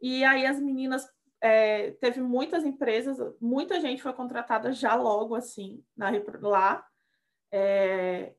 E 0.00 0.24
aí 0.24 0.46
as 0.46 0.60
meninas 0.60 1.06
é, 1.40 1.92
teve 1.92 2.20
muitas 2.20 2.64
empresas, 2.64 3.18
muita 3.40 3.80
gente 3.80 4.02
foi 4.02 4.12
contratada 4.12 4.72
já 4.72 4.94
logo 4.94 5.34
assim 5.34 5.82
na, 5.96 6.10
lá. 6.42 6.86
É, 7.52 8.34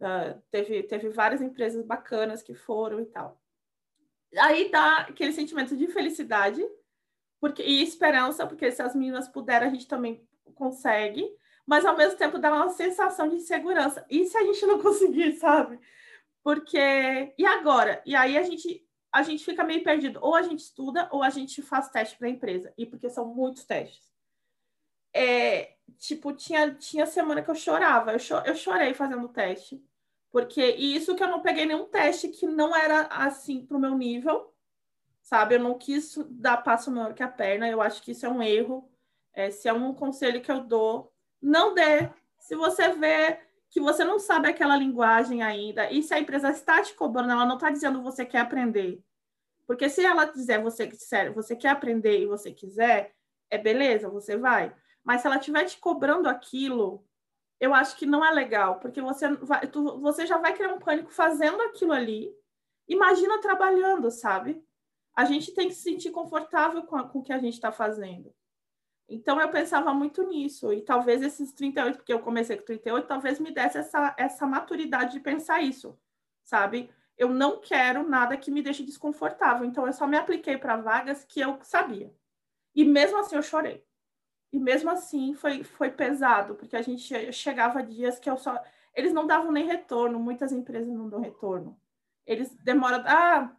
uh, 0.00 0.42
teve, 0.50 0.82
teve 0.84 1.08
várias 1.10 1.40
empresas 1.40 1.84
bacanas 1.84 2.42
que 2.42 2.54
foram 2.54 3.00
e 3.00 3.06
tal. 3.06 3.40
Aí 4.38 4.70
dá 4.70 4.98
aquele 5.02 5.32
sentimento 5.32 5.76
de 5.76 5.86
felicidade 5.88 6.62
porque, 7.40 7.62
e 7.62 7.82
esperança, 7.82 8.46
porque 8.46 8.70
se 8.70 8.82
as 8.82 8.94
meninas 8.94 9.28
puderem, 9.28 9.68
a 9.68 9.70
gente 9.70 9.86
também 9.86 10.26
consegue, 10.54 11.28
mas 11.66 11.84
ao 11.84 11.96
mesmo 11.96 12.18
tempo 12.18 12.38
dá 12.38 12.52
uma 12.52 12.70
sensação 12.70 13.28
de 13.28 13.36
insegurança. 13.36 14.04
E 14.08 14.24
se 14.24 14.36
a 14.36 14.44
gente 14.44 14.64
não 14.66 14.80
conseguir, 14.82 15.32
sabe? 15.32 15.78
Porque. 16.42 17.34
E 17.36 17.44
agora? 17.44 18.02
E 18.06 18.14
aí 18.14 18.38
a 18.38 18.42
gente 18.42 18.85
a 19.12 19.22
gente 19.22 19.44
fica 19.44 19.64
meio 19.64 19.82
perdido. 19.82 20.18
Ou 20.22 20.34
a 20.34 20.42
gente 20.42 20.60
estuda, 20.60 21.08
ou 21.10 21.22
a 21.22 21.30
gente 21.30 21.62
faz 21.62 21.88
teste 21.88 22.16
para 22.16 22.28
a 22.28 22.30
empresa. 22.30 22.72
E 22.76 22.86
porque 22.86 23.08
são 23.08 23.26
muitos 23.26 23.64
testes. 23.64 24.14
É, 25.12 25.76
tipo, 25.98 26.32
tinha, 26.32 26.74
tinha 26.74 27.06
semana 27.06 27.42
que 27.42 27.50
eu 27.50 27.54
chorava. 27.54 28.12
Eu, 28.12 28.18
cho 28.18 28.34
eu 28.44 28.54
chorei 28.54 28.92
fazendo 28.94 29.28
teste. 29.28 29.82
Porque, 30.30 30.74
e 30.76 30.94
isso 30.94 31.14
que 31.14 31.22
eu 31.22 31.28
não 31.28 31.40
peguei 31.40 31.64
nenhum 31.64 31.86
teste 31.86 32.28
que 32.28 32.46
não 32.46 32.76
era 32.76 33.06
assim 33.06 33.64
para 33.64 33.76
o 33.76 33.80
meu 33.80 33.96
nível, 33.96 34.52
sabe? 35.22 35.54
Eu 35.54 35.60
não 35.60 35.78
quis 35.78 36.18
dar 36.28 36.58
passo 36.58 36.90
maior 36.90 37.14
que 37.14 37.22
a 37.22 37.28
perna. 37.28 37.68
Eu 37.68 37.80
acho 37.80 38.02
que 38.02 38.10
isso 38.10 38.26
é 38.26 38.28
um 38.28 38.42
erro. 38.42 38.90
É, 39.32 39.50
se 39.50 39.68
é 39.68 39.72
um 39.72 39.94
conselho 39.94 40.42
que 40.42 40.52
eu 40.52 40.60
dou, 40.60 41.12
não 41.40 41.72
dê. 41.72 42.10
Se 42.38 42.54
você 42.54 42.90
vê 42.92 43.40
que 43.76 43.80
você 43.80 44.04
não 44.04 44.18
sabe 44.18 44.48
aquela 44.48 44.74
linguagem 44.74 45.42
ainda, 45.42 45.92
e 45.92 46.02
se 46.02 46.14
a 46.14 46.18
empresa 46.18 46.48
está 46.48 46.80
te 46.80 46.94
cobrando, 46.94 47.30
ela 47.32 47.44
não 47.44 47.56
está 47.56 47.68
dizendo 47.68 48.02
você 48.02 48.24
quer 48.24 48.38
aprender. 48.38 49.04
Porque 49.66 49.90
se 49.90 50.02
ela 50.02 50.24
dizer 50.24 50.62
você, 50.62 50.88
você 51.34 51.54
quer 51.54 51.68
aprender 51.68 52.22
e 52.22 52.24
você 52.24 52.50
quiser, 52.50 53.14
é 53.50 53.58
beleza, 53.58 54.08
você 54.08 54.34
vai. 54.34 54.74
Mas 55.04 55.20
se 55.20 55.26
ela 55.26 55.36
estiver 55.36 55.64
te 55.66 55.76
cobrando 55.76 56.26
aquilo, 56.26 57.04
eu 57.60 57.74
acho 57.74 57.98
que 57.98 58.06
não 58.06 58.24
é 58.24 58.30
legal, 58.30 58.80
porque 58.80 59.02
você, 59.02 59.28
vai, 59.34 59.66
tu, 59.66 60.00
você 60.00 60.24
já 60.24 60.38
vai 60.38 60.54
criar 60.54 60.72
um 60.72 60.78
pânico 60.78 61.12
fazendo 61.12 61.60
aquilo 61.60 61.92
ali. 61.92 62.34
Imagina 62.88 63.42
trabalhando, 63.42 64.10
sabe? 64.10 64.64
A 65.14 65.26
gente 65.26 65.52
tem 65.52 65.68
que 65.68 65.74
se 65.74 65.82
sentir 65.82 66.12
confortável 66.12 66.82
com, 66.84 66.96
a, 66.96 67.06
com 67.06 67.18
o 67.18 67.22
que 67.22 67.32
a 67.34 67.38
gente 67.38 67.52
está 67.52 67.70
fazendo. 67.70 68.34
Então 69.08 69.40
eu 69.40 69.48
pensava 69.50 69.94
muito 69.94 70.22
nisso, 70.24 70.72
e 70.72 70.82
talvez 70.82 71.22
esses 71.22 71.52
38, 71.52 71.98
porque 71.98 72.12
eu 72.12 72.18
comecei 72.20 72.56
com 72.56 72.64
38, 72.64 73.06
talvez 73.06 73.38
me 73.38 73.52
desse 73.52 73.78
essa, 73.78 74.14
essa 74.18 74.46
maturidade 74.46 75.12
de 75.12 75.20
pensar 75.20 75.62
isso, 75.62 75.96
sabe? 76.42 76.90
Eu 77.16 77.28
não 77.28 77.60
quero 77.60 78.08
nada 78.08 78.36
que 78.36 78.50
me 78.50 78.62
deixe 78.62 78.82
desconfortável, 78.82 79.64
então 79.64 79.86
eu 79.86 79.92
só 79.92 80.06
me 80.06 80.16
apliquei 80.16 80.58
para 80.58 80.76
vagas 80.76 81.24
que 81.24 81.40
eu 81.40 81.58
sabia. 81.62 82.12
E 82.74 82.84
mesmo 82.84 83.18
assim 83.18 83.36
eu 83.36 83.42
chorei. 83.42 83.84
E 84.52 84.58
mesmo 84.58 84.90
assim 84.90 85.34
foi, 85.34 85.64
foi 85.64 85.90
pesado, 85.90 86.54
porque 86.54 86.76
a 86.76 86.82
gente 86.82 87.32
chegava 87.32 87.82
dias 87.82 88.18
que 88.18 88.28
eu 88.28 88.36
só. 88.36 88.60
Eles 88.94 89.12
não 89.12 89.26
davam 89.26 89.52
nem 89.52 89.66
retorno, 89.66 90.18
muitas 90.18 90.52
empresas 90.52 90.92
não 90.92 91.08
dão 91.08 91.20
retorno. 91.20 91.78
Eles 92.26 92.54
demoram. 92.56 93.02
Ah, 93.06 93.54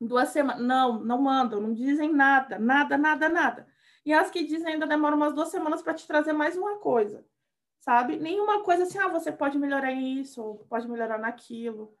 duas 0.00 0.30
semanas. 0.30 0.62
Não, 0.64 1.00
não 1.00 1.20
mandam, 1.22 1.60
não 1.60 1.72
dizem 1.72 2.12
nada, 2.12 2.58
nada, 2.58 2.96
nada, 2.98 3.28
nada. 3.28 3.66
E 4.04 4.12
as 4.12 4.30
que 4.30 4.44
dizem 4.44 4.74
ainda 4.74 4.86
demoram 4.86 5.16
umas 5.16 5.34
duas 5.34 5.48
semanas 5.48 5.82
para 5.82 5.94
te 5.94 6.06
trazer 6.06 6.32
mais 6.32 6.56
uma 6.56 6.78
coisa, 6.78 7.24
sabe? 7.78 8.16
Nenhuma 8.16 8.62
coisa 8.62 8.82
assim, 8.82 8.98
ah, 8.98 9.08
você 9.08 9.30
pode 9.30 9.58
melhorar 9.58 9.92
isso, 9.92 10.64
pode 10.68 10.88
melhorar 10.88 11.18
naquilo. 11.18 11.94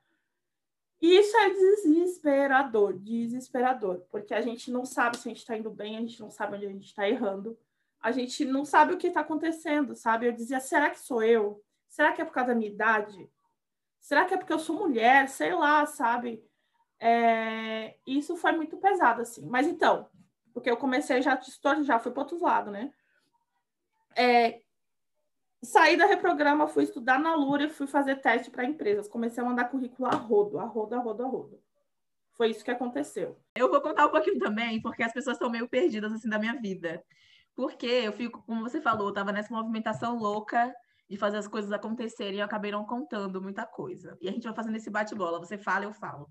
Isso 1.00 1.36
é 1.36 1.50
desesperador, 1.50 2.96
desesperador, 2.98 4.02
porque 4.10 4.32
a 4.32 4.40
gente 4.40 4.70
não 4.70 4.84
sabe 4.84 5.16
se 5.16 5.28
a 5.28 5.30
gente 5.30 5.40
está 5.40 5.56
indo 5.56 5.70
bem, 5.70 5.96
a 5.96 6.00
gente 6.00 6.20
não 6.20 6.30
sabe 6.30 6.56
onde 6.56 6.66
a 6.66 6.70
gente 6.70 6.86
está 6.86 7.08
errando, 7.08 7.58
a 8.00 8.12
gente 8.12 8.44
não 8.44 8.64
sabe 8.64 8.94
o 8.94 8.98
que 8.98 9.08
está 9.08 9.20
acontecendo, 9.20 9.94
sabe? 9.96 10.26
Eu 10.26 10.32
dizia, 10.32 10.60
será 10.60 10.90
que 10.90 11.00
sou 11.00 11.22
eu? 11.22 11.62
Será 11.88 12.12
que 12.12 12.22
é 12.22 12.24
por 12.24 12.32
causa 12.32 12.48
da 12.48 12.54
minha 12.54 12.70
idade? 12.70 13.28
Será 14.00 14.24
que 14.24 14.34
é 14.34 14.36
porque 14.36 14.52
eu 14.52 14.58
sou 14.58 14.76
mulher? 14.76 15.28
Sei 15.28 15.54
lá, 15.54 15.86
sabe? 15.86 16.44
É... 16.98 17.96
Isso 18.06 18.36
foi 18.36 18.52
muito 18.52 18.76
pesado, 18.76 19.22
assim. 19.22 19.44
Mas 19.46 19.66
então, 19.66 20.08
porque 20.52 20.70
eu 20.70 20.76
comecei 20.76 21.22
já 21.22 21.38
já 21.82 21.98
fui 21.98 22.12
para 22.12 22.22
outros 22.22 22.40
lados, 22.40 22.72
né? 22.72 22.92
É, 24.16 24.60
saí 25.62 25.96
da 25.96 26.06
reprograma, 26.06 26.66
fui 26.66 26.84
estudar 26.84 27.18
na 27.18 27.34
Lura 27.34 27.64
e 27.64 27.70
fui 27.70 27.86
fazer 27.86 28.16
teste 28.16 28.50
para 28.50 28.64
empresas. 28.64 29.08
Comecei 29.08 29.42
a 29.42 29.46
mandar 29.46 29.66
currículo 29.66 30.08
a 30.08 30.14
rodo, 30.14 30.58
a 30.58 30.64
rodo, 30.64 30.94
a 30.94 30.98
rodo, 30.98 31.22
a 31.22 31.26
rodo. 31.26 31.62
Foi 32.32 32.50
isso 32.50 32.64
que 32.64 32.70
aconteceu. 32.70 33.38
Eu 33.54 33.70
vou 33.70 33.80
contar 33.80 34.06
um 34.06 34.10
pouquinho 34.10 34.38
também, 34.38 34.80
porque 34.80 35.02
as 35.02 35.12
pessoas 35.12 35.36
estão 35.36 35.50
meio 35.50 35.68
perdidas 35.68 36.12
assim 36.12 36.28
da 36.28 36.38
minha 36.38 36.60
vida. 36.60 37.02
Porque 37.54 37.86
eu 37.86 38.12
fico, 38.12 38.42
como 38.42 38.62
você 38.62 38.80
falou, 38.80 39.08
eu 39.08 39.14
tava 39.14 39.32
nessa 39.32 39.54
movimentação 39.54 40.18
louca 40.18 40.74
de 41.08 41.16
fazer 41.18 41.36
as 41.36 41.46
coisas 41.46 41.70
acontecerem 41.70 42.36
e 42.36 42.38
eu 42.38 42.44
acabei 42.44 42.72
não 42.72 42.86
contando 42.86 43.40
muita 43.40 43.66
coisa. 43.66 44.16
E 44.20 44.28
a 44.28 44.32
gente 44.32 44.44
vai 44.44 44.54
fazendo 44.54 44.76
esse 44.76 44.88
bate-bola, 44.90 45.38
você 45.38 45.58
fala, 45.58 45.84
eu 45.84 45.92
falo. 45.92 46.28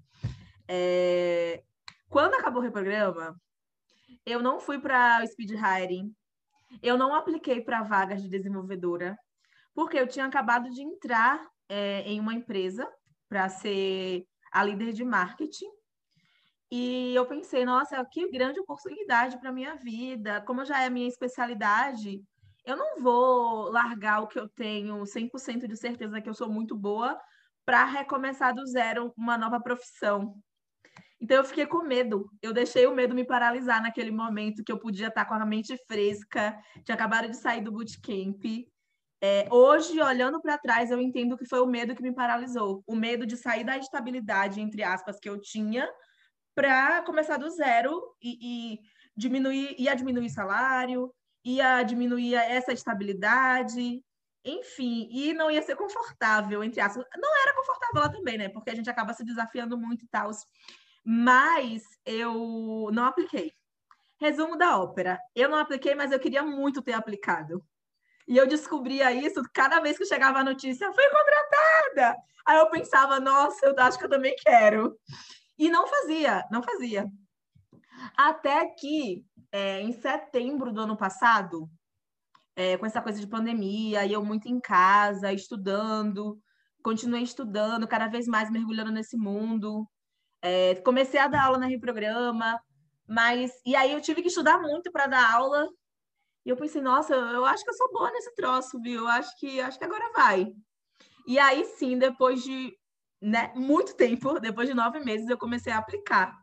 É... 0.68 1.64
Quando 2.10 2.34
acabou 2.34 2.62
o 2.62 2.66
reprograma, 2.66 3.40
eu 4.26 4.42
não 4.42 4.60
fui 4.60 4.80
para 4.80 5.26
speed 5.28 5.52
hiring. 5.52 6.14
Eu 6.82 6.98
não 6.98 7.14
apliquei 7.14 7.62
para 7.62 7.84
vagas 7.84 8.22
de 8.22 8.30
desenvolvedora, 8.30 9.18
porque 9.74 9.98
eu 9.98 10.08
tinha 10.08 10.26
acabado 10.26 10.70
de 10.70 10.82
entrar 10.82 11.46
é, 11.68 12.02
em 12.04 12.20
uma 12.20 12.34
empresa 12.34 12.90
para 13.28 13.50
ser 13.50 14.26
a 14.52 14.64
líder 14.64 14.94
de 14.94 15.04
marketing. 15.04 15.70
E 16.70 17.14
eu 17.14 17.26
pensei, 17.26 17.66
nossa, 17.66 18.04
que 18.06 18.30
grande 18.32 18.60
oportunidade 18.60 19.38
para 19.40 19.52
minha 19.52 19.76
vida. 19.76 20.42
Como 20.42 20.64
já 20.64 20.82
é 20.82 20.88
a 20.88 20.90
minha 20.90 21.08
especialidade, 21.08 22.24
eu 22.66 22.78
não 22.78 23.02
vou 23.02 23.70
largar 23.70 24.22
o 24.22 24.28
que 24.28 24.40
eu 24.40 24.48
tenho 24.48 25.06
100% 25.06 25.68
de 25.68 25.76
certeza 25.76 26.22
que 26.22 26.30
eu 26.30 26.34
sou 26.34 26.50
muito 26.50 26.76
boa 26.78 27.20
para 27.66 27.84
recomeçar 27.86 28.54
do 28.54 28.66
zero 28.66 29.14
uma 29.18 29.38
nova 29.38 29.60
profissão. 29.60 30.36
Então 31.22 31.38
eu 31.38 31.44
fiquei 31.44 31.68
com 31.68 31.84
medo. 31.84 32.30
Eu 32.42 32.52
deixei 32.52 32.88
o 32.88 32.96
medo 32.96 33.14
me 33.14 33.24
paralisar 33.24 33.82
naquele 33.82 34.10
momento 34.12 34.64
que 34.64 34.72
eu 34.72 34.80
podia 34.80 35.08
estar 35.08 35.26
com 35.26 35.36
a 35.36 35.46
mente 35.46 35.78
fresca, 35.88 36.58
tinha 36.84 36.96
acabado 36.96 37.30
de 37.30 37.38
sair 37.38 37.62
do 37.62 37.72
bootcamp. 37.72 38.44
É, 39.24 39.48
hoje, 39.52 40.02
olhando 40.02 40.42
para 40.42 40.58
trás, 40.58 40.90
eu 40.90 41.00
entendo 41.00 41.38
que 41.38 41.46
foi 41.46 41.60
o 41.60 41.68
medo 41.68 41.94
que 41.96 42.02
me 42.02 42.12
paralisou. 42.12 42.84
O 42.88 42.96
medo 42.96 43.24
de 43.24 43.38
sair 43.38 43.64
da 43.64 43.78
estabilidade, 43.78 44.60
entre 44.60 44.82
aspas, 44.82 45.20
que 45.20 45.30
eu 45.30 45.40
tinha, 45.40 45.88
para 46.56 47.04
começar 47.04 47.38
do 47.38 47.48
zero 47.52 48.02
e, 48.20 48.74
e 48.74 48.80
diminuir, 49.16 49.76
ia 49.78 49.96
diminuir 49.96 50.32
salário, 50.32 51.14
ia 51.46 51.84
diminuir 51.84 52.34
essa 52.34 52.74
estabilidade, 52.74 54.04
enfim, 54.44 55.08
e 55.12 55.34
não 55.34 55.52
ia 55.52 55.62
ser 55.62 55.76
confortável, 55.76 56.64
entre 56.64 56.82
aspas. 56.82 57.06
Não 57.16 57.42
era 57.44 57.56
confortável 57.56 58.02
lá 58.02 58.10
também, 58.10 58.40
né? 58.40 58.50
Porque 58.50 58.72
a 58.72 58.76
gente 58.76 58.90
acaba 58.90 59.14
se 59.14 59.24
desafiando 59.24 59.78
muito 59.78 60.04
e 60.04 60.08
tal. 60.08 60.32
Mas 61.04 61.84
eu 62.06 62.90
não 62.92 63.06
apliquei. 63.06 63.54
Resumo 64.20 64.58
da 64.58 64.80
ópera. 64.80 65.20
Eu 65.36 65.50
não 65.50 65.58
apliquei, 65.58 65.96
mas 65.96 66.12
eu 66.12 66.20
queria 66.20 66.44
muito 66.44 66.82
ter 66.82 66.94
aplicado. 66.94 67.64
E 68.28 68.38
eu 68.38 68.48
descobria 68.48 69.12
isso 69.12 69.42
cada 69.54 69.80
vez 69.80 69.98
que 69.98 70.06
chegava 70.06 70.40
a 70.40 70.44
notícia, 70.44 70.94
fui 70.94 71.04
contratada! 71.10 72.18
Aí 72.46 72.58
eu 72.58 72.70
pensava, 72.70 73.20
nossa, 73.20 73.66
eu 73.66 73.76
acho 73.78 73.98
que 73.98 74.06
eu 74.06 74.10
também 74.10 74.36
quero. 74.38 74.98
E 75.58 75.70
não 75.70 75.88
fazia, 75.88 76.46
não 76.52 76.64
fazia. 76.64 77.06
Até 78.16 78.66
que, 78.68 79.26
é, 79.52 79.82
em 79.82 79.92
setembro 79.92 80.72
do 80.72 80.82
ano 80.82 80.98
passado, 80.98 81.70
é, 82.56 82.78
com 82.78 82.86
essa 82.86 83.02
coisa 83.02 83.20
de 83.20 83.28
pandemia, 83.28 84.06
e 84.06 84.14
eu 84.14 84.24
muito 84.24 84.48
em 84.48 84.60
casa, 84.60 85.32
estudando, 85.34 86.40
continuei 86.84 87.24
estudando, 87.24 87.88
cada 87.88 88.08
vez 88.08 88.28
mais 88.28 88.50
mergulhando 88.50 88.92
nesse 88.92 89.18
mundo. 89.18 89.88
É, 90.42 90.76
comecei 90.76 91.20
a 91.20 91.28
dar 91.28 91.46
aula 91.46 91.58
na 91.58 91.68
Reprograma, 91.68 92.60
mas. 93.08 93.52
E 93.66 93.76
aí 93.76 93.92
eu 93.92 94.02
tive 94.02 94.22
que 94.22 94.30
estudar 94.30 94.60
muito 94.60 94.92
para 94.92 95.08
dar 95.08 95.34
aula. 95.34 95.68
E 96.46 96.50
eu 96.50 96.58
pensei, 96.58 96.82
nossa, 96.82 97.14
eu 97.14 97.46
acho 97.46 97.64
que 97.64 97.70
eu 97.70 97.76
sou 97.76 97.92
boa 97.92 98.12
nesse 98.12 98.34
troço, 98.34 98.82
viu? 98.82 99.02
Eu 99.02 99.08
acho 99.08 99.38
que, 99.38 99.62
acho 99.62 99.78
que 99.78 99.86
agora 99.86 100.12
vai. 100.14 100.52
E 101.28 101.38
aí 101.38 101.64
sim, 101.66 101.98
depois 101.98 102.44
de 102.44 102.76
né, 103.22 103.54
muito 103.56 103.96
tempo, 103.96 104.40
depois 104.42 104.68
de 104.68 104.74
nove 104.74 105.00
meses, 105.02 105.30
eu 105.30 105.38
comecei 105.38 105.72
a 105.72 105.78
aplicar. 105.78 106.36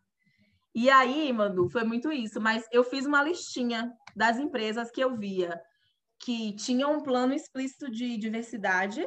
E 0.75 0.89
aí, 0.89 1.33
Manu, 1.33 1.69
foi 1.69 1.83
muito 1.83 2.13
isso. 2.13 2.41
Mas 2.41 2.65
eu 2.71 2.85
fiz 2.85 3.07
uma 3.07 3.23
listinha 3.23 3.93
das 4.15 4.39
empresas 4.39 4.91
que 4.91 5.01
eu 5.01 5.17
via 5.17 5.61
que 6.21 6.55
tinham 6.57 6.95
um 6.95 7.03
plano 7.03 7.33
explícito 7.33 7.91
de 7.91 8.17
diversidade, 8.17 9.07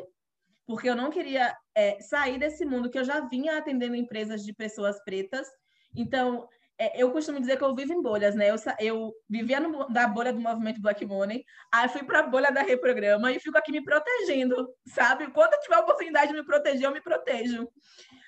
porque 0.66 0.90
eu 0.90 0.96
não 0.96 1.10
queria 1.10 1.56
é, 1.76 2.00
sair 2.02 2.38
desse 2.38 2.66
mundo 2.66 2.90
que 2.90 2.98
eu 2.98 3.04
já 3.04 3.20
vinha 3.22 3.58
atendendo 3.58 3.96
empresas 3.96 4.44
de 4.44 4.54
pessoas 4.54 5.02
pretas. 5.04 5.48
Então, 5.96 6.48
é, 6.78 7.02
eu 7.02 7.12
costumo 7.12 7.40
dizer 7.40 7.58
que 7.58 7.64
eu 7.64 7.76
vivo 7.76 7.94
em 7.94 8.02
bolhas, 8.02 8.34
né? 8.34 8.50
Eu, 8.50 8.56
eu 8.80 9.14
vivia 9.30 9.60
no, 9.60 9.88
da 9.88 10.08
bolha 10.08 10.34
do 10.34 10.40
movimento 10.40 10.82
Black 10.82 11.06
Money, 11.06 11.46
aí 11.72 11.88
fui 11.90 12.04
para 12.04 12.20
a 12.20 12.28
bolha 12.28 12.52
da 12.52 12.64
Reprograma 12.64 13.32
e 13.32 13.40
fico 13.40 13.58
aqui 13.58 13.72
me 13.72 13.84
protegendo, 13.84 14.68
sabe? 14.88 15.30
Quando 15.32 15.54
eu 15.54 15.60
tiver 15.60 15.76
a 15.76 15.82
oportunidade 15.82 16.32
de 16.32 16.38
me 16.40 16.44
proteger, 16.44 16.86
eu 16.86 16.92
me 16.92 17.02
protejo. 17.02 17.68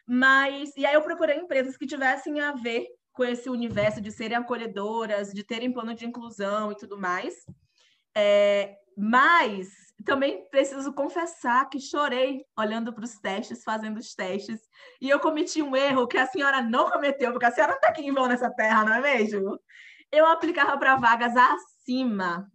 Mas, 0.05 0.71
e 0.77 0.85
aí 0.85 0.93
eu 0.93 1.01
procurei 1.01 1.37
empresas 1.37 1.75
que 1.77 1.87
tivessem 1.87 2.41
a 2.41 2.51
ver 2.51 2.85
com 3.11 3.23
esse 3.23 3.49
universo 3.49 3.99
de 3.99 4.11
serem 4.11 4.37
acolhedoras, 4.37 5.31
de 5.31 5.43
terem 5.43 5.71
plano 5.73 5.95
de 5.95 6.05
inclusão 6.05 6.71
e 6.71 6.75
tudo 6.75 6.99
mais. 6.99 7.33
É, 8.15 8.75
mas 8.95 9.69
também 10.03 10.47
preciso 10.49 10.93
confessar 10.93 11.69
que 11.69 11.79
chorei 11.79 12.45
olhando 12.57 12.93
para 12.93 13.03
os 13.03 13.19
testes, 13.19 13.63
fazendo 13.63 13.97
os 13.97 14.13
testes, 14.13 14.59
e 14.99 15.09
eu 15.09 15.19
cometi 15.19 15.61
um 15.61 15.75
erro 15.75 16.07
que 16.07 16.17
a 16.17 16.27
senhora 16.27 16.61
não 16.61 16.89
cometeu, 16.89 17.31
porque 17.31 17.45
a 17.45 17.51
senhora 17.51 17.73
não 17.73 17.79
está 17.79 17.89
aqui 17.89 18.01
em 18.01 18.13
vão 18.13 18.27
nessa 18.27 18.49
terra, 18.51 18.83
não 18.83 18.93
é 18.93 19.01
mesmo? 19.01 19.59
Eu 20.11 20.25
aplicava 20.25 20.77
para 20.77 20.95
vagas 20.95 21.33
acima. 21.35 22.47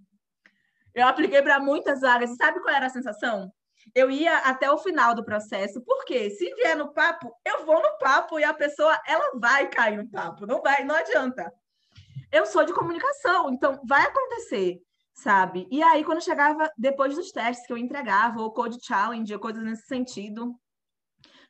Eu 0.94 1.06
apliquei 1.06 1.42
para 1.42 1.60
muitas 1.60 2.00
vagas, 2.00 2.30
e 2.30 2.36
sabe 2.36 2.60
qual 2.60 2.74
era 2.74 2.86
a 2.86 2.90
sensação? 2.90 3.52
Eu 3.94 4.10
ia 4.10 4.38
até 4.38 4.70
o 4.70 4.78
final 4.78 5.14
do 5.14 5.24
processo, 5.24 5.82
porque 5.82 6.30
se 6.30 6.52
vier 6.54 6.76
no 6.76 6.92
papo, 6.92 7.32
eu 7.44 7.64
vou 7.64 7.80
no 7.80 7.96
papo 7.98 8.38
e 8.38 8.44
a 8.44 8.52
pessoa 8.52 9.00
ela 9.06 9.38
vai 9.38 9.68
cair 9.68 9.96
no 9.96 10.10
papo, 10.10 10.46
não 10.46 10.60
vai, 10.60 10.84
não 10.84 10.94
adianta. 10.94 11.50
Eu 12.30 12.44
sou 12.44 12.64
de 12.64 12.74
comunicação, 12.74 13.50
então 13.50 13.80
vai 13.86 14.02
acontecer 14.02 14.82
sabe? 15.18 15.66
E 15.70 15.82
aí, 15.82 16.04
quando 16.04 16.22
chegava 16.22 16.70
depois 16.78 17.16
dos 17.16 17.32
testes 17.32 17.66
que 17.66 17.72
eu 17.72 17.76
entregava, 17.76 18.40
ou 18.40 18.52
code 18.52 18.78
challenge, 18.80 19.32
ou 19.32 19.40
coisas 19.40 19.62
nesse 19.62 19.86
sentido, 19.86 20.54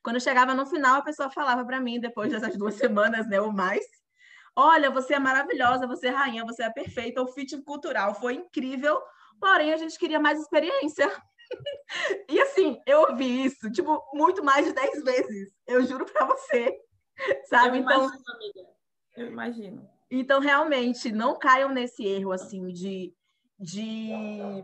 quando 0.02 0.20
chegava 0.20 0.54
no 0.54 0.64
final, 0.64 0.96
a 0.96 1.02
pessoa 1.02 1.30
falava 1.30 1.64
para 1.66 1.80
mim, 1.80 2.00
depois 2.00 2.32
dessas 2.32 2.56
duas 2.56 2.74
semanas, 2.76 3.28
né, 3.28 3.40
ou 3.40 3.52
mais, 3.52 3.84
olha, 4.56 4.90
você 4.90 5.14
é 5.14 5.18
maravilhosa, 5.18 5.86
você 5.86 6.08
é 6.08 6.10
rainha, 6.10 6.46
você 6.46 6.62
é 6.62 6.70
perfeita, 6.70 7.22
o 7.22 7.28
fit 7.28 7.60
cultural 7.62 8.14
foi 8.14 8.34
incrível, 8.34 8.98
porém 9.38 9.72
a 9.72 9.76
gente 9.76 9.98
queria 9.98 10.18
mais 10.18 10.40
experiência. 10.40 11.10
e 12.30 12.40
assim, 12.40 12.80
eu 12.86 13.02
ouvi 13.02 13.44
isso, 13.44 13.70
tipo, 13.70 14.02
muito 14.14 14.42
mais 14.42 14.64
de 14.64 14.72
dez 14.72 15.04
vezes, 15.04 15.52
eu 15.66 15.84
juro 15.84 16.06
para 16.06 16.24
você, 16.24 16.74
sabe? 17.50 17.78
Eu 17.78 17.82
então, 17.82 18.04
imagino, 18.04 18.24
amiga. 18.34 18.68
Eu 19.14 19.26
imagino. 19.26 19.90
Então, 20.10 20.40
realmente, 20.40 21.12
não 21.12 21.38
caiam 21.38 21.68
nesse 21.68 22.02
erro, 22.06 22.32
assim, 22.32 22.68
de 22.68 23.12
de 23.58 24.62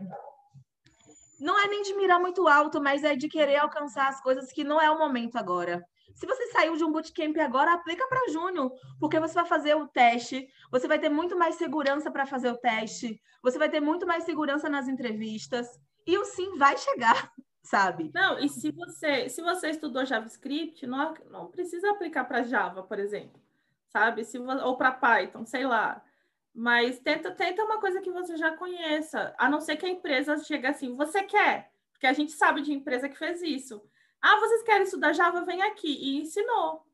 não 1.39 1.59
é 1.59 1.67
nem 1.67 1.81
de 1.81 1.93
mirar 1.95 2.19
muito 2.19 2.47
alto, 2.47 2.81
mas 2.81 3.03
é 3.03 3.15
de 3.15 3.27
querer 3.27 3.57
alcançar 3.57 4.07
as 4.07 4.21
coisas 4.21 4.51
que 4.51 4.63
não 4.63 4.81
é 4.81 4.89
o 4.89 4.97
momento 4.97 5.35
agora. 5.35 5.85
Se 6.15 6.25
você 6.25 6.47
saiu 6.47 6.77
de 6.77 6.83
um 6.83 6.91
bootcamp 6.91 7.37
agora, 7.39 7.73
aplica 7.73 8.07
para 8.07 8.31
junho, 8.31 8.71
porque 8.99 9.19
você 9.19 9.33
vai 9.33 9.45
fazer 9.45 9.75
o 9.75 9.87
teste, 9.87 10.47
você 10.71 10.87
vai 10.87 10.97
ter 10.97 11.09
muito 11.09 11.37
mais 11.37 11.55
segurança 11.55 12.09
para 12.09 12.25
fazer 12.25 12.49
o 12.49 12.57
teste, 12.57 13.21
você 13.43 13.57
vai 13.57 13.69
ter 13.69 13.81
muito 13.81 14.07
mais 14.07 14.23
segurança 14.23 14.69
nas 14.69 14.87
entrevistas, 14.87 15.67
e 16.07 16.17
o 16.17 16.23
sim 16.23 16.57
vai 16.57 16.77
chegar, 16.77 17.33
sabe? 17.61 18.11
Não, 18.13 18.39
e 18.39 18.47
se 18.47 18.71
você, 18.71 19.27
se 19.27 19.41
você 19.41 19.71
estudou 19.71 20.05
JavaScript, 20.05 20.87
não, 20.87 21.13
não 21.29 21.47
precisa 21.47 21.91
aplicar 21.91 22.23
para 22.23 22.43
Java, 22.43 22.81
por 22.81 22.97
exemplo, 22.97 23.41
sabe? 23.89 24.23
Se, 24.23 24.37
ou 24.37 24.77
para 24.77 24.91
Python, 24.91 25.45
sei 25.45 25.65
lá. 25.65 26.01
Mas 26.57 26.99
tenta, 26.99 27.31
tenta 27.31 27.65
uma 27.65 27.81
coisa 27.81 27.99
que 27.99 28.09
você 28.09 28.37
já 28.37 28.55
conheça, 28.55 29.35
a 29.37 29.49
não 29.49 29.59
ser 29.59 29.75
que 29.75 29.85
a 29.85 29.89
empresa 29.89 30.37
chegue 30.37 30.65
assim, 30.65 30.95
você 30.95 31.21
quer? 31.23 31.69
Porque 31.91 32.07
a 32.07 32.13
gente 32.13 32.31
sabe 32.31 32.61
de 32.61 32.71
empresa 32.71 33.09
que 33.09 33.17
fez 33.17 33.41
isso. 33.41 33.83
Ah, 34.21 34.39
vocês 34.39 34.63
querem 34.63 34.83
estudar 34.83 35.11
Java? 35.11 35.43
Vem 35.43 35.61
aqui. 35.61 35.91
E 35.91 36.17
ensinou. 36.17 36.85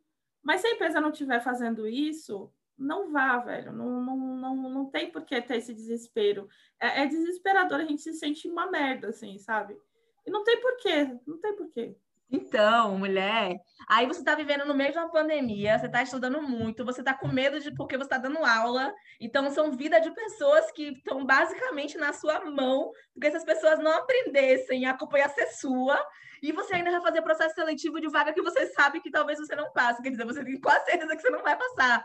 Mas 0.42 0.62
se 0.62 0.68
a 0.68 0.72
empresa 0.72 1.00
não 1.00 1.12
estiver 1.12 1.40
fazendo 1.42 1.88
isso, 1.88 2.52
não 2.76 3.12
vá, 3.12 3.38
velho. 3.38 3.72
Não, 3.72 4.02
não, 4.02 4.18
não, 4.18 4.56
não 4.70 4.86
tem 4.88 5.12
por 5.12 5.24
que 5.24 5.40
ter 5.42 5.58
esse 5.58 5.74
desespero. 5.74 6.50
É, 6.80 7.04
é 7.04 7.06
desesperador, 7.06 7.80
a 7.80 7.86
gente 7.86 8.02
se 8.02 8.14
sente 8.14 8.50
uma 8.50 8.70
merda, 8.70 9.10
assim, 9.10 9.38
sabe? 9.38 9.78
E 10.26 10.32
não 10.32 10.44
tem 10.44 10.60
porquê, 10.60 11.20
não 11.28 11.38
tem 11.38 11.56
porquê. 11.56 11.96
Então, 12.34 12.98
mulher, 12.98 13.58
aí 13.90 14.08
você 14.08 14.20
está 14.20 14.34
vivendo 14.36 14.64
no 14.64 14.74
meio 14.74 14.94
de 14.94 14.98
uma 14.98 15.12
pandemia, 15.12 15.78
você 15.78 15.88
está 15.88 16.02
estudando 16.02 16.42
muito, 16.42 16.86
você 16.86 17.02
está 17.02 17.14
com 17.14 17.28
medo 17.28 17.60
de 17.60 17.76
porque 17.76 17.98
você 17.98 18.06
está 18.06 18.18
dando 18.18 18.46
aula. 18.46 18.94
Então, 19.20 19.52
são 19.52 19.74
vida 19.74 20.00
de 20.00 20.10
pessoas 20.12 20.72
que 20.72 20.94
estão 20.94 21.26
basicamente 21.26 21.98
na 21.98 22.14
sua 22.14 22.40
mão, 22.50 22.90
porque 23.14 23.28
essas 23.28 23.44
pessoas 23.44 23.80
não 23.80 23.92
aprendessem, 23.92 24.86
a 24.86 24.98
ia 25.18 25.30
ser 25.30 25.48
sua, 25.48 26.02
e 26.42 26.54
você 26.54 26.76
ainda 26.76 26.92
vai 26.92 27.02
fazer 27.02 27.22
processo 27.22 27.54
seletivo 27.54 28.00
de 28.00 28.10
vaga 28.10 28.34
que 28.34 28.42
você 28.42 28.66
sabe 28.68 29.02
que 29.02 29.12
talvez 29.12 29.38
você 29.38 29.54
não 29.54 29.70
passe, 29.74 30.02
quer 30.02 30.12
dizer, 30.12 30.26
você 30.26 30.42
tem 30.42 30.60
quase 30.62 30.86
certeza 30.86 31.14
que 31.18 31.22
você 31.22 31.30
não 31.30 31.44
vai 31.44 31.58
passar. 31.58 32.02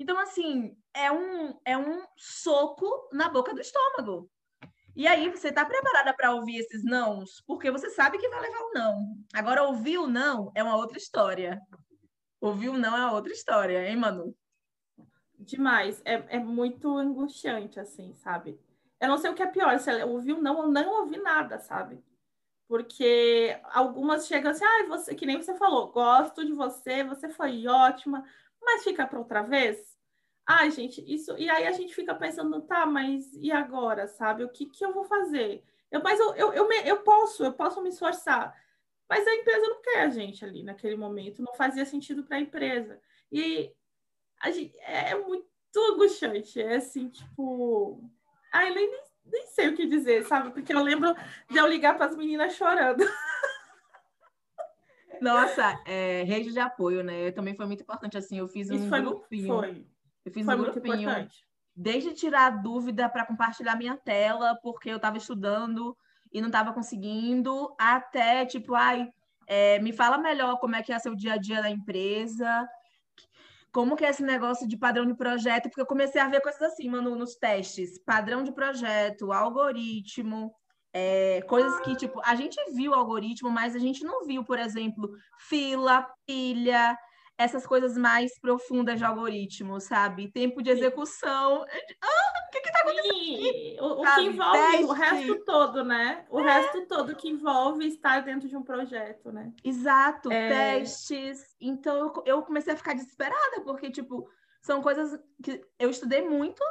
Então, 0.00 0.18
assim, 0.18 0.76
é 0.92 1.12
um, 1.12 1.56
é 1.64 1.78
um 1.78 2.04
soco 2.16 3.08
na 3.12 3.28
boca 3.28 3.54
do 3.54 3.60
estômago. 3.60 4.28
E 4.98 5.06
aí, 5.06 5.30
você 5.30 5.50
está 5.50 5.64
preparada 5.64 6.12
para 6.12 6.34
ouvir 6.34 6.56
esses 6.56 6.82
nãos? 6.82 7.40
Porque 7.46 7.70
você 7.70 7.88
sabe 7.88 8.18
que 8.18 8.28
vai 8.28 8.40
levar 8.40 8.58
o 8.58 8.66
um 8.66 8.72
não. 8.72 9.16
Agora, 9.32 9.62
ouvir 9.62 9.96
o 9.96 10.08
não 10.08 10.50
é 10.56 10.60
uma 10.60 10.76
outra 10.76 10.98
história. 10.98 11.62
Ouvir 12.40 12.70
o 12.70 12.76
não 12.76 12.96
é 12.96 13.08
outra 13.12 13.32
história, 13.32 13.88
hein, 13.88 13.94
Manu? 13.94 14.36
Demais. 15.38 16.02
É, 16.04 16.14
é 16.30 16.38
muito 16.40 16.98
angustiante, 16.98 17.78
assim, 17.78 18.12
sabe? 18.16 18.58
Eu 19.00 19.06
não 19.06 19.18
sei 19.18 19.30
o 19.30 19.34
que 19.36 19.42
é 19.44 19.46
pior, 19.46 19.78
se 19.78 20.02
ouvir 20.02 20.32
o 20.32 20.42
não 20.42 20.56
ou 20.56 20.66
não 20.66 21.02
ouvir 21.02 21.22
nada, 21.22 21.60
sabe? 21.60 22.02
Porque 22.66 23.56
algumas 23.70 24.26
chegam 24.26 24.50
assim, 24.50 24.64
ah, 24.64 24.86
você, 24.88 25.14
que 25.14 25.26
nem 25.26 25.40
você 25.40 25.54
falou, 25.54 25.92
gosto 25.92 26.44
de 26.44 26.52
você, 26.52 27.04
você 27.04 27.28
foi 27.28 27.68
ótima, 27.68 28.24
mas 28.60 28.82
fica 28.82 29.06
para 29.06 29.20
outra 29.20 29.42
vez. 29.42 29.96
Ai, 30.50 30.70
gente, 30.70 31.04
isso. 31.06 31.36
E 31.36 31.50
aí 31.50 31.66
a 31.66 31.72
gente 31.72 31.94
fica 31.94 32.14
pensando, 32.14 32.62
tá, 32.62 32.86
mas 32.86 33.34
e 33.34 33.52
agora, 33.52 34.08
sabe? 34.08 34.42
O 34.42 34.48
que, 34.48 34.64
que 34.64 34.82
eu 34.82 34.94
vou 34.94 35.04
fazer? 35.04 35.62
Eu, 35.90 36.02
mas 36.02 36.18
eu, 36.18 36.34
eu, 36.36 36.54
eu, 36.54 36.66
me, 36.66 36.88
eu 36.88 37.02
posso, 37.02 37.44
eu 37.44 37.52
posso 37.52 37.82
me 37.82 37.90
esforçar. 37.90 38.56
Mas 39.06 39.26
a 39.26 39.34
empresa 39.34 39.68
não 39.68 39.82
quer 39.82 40.00
a 40.00 40.08
gente 40.08 40.42
ali 40.46 40.62
naquele 40.62 40.96
momento, 40.96 41.42
não 41.42 41.54
fazia 41.54 41.84
sentido 41.84 42.24
para 42.24 42.38
a 42.38 42.40
empresa. 42.40 42.98
E 43.30 43.70
a 44.40 44.50
gente, 44.50 44.74
é, 44.78 45.10
é 45.10 45.18
muito 45.18 45.46
angustiante, 45.92 46.62
é 46.62 46.76
assim, 46.76 47.10
tipo. 47.10 48.02
Ai, 48.50 48.74
nem, 48.74 48.90
nem 49.26 49.46
sei 49.48 49.68
o 49.68 49.76
que 49.76 49.84
dizer, 49.84 50.24
sabe? 50.24 50.50
Porque 50.50 50.72
eu 50.72 50.82
lembro 50.82 51.14
de 51.50 51.58
eu 51.58 51.66
ligar 51.66 51.94
para 51.94 52.06
as 52.06 52.16
meninas 52.16 52.54
chorando. 52.54 53.04
Nossa, 55.20 55.78
é, 55.84 56.22
rede 56.22 56.52
de 56.52 56.60
apoio, 56.60 57.04
né? 57.04 57.30
Também 57.32 57.54
foi 57.54 57.66
muito 57.66 57.82
importante, 57.82 58.16
assim, 58.16 58.38
eu 58.38 58.48
fiz 58.48 58.70
um 58.70 58.76
Isso 58.76 58.88
foi, 58.88 59.02
grupinho. 59.02 59.46
Foi 59.46 59.86
eu 60.28 60.32
fiz 60.32 60.44
Foi 60.44 60.54
um 60.54 60.62
grupinho 60.62 61.10
desde 61.74 62.12
tirar 62.12 62.50
dúvida 62.50 63.08
para 63.08 63.24
compartilhar 63.24 63.76
minha 63.76 63.96
tela, 63.96 64.58
porque 64.62 64.90
eu 64.90 64.96
estava 64.96 65.16
estudando 65.16 65.96
e 66.32 66.40
não 66.40 66.48
estava 66.48 66.72
conseguindo, 66.72 67.72
até 67.78 68.44
tipo, 68.44 68.74
ai, 68.74 69.08
é, 69.46 69.78
me 69.78 69.92
fala 69.92 70.18
melhor 70.18 70.58
como 70.58 70.74
é 70.74 70.82
que 70.82 70.92
é 70.92 70.98
seu 70.98 71.14
dia 71.14 71.34
a 71.34 71.36
dia 71.36 71.62
na 71.62 71.70
empresa, 71.70 72.68
como 73.72 73.94
que 73.94 74.04
é 74.04 74.10
esse 74.10 74.24
negócio 74.24 74.66
de 74.66 74.76
padrão 74.76 75.06
de 75.06 75.14
projeto, 75.14 75.68
porque 75.68 75.80
eu 75.80 75.86
comecei 75.86 76.20
a 76.20 76.28
ver 76.28 76.40
coisas 76.40 76.60
assim, 76.60 76.88
mano, 76.88 77.14
nos 77.14 77.36
testes, 77.36 77.96
padrão 77.98 78.42
de 78.42 78.50
projeto, 78.50 79.32
algoritmo, 79.32 80.52
é, 80.92 81.42
coisas 81.42 81.78
que, 81.80 81.94
tipo, 81.94 82.20
a 82.24 82.34
gente 82.34 82.58
viu 82.74 82.90
o 82.90 82.94
algoritmo, 82.94 83.50
mas 83.50 83.76
a 83.76 83.78
gente 83.78 84.02
não 84.02 84.26
viu, 84.26 84.42
por 84.42 84.58
exemplo, 84.58 85.10
fila, 85.38 86.08
pilha, 86.26 86.98
essas 87.38 87.64
coisas 87.64 87.96
mais 87.96 88.36
profundas 88.40 88.98
de 88.98 89.04
algoritmo, 89.04 89.80
sabe? 89.80 90.28
Tempo 90.32 90.60
de 90.60 90.70
execução. 90.70 91.64
Ah, 92.02 92.48
o 92.48 92.50
que 92.50 92.60
que 92.60 92.72
tá 92.72 92.80
acontecendo? 92.80 93.82
o, 93.84 94.02
o 94.02 94.14
que 94.14 94.20
envolve 94.22 94.58
Teste. 94.58 94.84
o 94.84 94.92
resto 94.92 95.44
todo, 95.44 95.84
né? 95.84 96.26
O 96.28 96.40
é. 96.40 96.42
resto 96.42 96.86
todo 96.88 97.14
que 97.14 97.28
envolve 97.28 97.86
estar 97.86 98.20
dentro 98.24 98.48
de 98.48 98.56
um 98.56 98.62
projeto, 98.64 99.30
né? 99.30 99.52
Exato, 99.62 100.32
é... 100.32 100.48
testes. 100.48 101.54
Então 101.60 102.12
eu, 102.26 102.42
comecei 102.42 102.72
a 102.72 102.76
ficar 102.76 102.94
desesperada, 102.94 103.60
porque, 103.62 103.88
tipo, 103.88 104.28
são 104.60 104.82
coisas 104.82 105.16
que 105.40 105.64
eu 105.78 105.90
estudei 105.90 106.28
muito, 106.28 106.62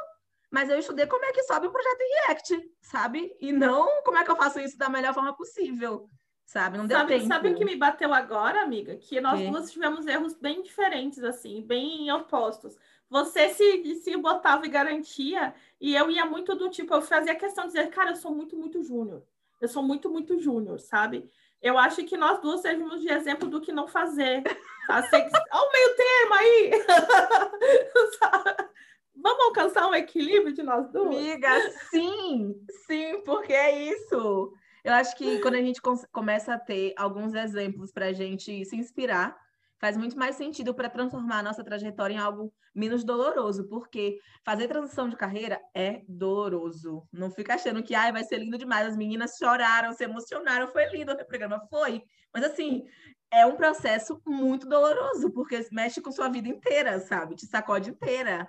mas 0.50 0.68
eu 0.68 0.78
estudei 0.78 1.06
como 1.06 1.24
é 1.24 1.32
que 1.32 1.44
sobe 1.44 1.66
o 1.66 1.72
projeto 1.72 2.00
em 2.00 2.26
React, 2.26 2.70
sabe? 2.82 3.34
E 3.40 3.52
não 3.52 4.02
como 4.02 4.18
é 4.18 4.24
que 4.24 4.30
eu 4.30 4.36
faço 4.36 4.60
isso 4.60 4.76
da 4.76 4.90
melhor 4.90 5.14
forma 5.14 5.34
possível 5.34 6.10
sabe? 6.48 6.78
Não 6.78 6.86
deu 6.86 6.96
sabe, 6.96 7.14
tempo. 7.14 7.26
Sabe 7.26 7.50
o 7.50 7.54
que 7.54 7.64
me 7.64 7.76
bateu 7.76 8.12
agora, 8.12 8.62
amiga? 8.62 8.96
Que 8.96 9.20
nós 9.20 9.38
que? 9.38 9.50
duas 9.50 9.70
tivemos 9.70 10.06
erros 10.06 10.32
bem 10.32 10.62
diferentes, 10.62 11.22
assim, 11.22 11.60
bem 11.60 12.10
opostos. 12.10 12.74
Você 13.10 13.50
se, 13.50 13.94
se 13.96 14.16
botava 14.16 14.64
e 14.64 14.70
garantia, 14.70 15.54
e 15.78 15.94
eu 15.94 16.10
ia 16.10 16.24
muito 16.24 16.54
do 16.54 16.70
tipo, 16.70 16.94
eu 16.94 17.02
fazia 17.02 17.34
questão 17.34 17.64
de 17.64 17.74
dizer, 17.74 17.90
cara, 17.90 18.12
eu 18.12 18.16
sou 18.16 18.34
muito, 18.34 18.56
muito 18.56 18.82
júnior. 18.82 19.22
Eu 19.60 19.68
sou 19.68 19.82
muito, 19.82 20.08
muito 20.08 20.38
júnior, 20.38 20.80
sabe? 20.80 21.30
Eu 21.60 21.76
acho 21.76 22.02
que 22.04 22.16
nós 22.16 22.40
duas 22.40 22.62
servimos 22.62 23.02
de 23.02 23.10
exemplo 23.10 23.46
do 23.46 23.60
que 23.60 23.70
não 23.70 23.86
fazer. 23.86 24.42
Olha 24.88 25.04
o 25.52 25.72
meio 25.72 25.96
termo 25.96 26.34
aí! 26.34 26.70
Vamos 29.14 29.44
alcançar 29.44 29.86
um 29.86 29.94
equilíbrio 29.94 30.54
de 30.54 30.62
nós 30.62 30.90
duas? 30.90 31.08
Amiga, 31.08 31.50
sim, 31.90 32.54
sim, 32.86 33.20
porque 33.22 33.52
é 33.52 33.90
isso. 33.90 34.54
Eu 34.88 34.94
acho 34.94 35.14
que 35.16 35.38
quando 35.40 35.56
a 35.56 35.60
gente 35.60 35.82
começa 36.10 36.54
a 36.54 36.58
ter 36.58 36.94
alguns 36.96 37.34
exemplos 37.34 37.92
para 37.92 38.06
a 38.06 38.12
gente 38.14 38.64
se 38.64 38.74
inspirar, 38.74 39.36
faz 39.78 39.98
muito 39.98 40.16
mais 40.16 40.34
sentido 40.36 40.74
para 40.74 40.88
transformar 40.88 41.40
a 41.40 41.42
nossa 41.42 41.62
trajetória 41.62 42.14
em 42.14 42.18
algo 42.18 42.50
menos 42.74 43.04
doloroso, 43.04 43.68
porque 43.68 44.18
fazer 44.42 44.66
transição 44.66 45.06
de 45.06 45.14
carreira 45.14 45.60
é 45.74 46.00
doloroso. 46.08 47.06
Não 47.12 47.30
fica 47.30 47.54
achando 47.54 47.82
que 47.82 47.94
ai, 47.94 48.10
vai 48.12 48.24
ser 48.24 48.38
lindo 48.38 48.56
demais. 48.56 48.88
As 48.88 48.96
meninas 48.96 49.36
choraram, 49.36 49.92
se 49.92 50.04
emocionaram, 50.04 50.68
foi 50.68 50.88
lindo 50.88 51.12
o 51.12 51.26
programa, 51.26 51.60
foi. 51.68 52.02
Mas 52.32 52.44
assim, 52.44 52.82
é 53.30 53.44
um 53.44 53.56
processo 53.56 54.18
muito 54.26 54.66
doloroso, 54.66 55.30
porque 55.32 55.68
mexe 55.70 56.00
com 56.00 56.10
sua 56.10 56.30
vida 56.30 56.48
inteira, 56.48 56.98
sabe? 56.98 57.34
Te 57.34 57.44
sacode 57.44 57.90
inteira. 57.90 58.48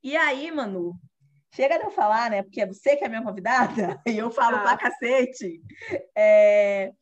E 0.00 0.16
aí, 0.16 0.48
Manu, 0.52 0.92
Chega 1.54 1.78
de 1.78 1.84
eu 1.84 1.90
falar, 1.90 2.30
né? 2.30 2.42
Porque 2.42 2.62
é 2.62 2.66
você 2.66 2.96
que 2.96 3.04
é 3.04 3.08
minha 3.08 3.22
convidada 3.22 4.00
e 4.06 4.16
eu 4.16 4.30
falo 4.30 4.56
ah. 4.56 4.60
pra 4.60 4.76
cacete. 4.76 5.60
É... 6.16 6.92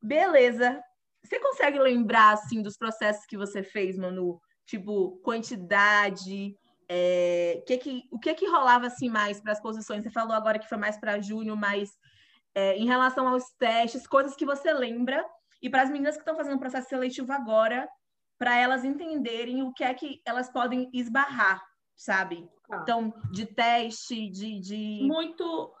Beleza. 0.00 0.82
Você 1.24 1.40
consegue 1.40 1.78
lembrar, 1.78 2.32
assim, 2.32 2.60
dos 2.60 2.76
processos 2.76 3.24
que 3.24 3.36
você 3.36 3.62
fez, 3.62 3.96
Manu? 3.96 4.40
Tipo, 4.66 5.18
quantidade, 5.22 6.54
é... 6.88 7.62
que 7.66 7.78
que, 7.78 8.02
o 8.10 8.18
que 8.18 8.34
que 8.34 8.46
rolava, 8.46 8.86
assim, 8.86 9.08
mais 9.08 9.40
para 9.40 9.52
as 9.52 9.60
posições? 9.60 10.02
Você 10.02 10.10
falou 10.10 10.34
agora 10.34 10.58
que 10.58 10.68
foi 10.68 10.78
mais 10.78 10.98
para 10.98 11.20
junho, 11.20 11.56
mas 11.56 11.90
é, 12.54 12.76
em 12.76 12.86
relação 12.86 13.26
aos 13.26 13.44
testes, 13.58 14.06
coisas 14.06 14.36
que 14.36 14.44
você 14.44 14.72
lembra 14.72 15.24
e 15.62 15.70
para 15.70 15.82
as 15.82 15.90
meninas 15.90 16.16
que 16.16 16.22
estão 16.22 16.36
fazendo 16.36 16.56
o 16.56 16.60
processo 16.60 16.88
seletivo 16.88 17.32
agora, 17.32 17.88
para 18.38 18.56
elas 18.56 18.84
entenderem 18.84 19.62
o 19.62 19.72
que 19.72 19.84
é 19.84 19.94
que 19.94 20.20
elas 20.26 20.50
podem 20.50 20.90
esbarrar, 20.92 21.62
sabe? 22.02 22.48
Tá. 22.68 22.80
Então, 22.82 23.14
de 23.30 23.46
teste, 23.46 24.28
de. 24.28 24.58
de... 24.58 25.00
Muito. 25.02 25.72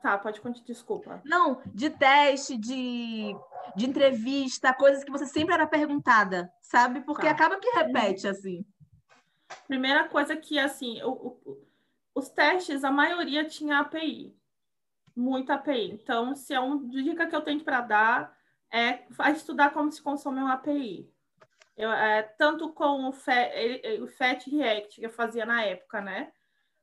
Tá, 0.00 0.16
pode 0.18 0.40
continuar, 0.40 0.66
desculpa. 0.66 1.22
Não, 1.24 1.60
de 1.66 1.90
teste, 1.90 2.56
de, 2.56 3.36
de 3.76 3.86
entrevista, 3.86 4.72
coisas 4.72 5.04
que 5.04 5.10
você 5.10 5.26
sempre 5.26 5.54
era 5.54 5.66
perguntada, 5.66 6.50
sabe? 6.62 7.02
Porque 7.02 7.26
tá. 7.26 7.32
acaba 7.32 7.58
que 7.58 7.70
repete, 7.70 8.26
assim. 8.26 8.64
Primeira 9.68 10.08
coisa 10.08 10.34
que, 10.34 10.58
assim, 10.58 11.00
o, 11.02 11.38
o, 11.44 11.66
os 12.14 12.28
testes, 12.30 12.84
a 12.84 12.90
maioria 12.90 13.44
tinha 13.44 13.80
API. 13.80 14.34
Muita 15.14 15.54
API. 15.54 15.92
Então, 15.92 16.34
se 16.34 16.54
é 16.54 16.58
uma 16.58 16.82
dica 16.88 17.26
que 17.26 17.36
eu 17.36 17.42
tenho 17.42 17.62
para 17.62 17.82
dar, 17.82 18.36
é 18.72 19.04
estudar 19.30 19.70
como 19.72 19.92
se 19.92 20.02
consome 20.02 20.40
uma 20.40 20.54
API. 20.54 21.13
Eu, 21.76 21.90
é, 21.90 22.22
tanto 22.22 22.72
com 22.72 23.08
o, 23.08 23.12
Fat, 23.12 23.50
o 24.00 24.06
Fat 24.06 24.46
React 24.46 25.00
que 25.00 25.06
eu 25.06 25.10
fazia 25.10 25.44
na 25.44 25.62
época, 25.64 26.00
né? 26.00 26.32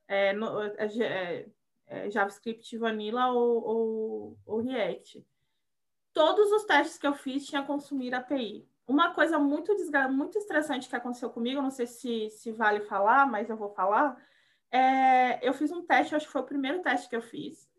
É, 0.06 0.32
no, 0.34 0.62
é, 0.62 0.74
é, 0.78 1.46
é 1.86 2.10
JavaScript 2.10 2.76
Vanilla 2.76 3.32
ou, 3.32 3.64
ou, 3.64 4.38
ou, 4.44 4.60
React. 4.60 5.26
Todos 6.12 6.52
os 6.52 6.64
testes 6.64 6.98
que 6.98 7.06
eu 7.06 7.14
fiz 7.14 7.46
tinha 7.46 7.62
consumir 7.62 8.14
API. 8.14 8.68
Uma 8.86 9.14
coisa 9.14 9.38
muito, 9.38 9.74
muito 10.10 10.36
estressante 10.36 10.88
que 10.88 10.96
aconteceu 10.96 11.30
comigo, 11.30 11.62
não 11.62 11.70
sei 11.70 11.86
se, 11.86 12.28
se 12.28 12.52
vale 12.52 12.80
falar, 12.80 13.26
mas 13.26 13.48
eu 13.48 13.56
vou 13.56 13.70
falar. 13.70 14.16
É, 14.70 15.46
eu 15.46 15.54
fiz 15.54 15.72
um 15.72 15.86
teste, 15.86 16.14
acho 16.14 16.26
que 16.26 16.32
foi 16.32 16.42
o 16.42 16.46
primeiro 16.46 16.82
teste 16.82 17.08
que 17.08 17.16
eu 17.16 17.22
fiz 17.22 17.71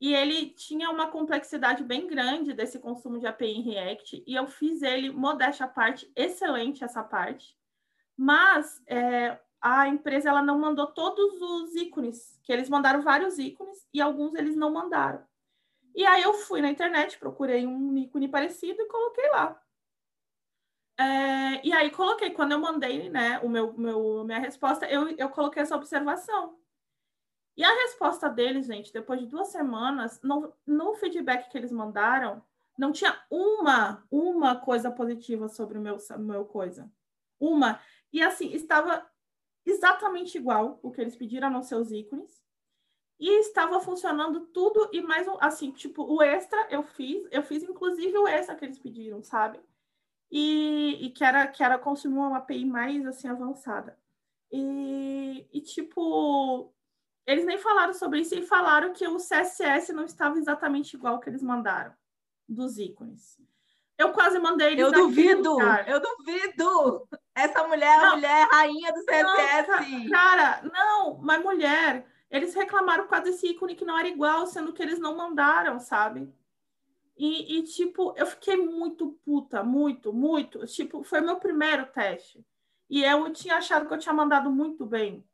e 0.00 0.14
ele 0.14 0.46
tinha 0.50 0.90
uma 0.90 1.08
complexidade 1.08 1.84
bem 1.84 2.06
grande 2.06 2.54
desse 2.54 2.78
consumo 2.78 3.18
de 3.18 3.26
API 3.26 3.52
em 3.52 3.62
React, 3.62 4.24
e 4.26 4.34
eu 4.34 4.46
fiz 4.46 4.82
ele, 4.82 5.10
modéstia 5.10 5.66
à 5.66 5.68
parte, 5.68 6.10
excelente 6.16 6.82
essa 6.82 7.02
parte, 7.02 7.54
mas 8.16 8.82
é, 8.86 9.38
a 9.60 9.88
empresa 9.88 10.30
ela 10.30 10.42
não 10.42 10.58
mandou 10.58 10.86
todos 10.86 11.40
os 11.40 11.74
ícones, 11.74 12.40
que 12.42 12.52
eles 12.52 12.68
mandaram 12.68 13.02
vários 13.02 13.38
ícones, 13.38 13.86
e 13.92 14.00
alguns 14.00 14.34
eles 14.34 14.56
não 14.56 14.72
mandaram. 14.72 15.22
E 15.94 16.06
aí 16.06 16.22
eu 16.22 16.32
fui 16.32 16.62
na 16.62 16.70
internet, 16.70 17.18
procurei 17.18 17.66
um 17.66 17.96
ícone 17.96 18.28
parecido 18.28 18.80
e 18.80 18.88
coloquei 18.88 19.28
lá. 19.30 19.60
É, 20.98 21.66
e 21.66 21.72
aí 21.72 21.90
coloquei, 21.90 22.30
quando 22.30 22.52
eu 22.52 22.58
mandei 22.58 23.08
né, 23.10 23.38
o 23.40 23.48
meu, 23.48 23.72
meu, 23.72 24.24
minha 24.24 24.38
resposta, 24.38 24.86
eu, 24.86 25.08
eu 25.16 25.28
coloquei 25.30 25.62
essa 25.62 25.76
observação. 25.76 26.58
E 27.60 27.62
a 27.62 27.74
resposta 27.82 28.26
deles, 28.26 28.64
gente, 28.64 28.90
depois 28.90 29.20
de 29.20 29.26
duas 29.26 29.48
semanas, 29.48 30.18
no, 30.22 30.50
no 30.66 30.94
feedback 30.94 31.50
que 31.50 31.58
eles 31.58 31.70
mandaram, 31.70 32.42
não 32.78 32.90
tinha 32.90 33.14
uma, 33.30 34.02
uma 34.10 34.56
coisa 34.56 34.90
positiva 34.90 35.46
sobre 35.46 35.76
o 35.76 35.80
meu, 35.82 35.98
meu 36.20 36.46
coisa. 36.46 36.90
Uma. 37.38 37.78
E 38.10 38.22
assim, 38.22 38.50
estava 38.54 39.06
exatamente 39.62 40.38
igual 40.38 40.80
o 40.82 40.90
que 40.90 41.02
eles 41.02 41.14
pediram 41.14 41.50
nos 41.50 41.66
seus 41.66 41.90
ícones. 41.92 42.42
E 43.18 43.28
estava 43.40 43.78
funcionando 43.78 44.46
tudo 44.46 44.88
e 44.90 45.02
mais 45.02 45.28
um, 45.28 45.36
assim, 45.38 45.70
tipo, 45.70 46.02
o 46.02 46.22
extra 46.22 46.66
eu 46.70 46.82
fiz, 46.82 47.28
eu 47.30 47.42
fiz 47.42 47.62
inclusive 47.62 48.16
o 48.16 48.26
extra 48.26 48.56
que 48.56 48.64
eles 48.64 48.78
pediram, 48.78 49.22
sabe? 49.22 49.60
E, 50.30 50.96
e 50.98 51.10
que 51.10 51.22
era 51.22 51.46
que 51.46 51.62
era 51.62 51.78
consumir 51.78 52.16
uma 52.16 52.38
API 52.38 52.64
mais 52.64 53.06
assim 53.06 53.28
avançada. 53.28 53.98
E, 54.50 55.46
e 55.52 55.60
tipo, 55.60 56.72
eles 57.30 57.44
nem 57.44 57.58
falaram 57.58 57.94
sobre 57.94 58.20
isso 58.20 58.34
e 58.34 58.42
falaram 58.42 58.92
que 58.92 59.06
o 59.06 59.16
CSS 59.16 59.92
não 59.92 60.04
estava 60.04 60.36
exatamente 60.36 60.94
igual 60.94 61.14
ao 61.14 61.20
que 61.20 61.28
eles 61.30 61.42
mandaram 61.42 61.94
dos 62.48 62.76
ícones. 62.76 63.38
Eu 63.96 64.12
quase 64.12 64.38
mandei 64.40 64.72
eles 64.72 64.84
Eu 64.84 64.90
duvido, 64.90 65.52
lugar. 65.52 65.88
eu 65.88 66.00
duvido. 66.00 67.08
Essa 67.32 67.68
mulher 67.68 67.86
é 67.86 68.04
a 68.04 68.10
mulher 68.10 68.48
rainha 68.50 68.92
do 68.92 69.04
CSS. 69.04 69.68
Não, 69.68 70.10
cara, 70.10 70.62
não, 70.74 71.18
mas 71.18 71.40
mulher, 71.40 72.04
eles 72.28 72.52
reclamaram 72.52 73.04
por 73.04 73.10
causa 73.10 73.26
desse 73.26 73.46
ícone 73.46 73.76
que 73.76 73.84
não 73.84 73.96
era 73.96 74.08
igual, 74.08 74.46
sendo 74.46 74.72
que 74.72 74.82
eles 74.82 74.98
não 74.98 75.16
mandaram, 75.16 75.78
sabe? 75.78 76.32
E, 77.16 77.58
e, 77.58 77.62
tipo, 77.62 78.12
eu 78.16 78.26
fiquei 78.26 78.56
muito 78.56 79.10
puta, 79.24 79.62
muito, 79.62 80.12
muito. 80.12 80.66
Tipo, 80.66 81.04
foi 81.04 81.20
meu 81.20 81.36
primeiro 81.36 81.86
teste. 81.86 82.44
E 82.88 83.04
eu 83.04 83.30
tinha 83.32 83.56
achado 83.56 83.86
que 83.86 83.94
eu 83.94 83.98
tinha 83.98 84.14
mandado 84.14 84.50
muito 84.50 84.84
bem 84.84 85.24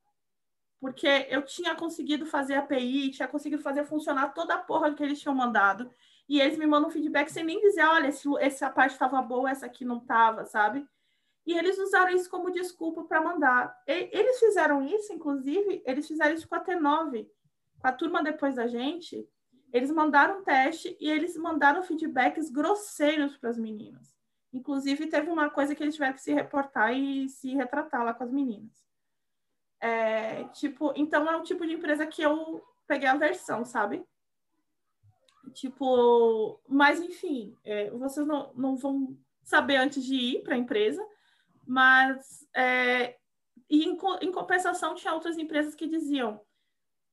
porque 0.86 1.26
eu 1.28 1.42
tinha 1.42 1.74
conseguido 1.74 2.24
fazer 2.24 2.54
a 2.54 2.60
API, 2.60 3.10
tinha 3.10 3.26
conseguido 3.26 3.60
fazer 3.60 3.84
funcionar 3.84 4.32
toda 4.32 4.54
a 4.54 4.58
porra 4.58 4.94
que 4.94 5.02
eles 5.02 5.20
tinham 5.20 5.34
mandado, 5.34 5.90
e 6.28 6.40
eles 6.40 6.56
me 6.56 6.64
mandam 6.64 6.92
feedback 6.92 7.28
sem 7.28 7.42
nem 7.42 7.60
dizer, 7.60 7.82
olha, 7.82 8.06
esse, 8.06 8.28
essa 8.38 8.70
parte 8.70 8.92
estava 8.92 9.20
boa, 9.20 9.50
essa 9.50 9.66
aqui 9.66 9.84
não 9.84 9.98
estava, 9.98 10.44
sabe? 10.44 10.86
E 11.44 11.58
eles 11.58 11.76
usaram 11.76 12.14
isso 12.14 12.30
como 12.30 12.52
desculpa 12.52 13.02
para 13.02 13.20
mandar. 13.20 13.76
E, 13.84 14.10
eles 14.12 14.38
fizeram 14.38 14.80
isso, 14.80 15.12
inclusive, 15.12 15.82
eles 15.84 16.06
fizeram 16.06 16.36
isso 16.36 16.46
com 16.48 16.54
a 16.54 16.64
T9, 16.64 17.28
com 17.80 17.88
a 17.88 17.92
turma 17.92 18.22
depois 18.22 18.54
da 18.54 18.68
gente. 18.68 19.28
Eles 19.72 19.90
mandaram 19.90 20.38
um 20.38 20.44
teste 20.44 20.96
e 21.00 21.10
eles 21.10 21.36
mandaram 21.36 21.82
feedbacks 21.82 22.48
grosseiros 22.48 23.36
para 23.36 23.50
as 23.50 23.58
meninas. 23.58 24.14
Inclusive, 24.52 25.08
teve 25.08 25.28
uma 25.30 25.50
coisa 25.50 25.74
que 25.74 25.82
eles 25.82 25.96
tiveram 25.96 26.14
que 26.14 26.22
se 26.22 26.32
reportar 26.32 26.96
e 26.96 27.28
se 27.28 27.56
retratar 27.56 28.04
lá 28.04 28.14
com 28.14 28.22
as 28.22 28.30
meninas. 28.30 28.85
É, 29.80 30.44
tipo, 30.48 30.92
então 30.96 31.30
é 31.30 31.36
o 31.36 31.42
tipo 31.42 31.66
de 31.66 31.74
empresa 31.74 32.06
que 32.06 32.22
eu 32.22 32.64
peguei 32.86 33.08
a 33.08 33.16
versão, 33.16 33.64
sabe? 33.64 34.04
Tipo, 35.52 36.60
mas 36.68 37.00
enfim, 37.00 37.56
é, 37.64 37.90
vocês 37.90 38.26
não, 38.26 38.52
não 38.54 38.76
vão 38.76 39.16
saber 39.42 39.76
antes 39.76 40.04
de 40.04 40.14
ir 40.14 40.42
para 40.42 40.54
a 40.54 40.58
empresa, 40.58 41.06
Mas, 41.66 42.46
é, 42.54 43.16
e 43.68 43.84
em, 43.84 43.98
em 44.20 44.32
compensação, 44.32 44.94
tinha 44.94 45.14
outras 45.14 45.38
empresas 45.38 45.74
que 45.74 45.86
diziam: 45.88 46.40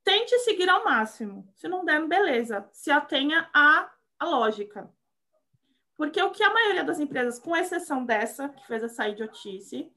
tente 0.03 0.38
seguir 0.39 0.70
ao 0.70 0.84
máximo. 0.84 1.47
Se 1.55 1.68
não 1.68 1.84
der, 1.86 2.05
beleza. 2.07 2.68
Se 2.72 2.91
atenha 2.91 3.49
à, 3.53 3.91
à 4.20 4.26
lógica. 4.26 4.91
Porque 5.95 6.22
o 6.22 6.32
que 6.32 6.43
a 6.43 6.53
maioria 6.53 6.84
das 6.84 6.99
empresas, 6.99 7.39
com 7.39 7.55
exceção 7.55 8.05
dessa, 8.05 8.49
que 8.49 8.66
fez 8.68 8.84
essa 8.84 9.07
idiotice, 9.07 9.91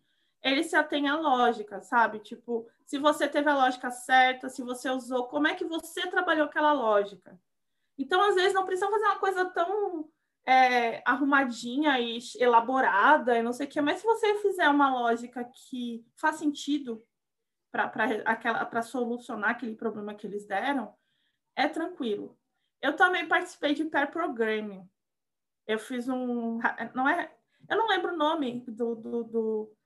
eles 0.46 0.66
se 0.66 0.76
atêm 0.76 1.08
à 1.08 1.16
lógica, 1.16 1.80
sabe? 1.80 2.20
Tipo, 2.20 2.68
se 2.84 2.98
você 2.98 3.28
teve 3.28 3.50
a 3.50 3.56
lógica 3.56 3.90
certa, 3.90 4.48
se 4.48 4.62
você 4.62 4.88
usou, 4.88 5.26
como 5.26 5.48
é 5.48 5.54
que 5.54 5.64
você 5.64 6.06
trabalhou 6.06 6.46
aquela 6.46 6.72
lógica? 6.72 7.38
Então, 7.98 8.20
às 8.22 8.34
vezes, 8.36 8.54
não 8.54 8.64
precisa 8.64 8.88
fazer 8.88 9.04
uma 9.04 9.18
coisa 9.18 9.44
tão 9.46 10.08
é, 10.46 11.02
arrumadinha 11.04 11.98
e 11.98 12.18
elaborada 12.38 13.36
e 13.36 13.42
não 13.42 13.52
sei 13.52 13.66
o 13.66 13.68
quê, 13.68 13.80
mas 13.80 13.98
se 13.98 14.06
você 14.06 14.36
fizer 14.36 14.68
uma 14.68 14.92
lógica 14.92 15.44
que 15.44 16.06
faz 16.14 16.36
sentido 16.36 17.04
para 17.72 18.82
solucionar 18.82 19.50
aquele 19.50 19.74
problema 19.74 20.14
que 20.14 20.26
eles 20.26 20.46
deram, 20.46 20.94
é 21.56 21.68
tranquilo. 21.68 22.38
Eu 22.80 22.94
também 22.94 23.26
participei 23.26 23.74
de 23.74 23.84
pair 23.86 24.10
programming. 24.10 24.88
Eu 25.66 25.78
fiz 25.78 26.08
um. 26.08 26.60
Não 26.94 27.08
é, 27.08 27.34
eu 27.68 27.76
não 27.76 27.88
lembro 27.88 28.14
o 28.14 28.16
nome 28.16 28.60
do, 28.68 28.94
do, 28.94 29.24
do 29.24 29.76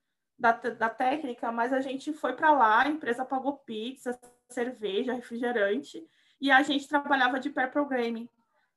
da, 0.40 0.52
da 0.52 0.88
técnica, 0.88 1.52
mas 1.52 1.70
a 1.70 1.80
gente 1.80 2.14
foi 2.14 2.32
para 2.32 2.50
lá, 2.50 2.82
a 2.82 2.88
empresa 2.88 3.26
pagou 3.26 3.58
pizza, 3.58 4.18
cerveja, 4.48 5.12
refrigerante, 5.12 6.02
e 6.40 6.50
a 6.50 6.62
gente 6.62 6.88
trabalhava 6.88 7.38
de 7.38 7.50
pair 7.50 7.70
programming. 7.70 8.26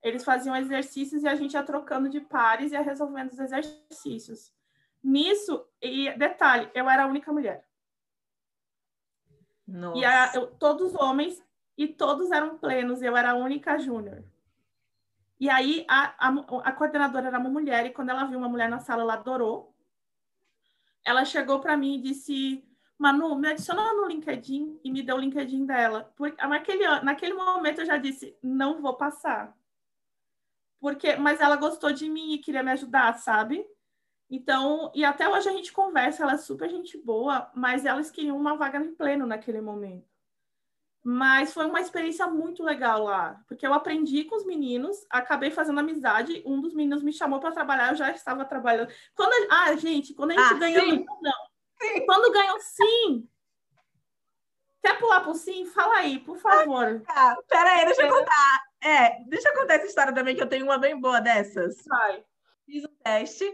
Eles 0.01 0.25
faziam 0.25 0.55
exercícios 0.55 1.23
e 1.23 1.27
a 1.27 1.35
gente 1.35 1.53
ia 1.53 1.63
trocando 1.63 2.09
de 2.09 2.19
pares 2.19 2.71
e 2.71 2.75
ia 2.75 2.81
resolvendo 2.81 3.31
os 3.31 3.39
exercícios. 3.39 4.53
Nisso, 5.01 5.65
e 5.81 6.11
detalhe, 6.17 6.69
eu 6.73 6.89
era 6.89 7.03
a 7.03 7.07
única 7.07 7.31
mulher. 7.31 7.65
Nossa. 9.65 9.97
E 9.97 10.03
a, 10.03 10.31
eu, 10.35 10.47
todos 10.47 10.93
homens, 10.95 11.41
e 11.77 11.87
todos 11.87 12.29
eram 12.29 12.57
plenos, 12.57 13.01
eu 13.01 13.15
era 13.15 13.31
a 13.31 13.35
única 13.35 13.79
júnior. 13.79 14.21
E 15.39 15.49
aí 15.49 15.85
a, 15.89 16.13
a, 16.27 16.29
a, 16.65 16.71
coordenadora 16.73 17.27
era 17.27 17.39
uma 17.39 17.49
mulher, 17.49 17.85
e 17.85 17.91
quando 17.91 18.09
ela 18.09 18.25
viu 18.25 18.37
uma 18.37 18.49
mulher 18.49 18.69
na 18.69 18.79
sala, 18.79 19.03
ela 19.03 19.13
adorou. 19.13 19.72
Ela 21.05 21.25
chegou 21.25 21.59
para 21.59 21.77
mim 21.77 21.95
e 21.95 22.01
disse: 22.01 22.63
Manu, 22.97 23.35
me 23.35 23.49
adiciona 23.49 23.93
no 23.93 24.07
LinkedIn 24.07 24.79
e 24.83 24.91
me 24.91 25.01
deu 25.01 25.15
o 25.15 25.19
LinkedIn 25.19 25.65
dela. 25.65 26.11
Porque 26.15 26.41
naquele, 26.45 26.87
naquele 27.01 27.33
momento 27.33 27.81
eu 27.81 27.85
já 27.85 27.97
disse: 27.97 28.37
não 28.41 28.81
vou 28.81 28.95
passar. 28.95 29.55
Porque, 30.79 31.15
mas 31.15 31.39
ela 31.39 31.55
gostou 31.55 31.91
de 31.91 32.09
mim 32.09 32.33
e 32.33 32.39
queria 32.39 32.63
me 32.63 32.71
ajudar, 32.71 33.13
sabe? 33.17 33.65
Então, 34.29 34.91
e 34.95 35.05
até 35.05 35.27
hoje 35.29 35.47
a 35.47 35.51
gente 35.51 35.71
conversa, 35.71 36.23
ela 36.23 36.33
é 36.33 36.37
super 36.37 36.69
gente 36.69 36.97
boa, 36.97 37.51
mas 37.53 37.85
elas 37.85 38.09
queriam 38.09 38.35
uma 38.35 38.55
vaga 38.57 38.79
em 38.79 38.93
pleno 38.93 39.25
naquele 39.25 39.61
momento. 39.61 40.12
Mas 41.03 41.53
foi 41.53 41.65
uma 41.65 41.81
experiência 41.81 42.25
muito 42.27 42.63
legal 42.63 43.03
lá, 43.03 43.41
porque 43.45 43.67
eu 43.67 43.73
aprendi 43.73 44.23
com 44.23 44.37
os 44.37 44.45
meninos, 44.45 45.05
acabei 45.09 45.51
fazendo 45.51 45.81
amizade. 45.81 46.41
Um 46.45 46.61
dos 46.61 46.73
meninos 46.73 47.03
me 47.03 47.11
chamou 47.11 47.41
para 47.41 47.51
trabalhar, 47.51 47.91
eu 47.91 47.97
já 47.97 48.09
estava 48.11 48.45
trabalhando. 48.45 48.89
Quando 49.13 49.33
a, 49.51 49.63
ah, 49.63 49.75
gente, 49.75 50.13
quando 50.13 50.31
a 50.31 50.33
gente 50.35 50.53
ah, 50.53 50.57
ganhou, 50.57 50.85
sim. 50.85 51.05
não. 51.21 51.31
Sim. 51.81 52.05
Quando 52.05 52.31
ganhou 52.31 52.57
sim. 52.61 53.29
Quer 54.81 54.97
pular 54.97 55.21
pro 55.21 55.35
sim? 55.35 55.65
Fala 55.65 55.95
aí, 55.95 56.19
por 56.19 56.37
favor. 56.37 57.03
Ah, 57.07 57.35
pera 57.49 57.69
aí, 57.71 57.85
deixa 57.85 58.03
eu 58.03 58.09
contar. 58.09 58.63
É, 58.81 59.23
deixa 59.25 59.49
eu 59.49 59.53
contar 59.55 59.73
essa 59.75 59.87
história 59.87 60.13
também, 60.13 60.35
que 60.35 60.43
eu 60.43 60.49
tenho 60.49 60.65
uma 60.65 60.77
bem 60.77 60.97
boa 60.99 61.19
dessas. 61.19 61.83
Vai. 61.85 62.23
Fiz 62.65 62.85
um 62.85 62.95
teste, 63.03 63.45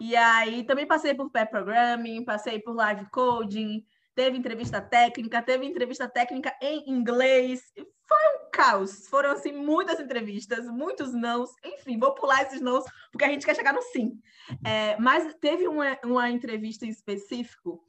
e 0.00 0.16
aí 0.16 0.64
também 0.64 0.86
passei 0.86 1.14
por 1.14 1.30
pair 1.30 1.46
programming, 1.46 2.24
passei 2.24 2.58
por 2.58 2.74
live 2.74 3.04
coding, 3.10 3.84
teve 4.14 4.36
entrevista 4.36 4.80
técnica, 4.80 5.42
teve 5.42 5.66
entrevista 5.66 6.08
técnica 6.08 6.56
em 6.60 6.90
inglês. 6.90 7.72
Foi 8.06 8.18
um 8.36 8.50
caos. 8.50 9.08
Foram, 9.08 9.30
assim, 9.30 9.52
muitas 9.52 10.00
entrevistas, 10.00 10.66
muitos 10.66 11.12
nãos. 11.12 11.50
Enfim, 11.64 11.98
vou 11.98 12.14
pular 12.14 12.42
esses 12.42 12.60
nãos, 12.60 12.84
porque 13.10 13.24
a 13.24 13.28
gente 13.28 13.46
quer 13.46 13.54
chegar 13.54 13.72
no 13.72 13.82
sim. 13.82 14.18
É, 14.64 14.96
mas 14.98 15.34
teve 15.36 15.68
uma, 15.68 15.98
uma 16.04 16.30
entrevista 16.30 16.84
em 16.84 16.90
específico 16.90 17.84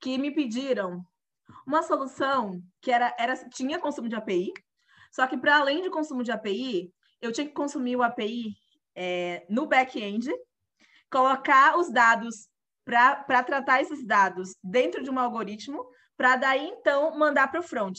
que 0.00 0.18
me 0.18 0.30
pediram 0.30 1.04
uma 1.66 1.82
solução 1.82 2.62
que 2.80 2.90
era, 2.90 3.14
era 3.18 3.36
tinha 3.48 3.78
consumo 3.78 4.08
de 4.08 4.14
API, 4.14 4.52
só 5.10 5.26
que 5.26 5.36
para 5.36 5.58
além 5.58 5.82
de 5.82 5.90
consumo 5.90 6.22
de 6.22 6.30
API, 6.30 6.92
eu 7.20 7.32
tinha 7.32 7.46
que 7.46 7.52
consumir 7.52 7.96
o 7.96 8.02
API 8.02 8.54
é, 8.94 9.46
no 9.48 9.66
back-end, 9.66 10.30
colocar 11.10 11.78
os 11.78 11.90
dados 11.90 12.48
para 12.86 13.42
tratar 13.42 13.82
esses 13.82 14.06
dados 14.06 14.54
dentro 14.62 15.02
de 15.02 15.10
um 15.10 15.18
algoritmo, 15.18 15.84
para 16.16 16.36
daí 16.36 16.68
então 16.68 17.18
mandar 17.18 17.48
para 17.48 17.58
o 17.58 17.64
front. 17.64 17.98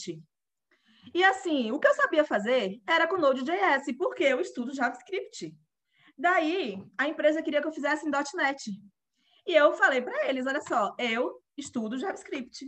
E 1.14 1.22
assim, 1.22 1.70
o 1.70 1.78
que 1.78 1.86
eu 1.86 1.94
sabia 1.94 2.24
fazer 2.24 2.80
era 2.88 3.06
com 3.06 3.18
Node.js, 3.18 3.96
porque 3.98 4.24
eu 4.24 4.40
estudo 4.40 4.74
JavaScript. 4.74 5.54
Daí, 6.16 6.82
a 6.96 7.06
empresa 7.06 7.42
queria 7.42 7.60
que 7.60 7.68
eu 7.68 7.72
fizesse 7.72 8.06
em 8.06 8.10
.NET. 8.10 8.70
E 9.46 9.54
eu 9.54 9.72
falei 9.74 10.00
para 10.00 10.28
eles, 10.28 10.46
olha 10.46 10.60
só, 10.62 10.94
eu 10.98 11.38
estudo 11.56 11.98
JavaScript. 11.98 12.66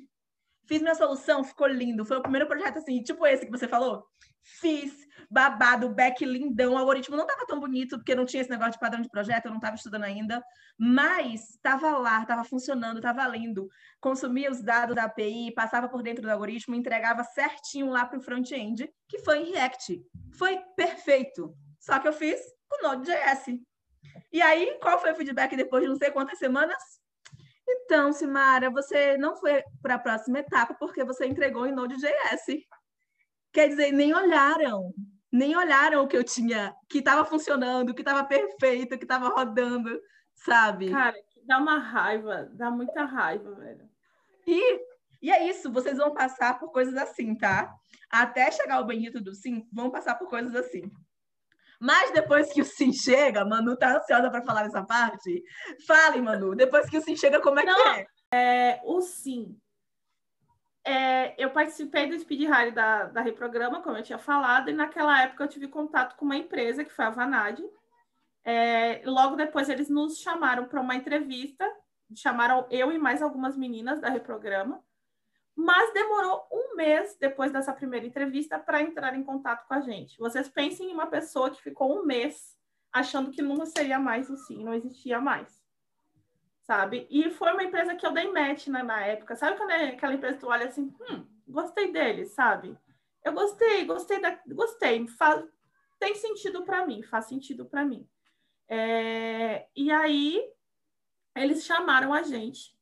Fiz 0.67 0.81
minha 0.81 0.95
solução, 0.95 1.43
ficou 1.43 1.67
lindo. 1.67 2.05
Foi 2.05 2.17
o 2.17 2.23
primeiro 2.23 2.47
projeto 2.47 2.79
assim, 2.79 3.03
tipo 3.03 3.27
esse 3.27 3.45
que 3.45 3.51
você 3.51 3.67
falou. 3.67 4.05
Fiz, 4.43 4.93
babado, 5.31 5.89
back 5.95 6.25
lindão. 6.25 6.75
O 6.75 6.79
algoritmo 6.79 7.17
não 7.17 7.25
estava 7.25 7.47
tão 7.47 7.61
bonito, 7.61 7.97
porque 7.97 8.15
não 8.15 8.25
tinha 8.25 8.41
esse 8.41 8.51
negócio 8.51 8.73
de 8.73 8.79
padrão 8.79 9.01
de 9.01 9.09
projeto, 9.09 9.47
eu 9.47 9.51
não 9.51 9.59
estava 9.59 9.77
estudando 9.77 10.05
ainda. 10.05 10.43
Mas 10.79 11.51
estava 11.51 11.97
lá, 11.99 12.23
estava 12.23 12.45
funcionando, 12.45 12.97
estava 12.97 13.27
lindo. 13.29 13.69
Consumia 14.01 14.51
os 14.51 14.63
dados 14.63 14.97
da 14.97 15.05
API, 15.05 15.53
passava 15.55 15.89
por 15.89 16.03
dentro 16.03 16.23
do 16.23 16.31
algoritmo, 16.31 16.75
entregava 16.75 17.23
certinho 17.23 17.91
lá 17.91 18.05
para 18.07 18.19
o 18.19 18.23
front-end, 18.23 18.91
que 19.09 19.19
foi 19.21 19.43
em 19.43 19.53
React. 19.53 20.03
Foi 20.37 20.59
perfeito. 20.77 21.55
Só 21.79 21.99
que 21.99 22.09
eu 22.09 22.13
fiz 22.13 22.41
com 22.69 22.83
Node.js. 22.83 23.61
E 24.33 24.41
aí, 24.43 24.79
qual 24.81 25.01
foi 25.01 25.13
o 25.13 25.17
feedback 25.17 25.57
depois 25.57 25.83
de 25.83 25.89
não 25.89 25.97
sei 25.97 26.11
quantas 26.11 26.39
semanas? 26.39 27.00
Então, 27.73 28.13
Simara, 28.13 28.69
você 28.71 29.17
não 29.17 29.37
foi 29.37 29.63
para 29.81 29.95
a 29.95 29.99
próxima 29.99 30.41
etapa 30.41 30.75
porque 30.75 31.05
você 31.05 31.27
entregou 31.27 31.67
em 31.67 31.73
Node.js. 31.73 32.65
Quer 33.53 33.69
dizer, 33.69 33.93
nem 33.93 34.13
olharam, 34.13 34.93
nem 35.33 35.57
olharam 35.57 36.03
o 36.03 36.09
que 36.09 36.17
eu 36.17 36.25
tinha, 36.25 36.75
que 36.89 36.99
estava 36.99 37.25
funcionando, 37.25 37.95
que 37.95 38.03
estava 38.03 38.25
perfeito, 38.25 38.99
que 38.99 39.05
estava 39.05 39.29
rodando, 39.29 40.01
sabe? 40.35 40.91
Cara, 40.91 41.17
dá 41.45 41.59
uma 41.59 41.79
raiva, 41.79 42.49
dá 42.55 42.71
muita 42.71 43.05
raiva, 43.05 43.55
velho. 43.55 43.89
E, 44.47 44.81
e 45.23 45.31
é 45.31 45.49
isso, 45.49 45.71
vocês 45.73 45.99
vão 45.99 46.13
passar 46.13 46.59
por 46.59 46.73
coisas 46.73 46.97
assim, 46.97 47.37
tá? 47.37 47.73
Até 48.11 48.51
chegar 48.51 48.81
o 48.81 48.87
bendito 48.87 49.21
do 49.21 49.35
sim, 49.35 49.65
vão 49.73 49.91
passar 49.91 50.17
por 50.17 50.29
coisas 50.29 50.55
assim. 50.55 50.91
Mas 51.81 52.13
depois 52.13 52.53
que 52.53 52.61
o 52.61 52.65
Sim 52.65 52.93
chega, 52.93 53.43
Manu 53.43 53.75
tá 53.75 53.97
ansiosa 53.97 54.31
para 54.31 54.45
falar 54.45 54.67
essa 54.67 54.85
parte. 54.85 55.43
Fale, 55.87 56.21
Manu, 56.21 56.55
depois 56.55 56.89
que 56.91 56.99
o 56.99 57.01
Sim 57.01 57.17
chega, 57.17 57.41
como 57.41 57.59
é 57.59 57.65
Não, 57.65 57.75
que 57.75 57.89
é? 57.89 58.07
é 58.35 58.81
o 58.85 59.01
Sim. 59.01 59.59
É, 60.85 61.35
eu 61.43 61.51
participei 61.51 62.07
do 62.07 62.19
Speed 62.19 62.49
Rally 62.49 62.73
da, 62.73 63.05
da 63.05 63.23
Reprograma, 63.23 63.83
como 63.83 63.97
eu 63.97 64.03
tinha 64.03 64.19
falado, 64.19 64.69
e 64.69 64.75
naquela 64.75 65.23
época 65.23 65.45
eu 65.45 65.49
tive 65.49 65.69
contato 65.69 66.17
com 66.17 66.27
uma 66.27 66.37
empresa, 66.37 66.85
que 66.85 66.93
foi 66.93 67.07
a 67.07 67.11
Vanad. 67.11 67.59
É, 68.45 69.03
logo 69.05 69.37
depois 69.37 69.69
eles 69.69 69.89
nos 69.89 70.19
chamaram 70.19 70.67
para 70.67 70.81
uma 70.81 70.95
entrevista, 70.95 71.67
chamaram 72.15 72.67
eu 72.71 72.93
e 72.93 72.99
mais 72.99 73.23
algumas 73.23 73.57
meninas 73.57 74.01
da 74.01 74.09
Reprograma, 74.11 74.83
mas 75.61 75.93
demorou 75.93 76.47
um 76.51 76.75
mês 76.75 77.17
depois 77.21 77.53
dessa 77.53 77.73
primeira 77.73 78.07
entrevista 78.07 78.59
para 78.59 78.81
entrar 78.81 79.15
em 79.15 79.23
contato 79.23 79.69
com 79.69 79.75
a 79.75 79.81
gente. 79.81 80.19
Vocês 80.19 80.49
pensem 80.49 80.91
em 80.91 80.95
uma 80.95 81.07
pessoa 81.07 81.51
que 81.51 81.63
ficou 81.63 82.01
um 82.01 82.07
mês 82.07 82.59
achando 82.91 83.31
que 83.31 83.43
nunca 83.43 83.67
seria 83.67 83.99
mais 83.99 84.31
o 84.31 84.39
sim, 84.39 84.65
não 84.65 84.73
existia 84.73 85.21
mais. 85.21 85.63
Sabe? 86.63 87.07
E 87.11 87.31
foi 87.31 87.53
uma 87.53 87.63
empresa 87.63 87.95
que 87.95 88.07
eu 88.07 88.13
dei 88.13 88.33
match 88.33 88.69
né, 88.69 88.83
na 88.83 89.05
época. 89.05 89.37
Sabe 89.37 89.59
quando 89.59 89.71
é 89.71 89.89
aquela 89.91 90.15
empresa 90.15 90.35
que 90.35 90.41
tu 90.41 90.49
olha 90.49 90.67
assim, 90.67 90.95
hum, 90.99 91.27
gostei 91.47 91.93
dele, 91.93 92.25
sabe? 92.25 92.75
Eu 93.23 93.35
gostei, 93.35 93.85
gostei 93.85 94.19
da, 94.19 94.41
gostei, 94.49 95.07
tem 95.99 96.15
sentido 96.15 96.65
para 96.65 96.87
mim, 96.87 97.03
faz 97.03 97.27
sentido 97.27 97.67
para 97.67 97.85
mim. 97.85 98.09
É, 98.67 99.67
e 99.77 99.91
aí 99.91 100.43
eles 101.37 101.65
chamaram 101.67 102.15
a 102.15 102.23
gente 102.23 102.75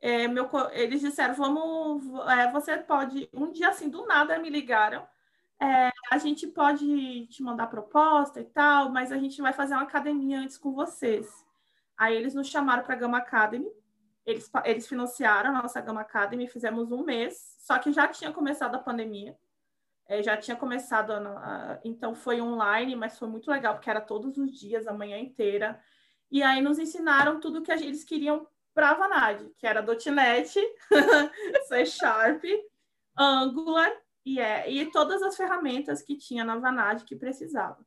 é, 0.00 0.26
meu, 0.26 0.48
eles 0.72 1.00
disseram, 1.00 1.34
vamos, 1.34 2.02
é, 2.30 2.50
você 2.50 2.78
pode, 2.78 3.28
um 3.34 3.52
dia 3.52 3.68
assim, 3.68 3.88
do 3.88 4.06
nada 4.06 4.38
me 4.38 4.48
ligaram, 4.48 5.06
é, 5.60 5.90
a 6.10 6.16
gente 6.16 6.46
pode 6.46 7.26
te 7.26 7.42
mandar 7.42 7.66
proposta 7.66 8.40
e 8.40 8.44
tal, 8.44 8.88
mas 8.90 9.12
a 9.12 9.18
gente 9.18 9.42
vai 9.42 9.52
fazer 9.52 9.74
uma 9.74 9.82
academia 9.82 10.40
antes 10.40 10.56
com 10.56 10.72
vocês. 10.72 11.28
Aí 11.98 12.16
eles 12.16 12.32
nos 12.32 12.48
chamaram 12.48 12.82
para 12.82 12.94
a 12.94 12.98
Gama 12.98 13.18
Academy, 13.18 13.70
eles, 14.24 14.50
eles 14.64 14.88
financiaram 14.88 15.50
a 15.50 15.62
nossa 15.62 15.80
Gama 15.82 16.00
Academy, 16.00 16.48
fizemos 16.48 16.90
um 16.92 17.04
mês, 17.04 17.56
só 17.60 17.78
que 17.78 17.92
já 17.92 18.08
tinha 18.08 18.32
começado 18.32 18.74
a 18.74 18.78
pandemia, 18.78 19.36
é, 20.06 20.22
já 20.22 20.34
tinha 20.36 20.56
começado, 20.56 21.12
a, 21.12 21.18
a, 21.18 21.80
então 21.84 22.14
foi 22.14 22.40
online, 22.40 22.96
mas 22.96 23.18
foi 23.18 23.28
muito 23.28 23.50
legal, 23.50 23.74
porque 23.74 23.90
era 23.90 24.00
todos 24.00 24.38
os 24.38 24.50
dias, 24.50 24.86
a 24.86 24.94
manhã 24.94 25.18
inteira, 25.18 25.78
e 26.30 26.42
aí 26.42 26.62
nos 26.62 26.78
ensinaram 26.78 27.38
tudo 27.38 27.60
que 27.60 27.70
eles 27.70 28.02
queriam 28.02 28.46
para 28.74 28.94
Vanad, 28.94 29.42
que 29.58 29.66
era 29.66 29.82
.NET, 29.82 30.54
C 31.68 31.86
Sharp, 31.86 32.42
Angular 33.16 33.92
e, 34.24 34.38
é, 34.40 34.70
e 34.70 34.90
todas 34.90 35.22
as 35.22 35.36
ferramentas 35.36 36.02
que 36.02 36.16
tinha 36.16 36.44
na 36.44 36.56
Vanad 36.56 37.04
que 37.04 37.16
precisava. 37.16 37.78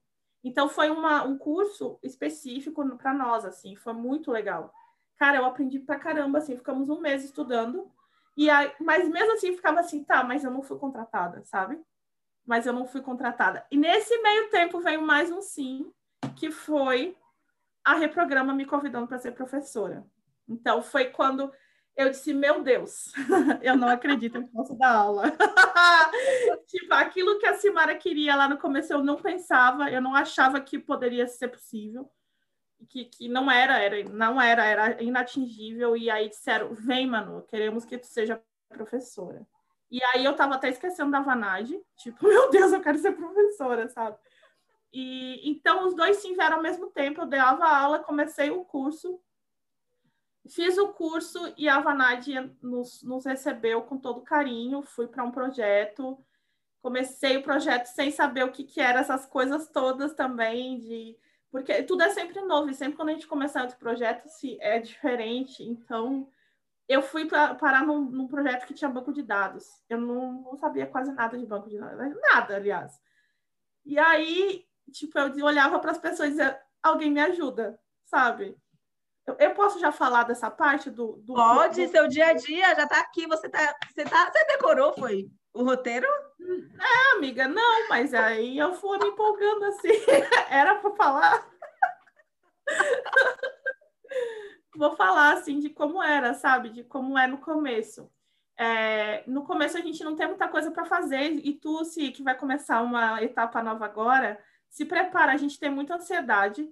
Então 0.43 0.67
foi 0.67 0.89
uma, 0.89 1.23
um 1.23 1.38
curso 1.38 1.97
específico 2.03 2.86
para 2.97 3.13
nós, 3.13 3.45
assim, 3.45 3.75
foi 3.75 3.93
muito 3.93 4.29
legal. 4.29 4.73
Cara, 5.17 5.38
eu 5.38 5.45
aprendi 5.45 5.79
pra 5.79 5.97
caramba, 5.97 6.39
assim, 6.39 6.57
ficamos 6.57 6.89
um 6.89 6.99
mês 6.99 7.23
estudando. 7.23 7.89
E 8.36 8.49
aí, 8.49 8.73
mas 8.79 9.07
mesmo 9.07 9.34
assim 9.34 9.55
ficava 9.55 9.79
assim, 9.79 10.03
tá, 10.03 10.23
mas 10.23 10.43
eu 10.43 10.51
não 10.51 10.61
fui 10.61 10.77
contratada, 10.77 11.43
sabe? 11.45 11.79
Mas 12.45 12.65
eu 12.65 12.73
não 12.73 12.86
fui 12.86 13.01
contratada. 13.01 13.65
E 13.71 13.77
nesse 13.77 14.21
meio 14.21 14.49
tempo 14.49 14.81
veio 14.81 15.01
mais 15.01 15.31
um 15.31 15.41
sim, 15.41 15.89
que 16.36 16.51
foi 16.51 17.15
a 17.86 17.95
Reprograma 17.95 18.53
me 18.53 18.65
convidando 18.65 19.07
para 19.07 19.19
ser 19.19 19.31
professora. 19.31 20.05
Então 20.47 20.81
foi 20.81 21.05
quando 21.05 21.51
eu 21.95 22.09
disse, 22.09 22.33
meu 22.33 22.63
Deus, 22.63 23.11
eu 23.61 23.77
não 23.77 23.87
acredito 23.87 24.41
que 24.41 24.51
posso 24.51 24.75
dar 24.75 24.93
aula. 24.95 25.23
tipo, 26.67 26.93
aquilo 26.93 27.37
que 27.37 27.45
a 27.45 27.53
Simara 27.53 27.95
queria 27.95 28.35
lá 28.35 28.49
no 28.49 28.57
começo 28.57 28.91
eu 28.91 29.03
não 29.03 29.21
pensava, 29.21 29.91
eu 29.91 30.01
não 30.01 30.15
achava 30.15 30.59
que 30.59 30.79
poderia 30.79 31.27
ser 31.27 31.49
possível 31.49 32.09
que, 32.85 33.05
que 33.05 33.27
não 33.27 33.49
era, 33.49 33.77
era, 33.77 34.03
não 34.09 34.41
era, 34.41 34.65
era 34.65 35.03
inatingível, 35.03 35.95
e 35.95 36.09
aí 36.09 36.29
disseram, 36.29 36.73
vem, 36.73 37.07
Manu, 37.07 37.41
queremos 37.43 37.85
que 37.85 37.97
tu 37.97 38.07
seja 38.07 38.41
professora. 38.69 39.45
E 39.89 40.03
aí 40.05 40.25
eu 40.25 40.35
tava 40.35 40.55
até 40.55 40.69
esquecendo 40.69 41.11
da 41.11 41.21
Vanage, 41.21 41.79
tipo, 41.97 42.25
meu 42.27 42.49
Deus, 42.49 42.71
eu 42.71 42.81
quero 42.81 42.97
ser 42.97 43.13
professora, 43.13 43.87
sabe? 43.89 44.17
E 44.91 45.49
então 45.49 45.87
os 45.87 45.95
dois 45.95 46.17
sim 46.17 46.33
vieram 46.33 46.57
ao 46.57 46.63
mesmo 46.63 46.87
tempo, 46.87 47.21
eu 47.21 47.25
dava 47.25 47.65
aula, 47.65 47.99
comecei 47.99 48.51
o 48.51 48.63
curso, 48.63 49.19
fiz 50.49 50.77
o 50.77 50.89
curso 50.89 51.53
e 51.57 51.69
a 51.69 51.79
Vanade 51.79 52.33
nos, 52.61 53.01
nos 53.03 53.25
recebeu 53.25 53.81
com 53.83 53.97
todo 53.97 54.21
carinho, 54.21 54.81
fui 54.83 55.07
para 55.07 55.23
um 55.23 55.31
projeto, 55.31 56.17
comecei 56.81 57.37
o 57.37 57.43
projeto 57.43 57.85
sem 57.87 58.11
saber 58.11 58.43
o 58.43 58.51
que, 58.51 58.63
que 58.63 58.81
eram 58.81 58.99
essas 58.99 59.25
coisas 59.25 59.69
todas 59.69 60.13
também, 60.13 60.79
de 60.79 61.17
porque 61.53 61.83
tudo 61.83 62.01
é 62.01 62.09
sempre 62.09 62.41
novo, 62.41 62.71
e 62.71 62.73
sempre 62.73 62.95
quando 62.95 63.09
a 63.09 63.11
gente 63.11 63.27
começar 63.27 63.61
outro 63.61 63.77
projeto, 63.77 64.27
se 64.27 64.57
é 64.59 64.79
diferente. 64.79 65.61
Então, 65.61 66.27
eu 66.87 67.03
fui 67.03 67.25
pra, 67.25 67.53
parar 67.53 67.85
num, 67.85 68.01
num, 68.01 68.27
projeto 68.27 68.65
que 68.65 68.73
tinha 68.73 68.89
banco 68.89 69.13
de 69.13 69.21
dados. 69.21 69.65
Eu 69.87 70.01
não, 70.01 70.41
não, 70.41 70.57
sabia 70.57 70.87
quase 70.87 71.11
nada 71.11 71.37
de 71.37 71.45
banco 71.45 71.69
de 71.69 71.77
dados, 71.77 72.17
nada, 72.33 72.55
aliás. 72.55 72.99
E 73.85 73.99
aí, 73.99 74.65
tipo, 74.91 75.19
eu 75.19 75.45
olhava 75.45 75.77
para 75.77 75.91
as 75.91 75.99
pessoas 75.99 76.29
e 76.29 76.31
dizia, 76.31 76.59
alguém 76.81 77.11
me 77.11 77.21
ajuda, 77.21 77.79
sabe? 78.03 78.57
Eu, 79.26 79.51
posso 79.51 79.80
já 79.80 79.91
falar 79.91 80.24
dessa 80.24 80.51
parte 80.51 80.89
do. 80.89 81.13
do 81.24 81.34
Pode, 81.34 81.86
do... 81.86 81.91
seu 81.91 82.07
dia 82.07 82.28
a 82.28 82.34
dia 82.34 82.76
já 82.76 82.84
está 82.84 82.99
aqui, 82.99 83.26
você 83.26 83.47
tá, 83.47 83.74
você 83.88 84.03
tá, 84.03 84.30
você 84.30 84.45
decorou, 84.45 84.93
foi? 84.93 85.30
O 85.53 85.63
roteiro? 85.63 86.07
É, 86.41 87.15
amiga, 87.15 87.47
não, 87.47 87.88
mas 87.88 88.13
aí 88.13 88.57
eu 88.57 88.74
fui 88.74 88.97
me 88.97 89.07
empolgando 89.07 89.63
assim. 89.65 89.88
Era 90.49 90.76
para 90.76 90.91
falar. 90.95 91.47
Vou 94.76 94.95
falar 94.95 95.34
assim 95.34 95.59
de 95.59 95.69
como 95.69 96.01
era, 96.01 96.34
sabe? 96.34 96.69
De 96.69 96.84
como 96.84 97.15
é 97.15 97.28
no 97.28 97.38
começo. 97.38 98.09
É, 98.57 99.24
no 99.28 99.43
começo 99.43 99.78
a 99.78 99.82
gente 99.82 100.03
não 100.03 100.15
tem 100.15 100.28
muita 100.28 100.47
coisa 100.47 100.71
para 100.71 100.84
fazer 100.84 101.32
e 101.32 101.53
tu, 101.53 101.86
se 101.86 102.11
que 102.11 102.24
vai 102.24 102.36
começar 102.36 102.82
uma 102.82 103.21
etapa 103.21 103.61
nova 103.61 103.86
agora, 103.86 104.43
se 104.69 104.84
prepara. 104.84 105.32
A 105.32 105.38
gente 105.38 105.59
tem 105.59 105.69
muita 105.69 105.95
ansiedade 105.95 106.67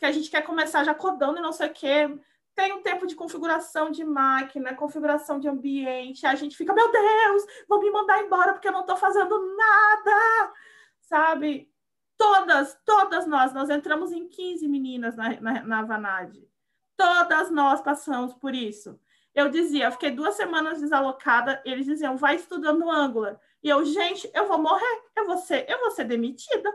porque 0.00 0.06
a 0.06 0.12
gente 0.12 0.30
quer 0.30 0.40
começar 0.40 0.82
já 0.82 0.94
codando 0.94 1.38
e 1.38 1.42
não 1.42 1.52
sei 1.52 1.68
o 1.68 1.72
quê 1.74 2.08
tem 2.54 2.72
um 2.72 2.82
tempo 2.82 3.06
de 3.06 3.14
configuração 3.14 3.90
de 3.90 4.04
máquina, 4.04 4.74
configuração 4.74 5.38
de 5.38 5.48
ambiente, 5.48 6.26
a 6.26 6.34
gente 6.34 6.56
fica, 6.56 6.74
meu 6.74 6.90
Deus, 6.90 7.44
vou 7.68 7.80
me 7.80 7.90
mandar 7.90 8.22
embora 8.22 8.52
porque 8.52 8.68
eu 8.68 8.72
não 8.72 8.80
estou 8.80 8.96
fazendo 8.96 9.56
nada, 9.56 10.52
sabe? 11.00 11.70
Todas, 12.18 12.78
todas 12.84 13.26
nós, 13.26 13.52
nós 13.54 13.70
entramos 13.70 14.12
em 14.12 14.28
15 14.28 14.68
meninas 14.68 15.16
na, 15.16 15.40
na, 15.40 15.62
na 15.62 15.82
Vanad. 15.82 16.36
Todas 16.96 17.50
nós 17.50 17.80
passamos 17.80 18.34
por 18.34 18.54
isso. 18.54 19.00
Eu 19.34 19.48
dizia, 19.48 19.86
eu 19.86 19.92
fiquei 19.92 20.10
duas 20.10 20.34
semanas 20.34 20.80
desalocada, 20.80 21.62
eles 21.64 21.86
diziam, 21.86 22.16
vai 22.16 22.34
estudando 22.34 22.90
Angular. 22.90 23.40
E 23.62 23.68
eu, 23.68 23.84
gente, 23.84 24.30
eu 24.34 24.46
vou 24.46 24.58
morrer, 24.58 25.02
eu 25.16 25.24
vou 25.24 25.38
ser, 25.38 25.64
eu 25.68 25.80
vou 25.80 25.90
ser 25.92 26.04
demitida, 26.04 26.70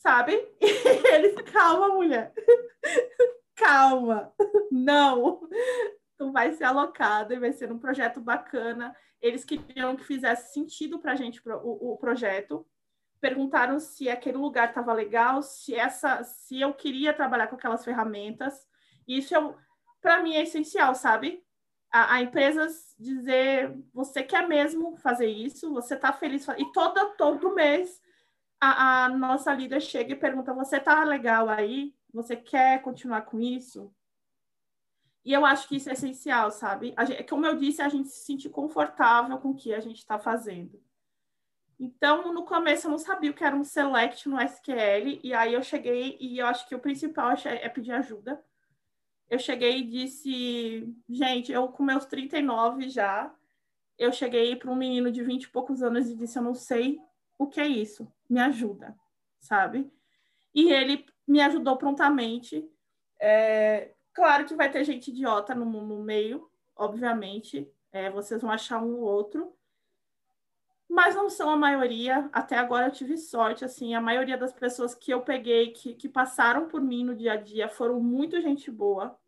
sabe? 0.00 0.36
E 0.60 1.14
eles, 1.14 1.34
calma, 1.52 1.88
mulher 1.88 2.32
calma, 3.54 4.32
não, 4.70 5.48
tu 6.16 6.32
vai 6.32 6.52
ser 6.52 6.64
alocado 6.64 7.34
e 7.34 7.38
vai 7.38 7.52
ser 7.52 7.70
um 7.70 7.78
projeto 7.78 8.20
bacana. 8.20 8.96
Eles 9.20 9.44
queriam 9.44 9.96
que 9.96 10.04
fizesse 10.04 10.52
sentido 10.52 10.98
para 10.98 11.12
a 11.12 11.16
gente 11.16 11.42
o, 11.46 11.92
o 11.92 11.96
projeto. 11.98 12.66
Perguntaram 13.20 13.78
se 13.78 14.08
aquele 14.08 14.38
lugar 14.38 14.68
estava 14.68 14.92
legal, 14.94 15.42
se 15.42 15.74
essa, 15.74 16.22
se 16.24 16.60
eu 16.60 16.72
queria 16.72 17.12
trabalhar 17.12 17.48
com 17.48 17.56
aquelas 17.56 17.84
ferramentas. 17.84 18.66
Isso 19.06 19.36
é, 19.36 19.54
para 20.00 20.22
mim 20.22 20.34
é 20.34 20.42
essencial, 20.42 20.94
sabe? 20.94 21.44
A, 21.92 22.14
a 22.14 22.22
empresas 22.22 22.94
dizer 22.98 23.76
você 23.92 24.22
quer 24.22 24.48
mesmo 24.48 24.96
fazer 24.96 25.26
isso, 25.26 25.72
você 25.72 25.94
está 25.94 26.12
feliz 26.12 26.46
e 26.56 26.72
todo 26.72 27.14
todo 27.16 27.54
mês 27.54 28.00
a, 28.60 29.04
a 29.04 29.08
nossa 29.08 29.52
líder 29.54 29.80
chega 29.80 30.12
e 30.12 30.16
pergunta 30.16 30.52
você 30.52 30.76
está 30.76 31.02
legal 31.04 31.48
aí 31.48 31.94
você 32.12 32.36
quer 32.36 32.82
continuar 32.82 33.22
com 33.22 33.40
isso? 33.40 33.92
E 35.24 35.32
eu 35.32 35.44
acho 35.44 35.68
que 35.68 35.76
isso 35.76 35.88
é 35.88 35.92
essencial, 35.92 36.50
sabe? 36.50 36.94
Gente, 37.06 37.24
como 37.24 37.46
eu 37.46 37.56
disse, 37.56 37.82
a 37.82 37.88
gente 37.88 38.08
se 38.08 38.24
sentir 38.24 38.48
confortável 38.50 39.38
com 39.38 39.50
o 39.50 39.54
que 39.54 39.72
a 39.74 39.80
gente 39.80 39.98
está 39.98 40.18
fazendo. 40.18 40.82
Então, 41.78 42.32
no 42.32 42.44
começo 42.44 42.86
eu 42.86 42.90
não 42.90 42.98
sabia 42.98 43.30
o 43.30 43.34
que 43.34 43.44
era 43.44 43.56
um 43.56 43.64
select 43.64 44.28
no 44.28 44.40
SQL, 44.40 45.20
e 45.22 45.32
aí 45.32 45.54
eu 45.54 45.62
cheguei, 45.62 46.16
e 46.20 46.38
eu 46.38 46.46
acho 46.46 46.66
que 46.68 46.74
o 46.74 46.78
principal 46.78 47.32
é 47.44 47.68
pedir 47.68 47.92
ajuda. 47.92 48.42
Eu 49.28 49.38
cheguei 49.38 49.78
e 49.78 49.86
disse, 49.86 50.92
gente, 51.08 51.52
eu 51.52 51.68
com 51.68 51.82
meus 51.82 52.04
39 52.06 52.88
já, 52.88 53.32
eu 53.96 54.12
cheguei 54.12 54.56
para 54.56 54.70
um 54.70 54.74
menino 54.74 55.12
de 55.12 55.22
20 55.22 55.44
e 55.44 55.48
poucos 55.48 55.82
anos 55.82 56.08
e 56.08 56.16
disse, 56.16 56.38
eu 56.38 56.42
não 56.42 56.54
sei 56.54 57.00
o 57.40 57.46
que 57.46 57.58
é 57.58 57.66
isso, 57.66 58.06
me 58.28 58.38
ajuda, 58.38 58.94
sabe? 59.38 59.90
E 60.54 60.70
ele 60.70 61.06
me 61.26 61.40
ajudou 61.40 61.74
prontamente. 61.78 62.70
É, 63.18 63.94
claro 64.12 64.44
que 64.44 64.54
vai 64.54 64.70
ter 64.70 64.84
gente 64.84 65.10
idiota 65.10 65.54
no, 65.54 65.64
no 65.64 66.02
meio, 66.02 66.50
obviamente, 66.76 67.66
é, 67.90 68.10
vocês 68.10 68.42
vão 68.42 68.50
achar 68.50 68.82
um 68.82 68.96
ou 68.96 69.04
outro, 69.04 69.56
mas 70.86 71.14
não 71.14 71.30
são 71.30 71.48
a 71.48 71.56
maioria. 71.56 72.28
Até 72.30 72.58
agora 72.58 72.88
eu 72.88 72.92
tive 72.92 73.16
sorte, 73.16 73.64
assim, 73.64 73.94
a 73.94 74.02
maioria 74.02 74.36
das 74.36 74.52
pessoas 74.52 74.94
que 74.94 75.10
eu 75.10 75.22
peguei, 75.22 75.72
que, 75.72 75.94
que 75.94 76.10
passaram 76.10 76.68
por 76.68 76.82
mim 76.82 77.04
no 77.04 77.16
dia 77.16 77.32
a 77.32 77.36
dia, 77.36 77.70
foram 77.70 77.98
muito 78.00 78.38
gente 78.42 78.70
boa, 78.70 79.18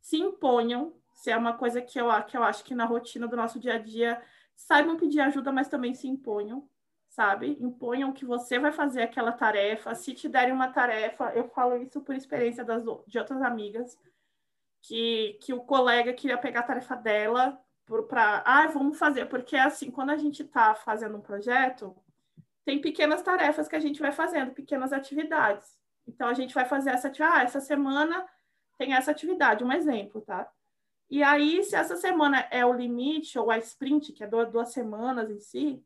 se 0.00 0.18
imponham, 0.18 0.94
se 1.14 1.32
é 1.32 1.36
uma 1.36 1.54
coisa 1.54 1.82
que 1.82 2.00
eu, 2.00 2.06
que 2.28 2.36
eu 2.36 2.44
acho 2.44 2.62
que 2.62 2.76
na 2.76 2.84
rotina 2.84 3.26
do 3.26 3.36
nosso 3.36 3.58
dia 3.58 3.74
a 3.74 3.78
dia 3.78 4.22
saibam 4.54 4.96
pedir 4.96 5.18
ajuda, 5.18 5.50
mas 5.50 5.66
também 5.66 5.94
se 5.94 6.06
imponham 6.06 6.70
sabe? 7.10 7.58
Imponham 7.60 8.12
que 8.12 8.24
você 8.24 8.58
vai 8.58 8.72
fazer 8.72 9.02
aquela 9.02 9.32
tarefa. 9.32 9.94
Se 9.94 10.14
te 10.14 10.28
derem 10.28 10.54
uma 10.54 10.72
tarefa, 10.72 11.32
eu 11.34 11.48
falo 11.48 11.76
isso 11.82 12.00
por 12.00 12.14
experiência 12.14 12.64
das, 12.64 12.82
de 13.06 13.18
outras 13.18 13.42
amigas, 13.42 13.98
que, 14.80 15.36
que 15.42 15.52
o 15.52 15.60
colega 15.60 16.14
queria 16.14 16.38
pegar 16.38 16.60
a 16.60 16.64
tarefa 16.64 16.96
dela 16.96 17.60
para, 18.08 18.42
ah, 18.46 18.68
vamos 18.68 18.96
fazer, 18.96 19.26
porque 19.26 19.56
assim, 19.56 19.90
quando 19.90 20.10
a 20.10 20.16
gente 20.16 20.42
está 20.42 20.76
fazendo 20.76 21.16
um 21.16 21.20
projeto, 21.20 21.94
tem 22.64 22.80
pequenas 22.80 23.20
tarefas 23.20 23.66
que 23.66 23.74
a 23.74 23.80
gente 23.80 24.00
vai 24.00 24.12
fazendo, 24.12 24.52
pequenas 24.52 24.92
atividades. 24.92 25.76
Então 26.06 26.28
a 26.28 26.34
gente 26.34 26.54
vai 26.54 26.64
fazer 26.64 26.90
essa 26.90 27.12
ah, 27.20 27.42
essa 27.42 27.60
semana 27.60 28.24
tem 28.78 28.94
essa 28.94 29.10
atividade, 29.10 29.64
um 29.64 29.72
exemplo, 29.72 30.20
tá? 30.20 30.48
E 31.10 31.24
aí, 31.24 31.64
se 31.64 31.74
essa 31.74 31.96
semana 31.96 32.46
é 32.52 32.64
o 32.64 32.72
limite, 32.72 33.36
ou 33.36 33.50
a 33.50 33.58
sprint, 33.58 34.12
que 34.12 34.22
é 34.22 34.28
duas, 34.28 34.48
duas 34.50 34.72
semanas 34.72 35.28
em 35.28 35.40
si, 35.40 35.84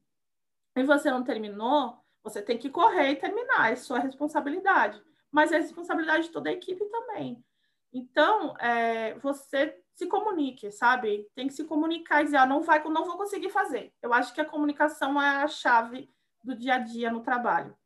e 0.77 0.83
você 0.83 1.11
não 1.11 1.23
terminou, 1.23 1.99
você 2.23 2.43
tem 2.43 2.59
que 2.59 2.71
correr 2.71 3.11
e 3.11 3.17
terminar, 3.17 3.73
é 3.73 3.77
sua 3.77 3.99
responsabilidade. 3.99 5.01
Mas 5.31 5.53
é 5.53 5.59
responsabilidade 5.59 6.25
de 6.25 6.31
toda 6.31 6.49
a 6.49 6.53
equipe 6.53 6.85
também. 6.87 7.45
Então, 7.93 8.57
é, 8.59 9.15
você 9.19 9.79
se 9.95 10.07
comunique, 10.07 10.71
sabe? 10.73 11.29
Tem 11.35 11.47
que 11.47 11.55
se 11.55 11.65
comunicar 11.65 12.23
e 12.23 12.25
dizer, 12.25 12.39
ah, 12.39 12.47
não, 12.47 12.61
vai, 12.63 12.83
não 12.89 13.05
vou 13.05 13.17
conseguir 13.17 13.51
fazer. 13.51 13.93
Eu 14.03 14.13
acho 14.13 14.35
que 14.35 14.41
a 14.41 14.45
comunicação 14.45 15.21
é 15.21 15.43
a 15.43 15.49
chave 15.49 16.11
do 16.43 16.57
dia 16.57 16.75
a 16.75 16.79
dia 16.79 17.11
no 17.11 17.23
trabalho. 17.23 17.77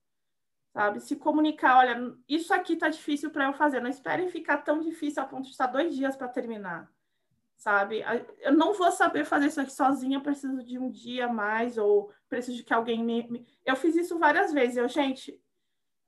Sabe? 0.73 1.01
Se 1.01 1.17
comunicar, 1.17 1.79
olha, 1.79 2.15
isso 2.29 2.55
aqui 2.55 2.77
tá 2.77 2.89
difícil 2.89 3.31
para 3.31 3.47
eu 3.47 3.53
fazer. 3.53 3.81
Não 3.81 3.91
espere 3.91 4.29
ficar 4.29 4.59
tão 4.59 4.81
difícil 4.81 5.23
a 5.23 5.27
ponto 5.27 5.45
de 5.45 5.51
estar 5.51 5.67
dois 5.67 5.95
dias 5.95 6.17
para 6.17 6.29
terminar 6.29 6.91
sabe? 7.59 8.05
Eu 8.39 8.53
não 8.53 8.73
vou 8.73 8.91
saber 8.93 9.25
fazer 9.25 9.49
isso 9.49 9.61
aqui 9.61 9.73
sozinha, 9.73 10.21
preciso 10.21 10.63
de 10.63 10.79
um 10.79 10.89
dia 10.89 11.27
a 11.27 11.33
mais, 11.33 11.77
ou 11.77 12.11
preciso 12.29 12.57
de 12.57 12.65
que 12.65 12.75
alguém 12.75 13.03
me. 13.05 13.27
me... 13.29 13.47
Eu 13.65 13.77
fiz 13.77 13.97
isso 13.97 14.19
várias 14.19 14.53
vezes. 14.53 14.77
Eu, 14.77 14.89
gente, 14.89 15.41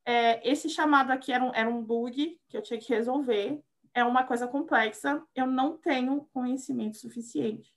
é, 0.04 0.48
esse 0.48 0.68
chamado 0.68 1.10
aqui 1.10 1.32
era 1.32 1.44
um, 1.44 1.54
era 1.54 1.68
um 1.68 1.82
bug 1.82 2.40
que 2.48 2.56
eu 2.56 2.62
tinha 2.62 2.78
que 2.78 2.92
resolver. 2.92 3.62
é 3.92 4.04
uma 4.04 4.24
coisa 4.24 4.46
complexa, 4.46 5.22
eu 5.34 5.46
não 5.46 5.76
tenho 5.76 6.28
conhecimento 6.32 6.96
suficiente. 6.96 7.74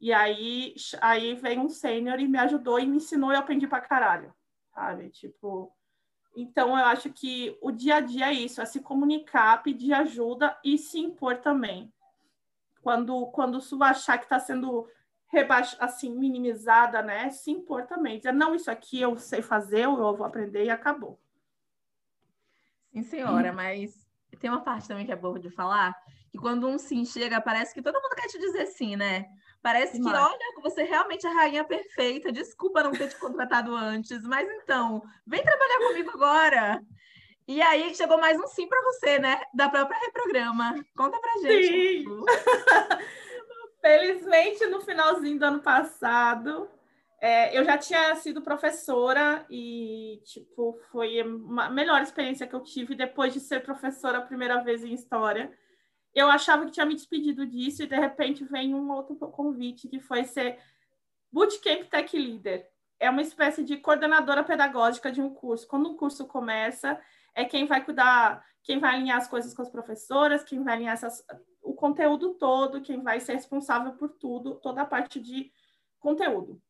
E 0.00 0.12
aí, 0.12 0.74
aí 1.00 1.34
veio 1.34 1.60
um 1.60 1.68
sênior 1.68 2.18
e 2.18 2.26
me 2.26 2.38
ajudou 2.38 2.80
e 2.80 2.86
me 2.86 2.96
ensinou 2.96 3.30
e 3.30 3.34
eu 3.34 3.38
aprendi 3.38 3.68
pra 3.68 3.80
caralho, 3.80 4.34
sabe? 4.74 5.10
Tipo, 5.10 5.72
então 6.34 6.70
eu 6.70 6.84
acho 6.86 7.12
que 7.12 7.56
o 7.62 7.70
dia 7.70 7.96
a 7.96 8.00
dia 8.00 8.30
é 8.30 8.32
isso, 8.32 8.60
é 8.60 8.64
se 8.64 8.80
comunicar, 8.80 9.62
pedir 9.62 9.92
ajuda 9.92 10.58
e 10.64 10.76
se 10.76 10.98
impor 10.98 11.38
também. 11.38 11.92
Quando, 12.82 13.26
quando 13.28 13.60
tu 13.60 13.80
achar 13.80 14.18
que 14.18 14.24
está 14.24 14.40
sendo 14.40 14.88
rebaix... 15.32 15.76
assim, 15.80 16.14
minimizada, 16.14 17.02
né? 17.02 17.30
Se 17.30 17.50
impor 17.50 17.86
também. 17.86 18.18
Dizer, 18.18 18.32
não, 18.32 18.54
isso 18.54 18.70
aqui 18.70 19.00
eu 19.00 19.16
sei 19.16 19.42
fazer, 19.42 19.84
eu 19.84 19.96
vou 19.96 20.24
aprender 20.24 20.64
e 20.64 20.70
acabou. 20.70 21.18
Sim, 22.92 23.02
senhora, 23.02 23.50
hum. 23.50 23.54
mas 23.54 24.06
tem 24.38 24.50
uma 24.50 24.60
parte 24.60 24.86
também 24.86 25.06
que 25.06 25.12
é 25.12 25.16
boa 25.16 25.40
de 25.40 25.50
falar, 25.50 25.96
que 26.30 26.36
quando 26.36 26.68
um 26.68 26.78
sim 26.78 27.04
chega, 27.04 27.40
parece 27.40 27.72
que 27.72 27.80
todo 27.80 28.00
mundo 28.00 28.14
quer 28.14 28.28
te 28.28 28.38
dizer 28.38 28.66
sim, 28.66 28.96
né? 28.96 29.26
Parece 29.62 30.00
que, 30.00 30.08
olha, 30.08 30.38
você 30.60 30.82
realmente 30.82 31.24
é 31.24 31.30
a 31.30 31.34
rainha 31.34 31.64
perfeita. 31.64 32.32
Desculpa 32.32 32.82
não 32.82 32.90
ter 32.90 33.08
te 33.08 33.16
contratado 33.16 33.74
antes, 33.76 34.20
mas 34.24 34.48
então, 34.50 35.00
vem 35.24 35.40
trabalhar 35.40 35.78
comigo 35.86 36.10
agora. 36.10 36.82
E 37.46 37.62
aí 37.62 37.94
chegou 37.94 38.18
mais 38.18 38.38
um 38.40 38.46
sim 38.48 38.66
para 38.66 38.82
você, 38.82 39.20
né? 39.20 39.40
Da 39.54 39.68
própria 39.68 39.98
Reprograma. 40.00 40.74
Conta 40.96 41.18
pra 41.20 41.32
gente. 41.42 41.68
Sim. 41.68 42.04
Felizmente, 43.82 44.64
no 44.66 44.80
finalzinho 44.80 45.38
do 45.38 45.44
ano 45.44 45.60
passado, 45.60 46.70
é, 47.20 47.58
eu 47.58 47.64
já 47.64 47.76
tinha 47.76 48.14
sido 48.16 48.40
professora 48.40 49.44
e, 49.50 50.22
tipo, 50.24 50.80
foi 50.90 51.20
a 51.20 51.68
melhor 51.68 52.00
experiência 52.00 52.46
que 52.46 52.54
eu 52.54 52.62
tive 52.62 52.94
depois 52.94 53.34
de 53.34 53.40
ser 53.40 53.62
professora 53.62 54.18
a 54.18 54.22
primeira 54.22 54.62
vez 54.62 54.82
em 54.82 54.94
História 54.94 55.52
eu 56.14 56.28
achava 56.28 56.64
que 56.64 56.72
tinha 56.72 56.86
me 56.86 56.94
despedido 56.94 57.46
disso 57.46 57.82
e 57.82 57.86
de 57.86 57.96
repente 57.96 58.44
vem 58.44 58.74
um 58.74 58.90
outro 58.90 59.16
convite 59.16 59.88
que 59.88 60.00
foi 60.00 60.24
ser 60.24 60.58
Bootcamp 61.32 61.88
Tech 61.88 62.16
Leader. 62.16 62.68
É 63.00 63.10
uma 63.10 63.22
espécie 63.22 63.64
de 63.64 63.78
coordenadora 63.78 64.44
pedagógica 64.44 65.10
de 65.10 65.20
um 65.20 65.32
curso. 65.32 65.66
Quando 65.66 65.88
um 65.88 65.96
curso 65.96 66.26
começa, 66.26 67.00
é 67.34 67.44
quem 67.44 67.66
vai 67.66 67.82
cuidar, 67.82 68.44
quem 68.62 68.78
vai 68.78 68.94
alinhar 68.94 69.16
as 69.16 69.26
coisas 69.26 69.54
com 69.54 69.62
as 69.62 69.70
professoras, 69.70 70.44
quem 70.44 70.62
vai 70.62 70.74
alinhar 70.74 70.92
essas, 70.92 71.24
o 71.62 71.74
conteúdo 71.74 72.34
todo, 72.34 72.82
quem 72.82 73.00
vai 73.00 73.20
ser 73.20 73.34
responsável 73.34 73.92
por 73.92 74.10
tudo, 74.10 74.56
toda 74.56 74.82
a 74.82 74.86
parte 74.86 75.20
de 75.20 75.52
conteúdo. 75.98 76.60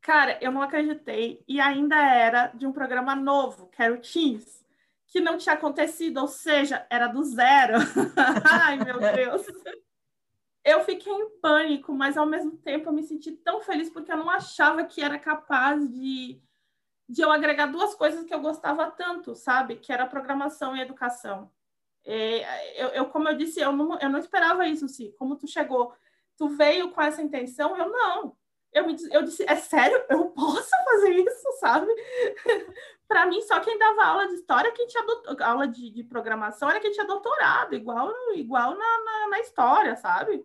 Cara, 0.00 0.38
eu 0.40 0.50
não 0.50 0.62
acreditei 0.62 1.44
e 1.46 1.60
ainda 1.60 1.96
era 1.96 2.46
de 2.48 2.66
um 2.66 2.72
programa 2.72 3.14
novo, 3.14 3.68
que 3.68 3.82
era 3.82 3.92
o 3.92 4.00
Teams 4.00 4.60
que 5.10 5.20
não 5.20 5.36
tinha 5.36 5.56
acontecido, 5.56 6.18
ou 6.18 6.28
seja, 6.28 6.86
era 6.88 7.08
do 7.08 7.22
zero. 7.24 7.74
Ai, 8.48 8.78
meu 8.78 9.00
Deus. 9.00 9.44
Eu 10.64 10.84
fiquei 10.84 11.12
em 11.12 11.28
pânico, 11.40 11.92
mas 11.92 12.16
ao 12.16 12.26
mesmo 12.26 12.56
tempo 12.58 12.88
eu 12.88 12.92
me 12.92 13.02
senti 13.02 13.32
tão 13.32 13.60
feliz 13.60 13.90
porque 13.90 14.12
eu 14.12 14.16
não 14.16 14.30
achava 14.30 14.84
que 14.84 15.02
era 15.02 15.18
capaz 15.18 15.90
de, 15.92 16.40
de 17.08 17.22
eu 17.22 17.30
agregar 17.30 17.66
duas 17.66 17.94
coisas 17.94 18.24
que 18.24 18.32
eu 18.32 18.40
gostava 18.40 18.88
tanto, 18.90 19.34
sabe? 19.34 19.76
Que 19.76 19.92
era 19.92 20.06
programação 20.06 20.76
e 20.76 20.80
educação. 20.80 21.50
É, 22.04 22.82
eu, 22.82 22.88
eu, 22.88 23.06
como 23.06 23.28
eu 23.28 23.36
disse, 23.36 23.60
eu 23.60 23.72
não, 23.72 23.98
eu 23.98 24.08
não 24.08 24.18
esperava 24.18 24.66
isso. 24.66 24.86
Como 25.18 25.36
tu 25.36 25.46
chegou, 25.46 25.92
tu 26.36 26.48
veio 26.48 26.90
com 26.90 27.02
essa 27.02 27.22
intenção, 27.22 27.76
eu 27.76 27.88
não. 27.90 28.36
Eu, 28.72 28.86
me, 28.86 28.96
eu 29.10 29.22
disse, 29.22 29.44
é 29.48 29.56
sério? 29.56 30.02
Eu 30.08 30.30
posso 30.30 30.70
fazer 30.84 31.10
isso, 31.10 31.52
sabe? 31.58 31.86
para 33.10 33.26
mim, 33.26 33.42
só 33.42 33.58
quem 33.58 33.76
dava 33.76 34.04
aula 34.04 34.28
de 34.28 34.34
história, 34.34 34.70
quem 34.70 34.86
tinha 34.86 35.04
aula 35.40 35.66
de, 35.66 35.90
de, 35.90 36.04
programação, 36.04 36.70
era 36.70 36.78
quem 36.78 36.92
tinha 36.92 37.04
doutorado, 37.04 37.74
igual, 37.74 38.08
igual 38.36 38.76
na, 38.76 39.04
na, 39.04 39.28
na, 39.30 39.40
história, 39.40 39.96
sabe? 39.96 40.38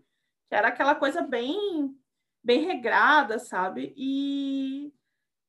Que 0.50 0.56
era 0.56 0.70
aquela 0.70 0.96
coisa 0.96 1.22
bem, 1.22 1.96
bem 2.44 2.66
regrada, 2.66 3.38
sabe? 3.38 3.94
E, 3.96 4.92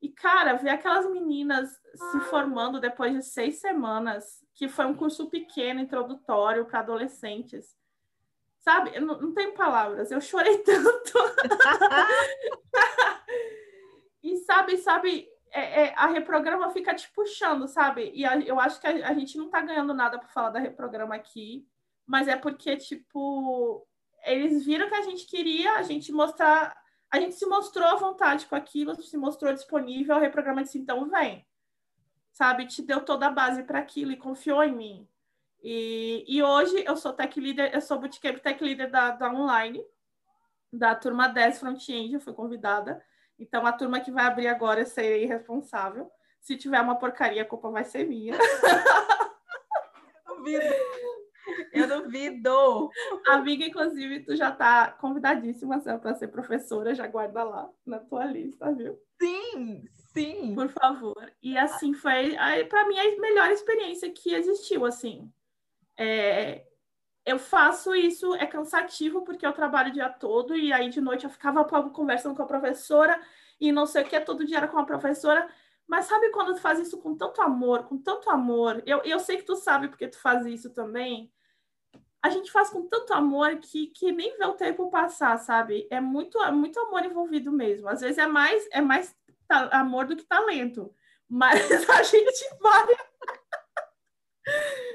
e, 0.01 0.09
cara, 0.11 0.55
ver 0.55 0.71
aquelas 0.71 1.11
meninas 1.11 1.71
se 1.95 2.21
formando 2.29 2.81
depois 2.81 3.15
de 3.15 3.23
seis 3.23 3.61
semanas, 3.61 4.45
que 4.55 4.69
foi 4.69 4.87
um 4.87 4.95
curso 4.95 5.29
pequeno, 5.29 5.81
introdutório 5.81 6.67
para 6.67 6.81
adolescentes. 6.81 7.77
Sabe? 8.59 8.99
não, 8.99 9.21
não 9.21 9.33
tenho 9.33 9.55
palavras, 9.55 10.11
eu 10.11 10.21
chorei 10.21 10.59
tanto. 10.65 11.19
e 14.23 14.37
sabe, 14.39 14.77
sabe, 14.79 15.29
é, 15.51 15.85
é, 15.85 15.95
a 15.97 16.07
reprograma 16.09 16.71
fica 16.71 16.95
te 16.95 17.11
puxando, 17.13 17.67
sabe? 17.67 18.11
E 18.15 18.25
a, 18.25 18.39
eu 18.41 18.61
acho 18.61 18.81
que 18.81 18.87
a, 18.87 19.09
a, 19.09 19.15
gente 19.15 19.39
não 19.39 19.49
tá 19.49 19.61
ganhando 19.61 19.95
nada 19.95 20.19
por 20.19 20.29
falar 20.29 20.51
da 20.51 20.59
reprograma 20.59 21.15
aqui, 21.15 21.67
mas 22.05 22.29
é 22.29 22.37
porque, 22.37 22.77
tipo, 22.77 23.87
eles 24.25 24.67
viram 24.67 24.89
que 24.89 24.95
a 24.95 25.03
gente 25.03 25.27
queria, 25.27 25.75
a 25.75 25.83
gente 25.83 26.13
mostrar, 26.13 26.77
a 27.17 27.21
gente 27.21 27.35
se 27.35 27.47
mostrou 27.47 27.87
à 27.87 27.95
vontade 27.95 28.47
com 28.47 28.55
aquilo, 28.55 29.01
se 29.03 29.17
mostrou 29.17 29.53
disponível, 29.53 30.19
reprograma 30.19 30.63
disse, 30.63 30.79
então 30.79 31.09
vem, 31.09 31.47
sabe? 32.33 32.67
Te 32.67 32.83
deu 32.83 33.05
toda 33.05 33.27
a 33.27 33.31
base 33.31 33.63
para 33.63 33.79
aquilo 33.79 34.13
e 34.13 34.17
confiou 34.17 34.63
em 34.63 34.75
mim. 34.75 35.09
E, 35.63 36.25
e 36.29 36.43
hoje 36.43 36.85
eu 36.87 36.97
sou 36.97 37.13
tech 37.13 37.39
leader, 37.41 37.71
eu 37.75 37.81
sou 37.81 37.99
bootcamp 37.99 38.39
tech 38.39 38.63
leader 38.63 38.91
da, 38.91 39.11
da 39.11 39.33
online, 39.33 39.85
da 40.73 40.95
turma 40.95 41.29
10 41.29 41.59
front-end, 41.59 42.15
eu 42.15 42.21
fui 42.21 42.33
convidada. 42.33 43.03
Então, 43.39 43.67
a 43.67 43.73
turma 43.73 44.01
que 44.01 44.11
vai 44.11 44.25
abrir 44.25 44.49
agora 44.49 44.81
eu 44.81 44.87
serei 44.87 45.27
responsável. 45.27 46.11
Se 46.41 46.57
tiver 46.57 46.81
uma 46.81 46.99
porcaria, 46.99 47.43
a 47.43 47.47
culpa 47.47 47.71
vai 47.71 47.85
ser 47.85 48.07
minha. 48.07 48.35
Eu 51.77 52.03
duvido. 52.03 52.91
Amiga, 53.27 53.65
inclusive, 53.65 54.21
tu 54.21 54.37
já 54.37 54.51
tá 54.51 54.93
convidadíssima 54.93 55.81
para 55.81 56.15
ser 56.15 56.29
professora, 56.29 56.95
já 56.95 57.07
guarda 57.07 57.43
lá 57.43 57.71
na 57.85 57.99
tua 57.99 58.25
lista, 58.27 58.73
viu? 58.73 58.99
Sim, 59.21 59.85
sim. 60.13 60.55
Por 60.55 60.69
favor. 60.69 61.33
E 61.43 61.57
assim 61.57 61.93
foi, 61.95 62.37
para 62.69 62.87
mim, 62.89 62.99
a 62.99 63.21
melhor 63.21 63.51
experiência 63.51 64.11
que 64.11 64.35
existiu, 64.35 64.85
assim. 64.85 65.31
É, 65.99 66.67
eu 67.25 67.39
faço 67.39 67.95
isso, 67.95 68.35
é 68.37 68.47
cansativo 68.47 69.23
porque 69.23 69.45
eu 69.45 69.53
trabalho 69.53 69.91
o 69.91 69.93
dia 69.93 70.09
todo 70.09 70.57
e 70.57 70.73
aí 70.73 70.89
de 70.89 71.01
noite 71.01 71.25
eu 71.25 71.31
ficava 71.31 71.65
conversando 71.65 72.37
com 72.37 72.43
a 72.43 72.47
professora 72.47 73.21
e 73.61 73.73
não 73.73 73.85
sei 73.85 74.03
o 74.03 74.07
que, 74.07 74.21
todo 74.21 74.45
dia 74.45 74.59
era 74.59 74.69
com 74.69 74.79
a 74.79 74.85
professora. 74.85 75.49
Mas 75.89 76.07
sabe 76.07 76.31
quando 76.31 76.55
tu 76.55 76.61
faz 76.61 76.79
isso 76.79 76.99
com 76.99 77.17
tanto 77.17 77.41
amor, 77.41 77.85
com 77.85 77.97
tanto 77.99 78.31
amor? 78.31 78.83
Eu, 78.87 79.03
eu 79.03 79.19
sei 79.19 79.37
que 79.37 79.45
tu 79.45 79.57
sabe 79.57 79.89
porque 79.89 80.09
tu 80.09 80.19
faz 80.19 80.45
isso 80.47 80.71
também. 80.71 81.33
A 82.27 82.29
gente 82.29 82.51
faz 82.51 82.71
com 82.71 82.89
tanto 82.89 83.15
amor 83.15 83.57
que, 83.59 83.87
que 83.87 84.11
nem 84.11 84.37
vê 84.37 84.45
o 84.47 84.55
tempo 84.55 84.91
passar, 84.91 85.39
sabe? 85.39 85.87
É 85.93 86.01
muito, 86.01 86.43
é 86.43 86.51
muito 86.51 86.77
amor 86.81 87.05
envolvido 87.05 87.53
mesmo. 87.53 87.89
Às 87.89 88.01
vezes 88.01 88.19
é 88.19 88.27
mais, 88.27 88.69
é 88.73 88.81
mais 88.81 89.15
amor 89.71 90.07
do 90.07 90.17
que 90.17 90.25
talento. 90.25 90.93
Mas 91.31 91.89
a 91.89 92.03
gente 92.03 92.57
vai. 92.61 92.87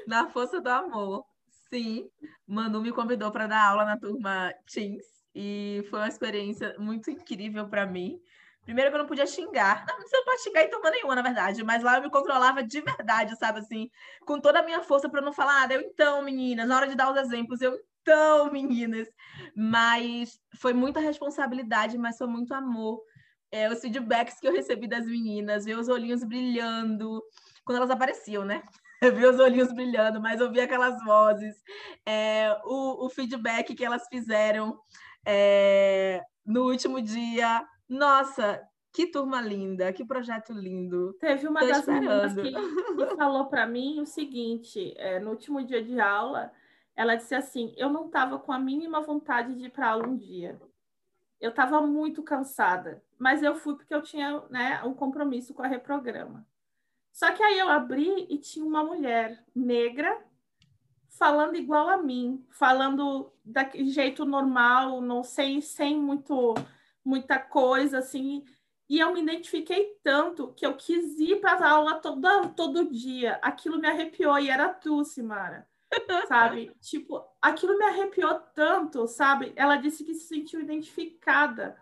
Na 0.06 0.28
força 0.28 0.60
do 0.60 0.68
amor. 0.68 1.24
Sim, 1.72 2.10
Manu 2.46 2.82
me 2.82 2.92
convidou 2.92 3.30
para 3.30 3.46
dar 3.46 3.66
aula 3.66 3.86
na 3.86 3.98
turma 3.98 4.52
Teams 4.70 5.06
e 5.34 5.86
foi 5.88 6.00
uma 6.00 6.08
experiência 6.08 6.76
muito 6.78 7.10
incrível 7.10 7.66
para 7.66 7.86
mim. 7.86 8.20
Primeiro 8.64 8.90
que 8.90 8.96
eu 8.96 9.00
não 9.00 9.06
podia 9.06 9.26
xingar. 9.26 9.84
Não, 9.88 10.00
você 10.00 10.16
não 10.16 10.24
pode 10.24 10.42
xingar 10.42 10.62
em 10.62 10.70
turma 10.70 10.90
nenhuma, 10.90 11.14
na 11.14 11.22
verdade, 11.22 11.64
mas 11.64 11.82
lá 11.82 11.96
eu 11.96 12.02
me 12.02 12.10
controlava 12.10 12.62
de 12.62 12.80
verdade, 12.80 13.36
sabe 13.36 13.58
assim, 13.58 13.90
com 14.24 14.40
toda 14.40 14.60
a 14.60 14.62
minha 14.62 14.82
força 14.82 15.08
para 15.08 15.20
não 15.20 15.32
falar 15.32 15.60
nada. 15.60 15.74
Eu 15.74 15.80
então, 15.80 16.22
meninas, 16.22 16.68
na 16.68 16.76
hora 16.76 16.88
de 16.88 16.94
dar 16.94 17.10
os 17.10 17.16
exemplos, 17.16 17.60
eu 17.60 17.76
então, 18.02 18.50
meninas. 18.52 19.08
Mas 19.56 20.38
foi 20.56 20.72
muita 20.72 21.00
responsabilidade, 21.00 21.96
mas 21.96 22.18
foi 22.18 22.26
muito 22.26 22.52
amor. 22.52 23.00
É, 23.50 23.70
os 23.70 23.80
feedbacks 23.80 24.40
que 24.40 24.48
eu 24.48 24.52
recebi 24.52 24.88
das 24.88 25.06
meninas, 25.06 25.64
ver 25.64 25.78
os 25.78 25.88
olhinhos 25.88 26.24
brilhando 26.24 27.22
quando 27.64 27.76
elas 27.78 27.90
apareciam, 27.90 28.44
né? 28.44 28.62
eu 29.00 29.14
vi 29.14 29.24
os 29.26 29.38
olhinhos 29.38 29.72
brilhando, 29.72 30.20
mas 30.20 30.40
ouvi 30.40 30.60
aquelas 30.60 31.02
vozes, 31.04 31.54
é, 32.06 32.56
o, 32.64 33.06
o, 33.06 33.10
feedback 33.10 33.74
que 33.74 33.84
elas 33.84 34.06
fizeram 34.08 34.78
é, 35.26 36.22
no 36.46 36.68
último 36.70 37.00
dia. 37.00 37.64
Nossa, 37.88 38.62
que 38.92 39.06
turma 39.06 39.40
linda, 39.40 39.92
que 39.92 40.04
projeto 40.04 40.52
lindo. 40.52 41.14
Teve 41.14 41.48
uma 41.48 41.60
Tô 41.60 41.66
das 41.66 41.86
meninas 41.86 42.34
que, 42.34 42.52
que 42.52 42.52
falou 43.16 43.46
para 43.46 43.66
mim 43.66 44.00
o 44.00 44.06
seguinte: 44.06 44.92
é, 44.96 45.18
no 45.18 45.30
último 45.30 45.64
dia 45.64 45.82
de 45.82 45.98
aula, 45.98 46.52
ela 46.94 47.16
disse 47.16 47.34
assim: 47.34 47.74
eu 47.76 47.88
não 47.90 48.06
estava 48.06 48.38
com 48.38 48.52
a 48.52 48.58
mínima 48.58 49.00
vontade 49.00 49.54
de 49.54 49.66
ir 49.66 49.70
para 49.70 49.90
aula 49.90 50.06
um 50.06 50.16
dia. 50.16 50.60
Eu 51.40 51.50
estava 51.50 51.80
muito 51.80 52.22
cansada, 52.22 53.02
mas 53.18 53.42
eu 53.42 53.54
fui 53.56 53.74
porque 53.74 53.94
eu 53.94 54.02
tinha 54.02 54.42
né, 54.48 54.80
um 54.84 54.94
compromisso 54.94 55.52
com 55.52 55.62
a 55.62 55.66
reprograma. 55.66 56.46
Só 57.10 57.32
que 57.32 57.42
aí 57.42 57.58
eu 57.58 57.68
abri 57.68 58.26
e 58.30 58.38
tinha 58.38 58.64
uma 58.64 58.84
mulher 58.84 59.44
negra 59.54 60.22
falando 61.10 61.56
igual 61.56 61.88
a 61.88 61.96
mim, 61.96 62.44
falando 62.50 63.32
daquele 63.44 63.90
jeito 63.90 64.24
normal, 64.24 65.00
não 65.00 65.22
sei, 65.22 65.60
sem 65.60 66.00
muito 66.00 66.54
muita 67.04 67.38
coisa 67.38 67.98
assim. 67.98 68.44
E 68.88 68.98
eu 68.98 69.12
me 69.12 69.22
identifiquei 69.22 69.96
tanto 70.02 70.52
que 70.54 70.66
eu 70.66 70.76
quis 70.76 71.18
ir 71.18 71.40
para 71.40 71.64
a 71.64 71.70
aula 71.70 71.94
toda, 71.94 72.48
todo 72.50 72.90
dia. 72.90 73.38
Aquilo 73.42 73.78
me 73.78 73.88
arrepiou 73.88 74.38
e 74.38 74.50
era 74.50 74.68
tu, 74.68 75.04
Simara. 75.04 75.66
sabe? 76.28 76.74
Tipo, 76.80 77.24
aquilo 77.40 77.76
me 77.78 77.84
arrepiou 77.84 78.40
tanto, 78.54 79.06
sabe? 79.06 79.52
Ela 79.56 79.76
disse 79.76 80.04
que 80.04 80.14
se 80.14 80.26
sentiu 80.26 80.60
identificada 80.60 81.76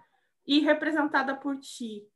e 0.46 0.60
representada 0.60 1.34
por 1.34 1.58
ti. 1.58 2.06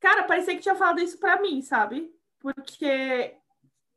Cara, 0.00 0.24
parecia 0.24 0.54
que 0.54 0.62
tinha 0.62 0.74
falado 0.74 1.00
isso 1.00 1.18
para 1.18 1.40
mim, 1.40 1.62
sabe? 1.62 2.14
Porque, 2.38 3.36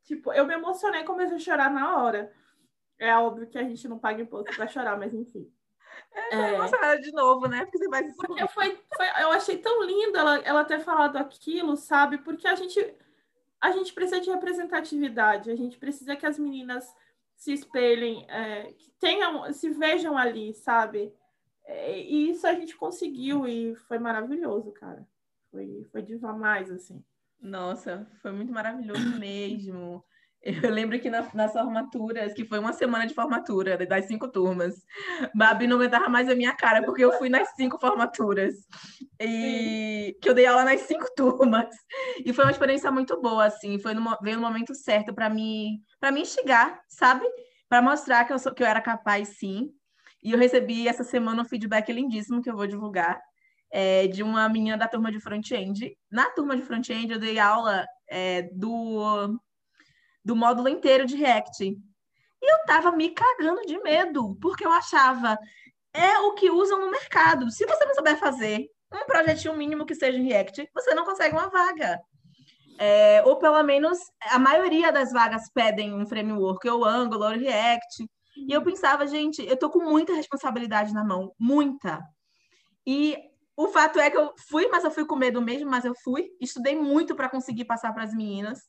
tipo, 0.04 0.32
eu 0.34 0.46
me 0.46 0.54
emocionei 0.54 1.02
e 1.02 1.06
comecei 1.06 1.36
a 1.36 1.40
chorar 1.40 1.72
na 1.72 1.98
hora. 1.98 2.34
É 2.98 3.16
óbvio 3.16 3.48
que 3.48 3.58
a 3.58 3.64
gente 3.64 3.88
não 3.88 4.00
paga 4.00 4.22
imposto 4.22 4.56
para 4.56 4.68
chorar, 4.68 4.98
mas 4.98 5.14
enfim. 5.14 5.52
É, 6.12 6.36
é... 6.36 6.54
emocionada 6.56 7.00
de 7.00 7.12
novo, 7.12 7.48
né? 7.48 7.66
Porque 7.66 7.78
você 7.78 7.88
vai 7.88 8.04
Porque 8.12 8.48
foi, 8.48 8.80
foi, 8.96 9.06
eu 9.22 9.32
achei 9.32 9.58
tão 9.58 9.84
lindo 9.84 10.18
ela, 10.18 10.38
ela 10.40 10.66
ter 10.66 10.80
falado 10.80 11.18
aquilo, 11.18 11.76
sabe? 11.76 12.18
Porque 12.20 12.48
a 12.48 12.56
gente, 12.56 12.96
a 13.62 13.72
gente 13.72 13.94
precisa 13.94 14.22
de 14.22 14.30
representatividade, 14.30 15.52
a 15.52 15.56
gente 15.56 15.78
precisa 15.78 16.16
que 16.16 16.26
as 16.26 16.40
meninas 16.40 16.94
se 17.36 17.54
espelhem, 17.54 18.26
é, 18.30 18.74
que 18.74 18.92
tenham, 19.00 19.52
se 19.54 19.70
vejam 19.70 20.18
ali, 20.18 20.54
sabe? 20.54 21.14
É, 21.64 22.00
e 22.00 22.32
isso 22.32 22.48
a 22.48 22.54
gente 22.54 22.76
conseguiu 22.76 23.48
e 23.48 23.76
foi 23.76 24.00
maravilhoso, 24.00 24.72
cara. 24.72 25.08
Foi, 25.52 25.88
foi 25.92 26.02
demais, 26.02 26.70
assim. 26.70 27.04
Nossa, 27.40 28.06
foi 28.22 28.32
muito 28.32 28.52
maravilhoso 28.52 29.18
mesmo. 29.18 30.04
Eu 30.42 30.70
lembro 30.72 30.98
que 31.00 31.10
na, 31.10 31.28
nas 31.34 31.52
formaturas, 31.52 32.34
que 32.34 32.46
foi 32.46 32.60
uma 32.60 32.72
semana 32.72 33.06
de 33.06 33.14
formatura, 33.14 33.78
das 33.86 34.06
cinco 34.06 34.28
turmas, 34.30 34.74
Babi 35.36 35.68
não 35.68 35.76
aguentava 35.76 36.08
mais 36.08 36.30
a 36.30 36.36
minha 36.36 36.56
cara, 36.56 36.82
porque 36.84 37.04
eu 37.04 37.12
fui 37.14 37.28
nas 37.30 37.54
cinco 37.56 37.78
formaturas. 37.78 38.56
E 39.20 40.18
que 40.22 40.30
eu 40.30 40.34
dei 40.34 40.46
aula 40.46 40.64
nas 40.64 40.82
cinco 40.82 41.06
turmas. 41.16 41.76
E 42.26 42.32
foi 42.32 42.46
uma 42.46 42.52
experiência 42.52 42.90
muito 42.90 43.20
boa, 43.22 43.46
assim. 43.46 43.78
Foi 43.80 43.94
no, 43.94 44.18
veio 44.22 44.38
no 44.38 44.42
momento 44.42 44.74
certo 44.74 45.14
para 45.14 45.30
me, 45.30 45.82
para 46.00 46.12
me 46.12 46.22
instigar, 46.22 46.80
sabe? 46.88 47.26
Para 47.68 47.82
mostrar 47.82 48.24
que 48.26 48.32
eu, 48.32 48.40
sou, 48.40 48.54
que 48.54 48.64
eu 48.64 48.68
era 48.68 48.82
capaz, 48.82 49.38
sim. 49.40 49.70
E 50.24 50.32
eu 50.32 50.38
recebi 50.38 50.88
essa 50.88 51.04
semana 51.04 51.42
um 51.42 51.46
feedback 51.46 51.92
lindíssimo 51.92 52.42
que 52.42 52.50
eu 52.50 52.56
vou 52.56 52.68
divulgar 52.68 53.20
é, 53.72 54.08
de 54.08 54.24
uma 54.24 54.48
menina 54.50 54.78
da 54.78 54.88
turma 54.88 55.12
de 55.12 55.20
front-end. 55.20 55.96
Na 56.12 56.30
turma 56.32 56.56
de 56.56 56.62
front-end, 56.62 57.12
eu 57.12 57.20
dei 57.20 57.40
aula 57.40 57.86
é, 58.10 58.44
do, 58.54 59.38
do 60.30 60.36
módulo 60.36 60.70
inteiro 60.70 61.08
de 61.08 61.16
React. 61.16 61.66
E 61.66 62.54
eu 62.54 62.64
tava 62.68 62.92
me 62.92 63.10
cagando 63.10 63.62
de 63.66 63.80
medo, 63.82 64.38
porque 64.40 64.64
eu 64.64 64.72
achava 64.72 65.36
é 65.92 66.20
o 66.20 66.36
que 66.36 66.52
usam 66.52 66.80
no 66.80 66.92
mercado. 66.92 67.50
Se 67.50 67.66
você 67.66 67.84
não 67.84 67.96
souber 67.96 68.16
fazer 68.20 68.68
um 68.94 69.06
projetinho 69.08 69.58
mínimo 69.58 69.88
que 69.88 69.96
seja 69.96 70.20
em 70.20 70.28
React, 70.28 70.70
você 70.72 70.94
não 70.94 71.04
consegue 71.04 71.36
uma 71.36 71.50
vaga. 71.50 72.00
É, 72.78 73.24
ou 73.26 73.38
pelo 73.38 73.62
menos 73.64 73.98
a 74.30 74.38
maioria 74.38 74.92
das 74.92 75.12
vagas 75.12 75.50
pedem 75.52 75.96
um 75.96 76.06
framework, 76.06 76.70
ou 76.70 76.86
Angular, 76.86 77.34
ou 77.34 77.40
React. 77.40 78.08
E 78.38 78.54
eu 78.54 78.62
pensava, 78.62 79.08
gente, 79.08 79.44
eu 79.44 79.58
tô 79.58 79.68
com 79.72 79.84
muita 79.84 80.14
responsabilidade 80.14 80.94
na 80.94 81.04
mão, 81.04 81.34
muita. 81.40 82.00
E 82.86 83.18
o 83.58 83.68
fato 83.70 84.00
é 84.00 84.12
que 84.12 84.18
eu 84.18 84.32
fui, 84.48 84.68
mas 84.68 84.84
eu 84.84 84.92
fui 84.92 85.06
com 85.06 85.16
medo 85.16 85.42
mesmo, 85.42 85.72
mas 85.72 85.86
eu 85.86 85.96
fui. 86.04 86.30
Estudei 86.40 86.76
muito 86.76 87.16
para 87.16 87.30
conseguir 87.30 87.66
passar 87.66 87.92
para 87.94 88.04
as 88.04 88.14
meninas. 88.14 88.60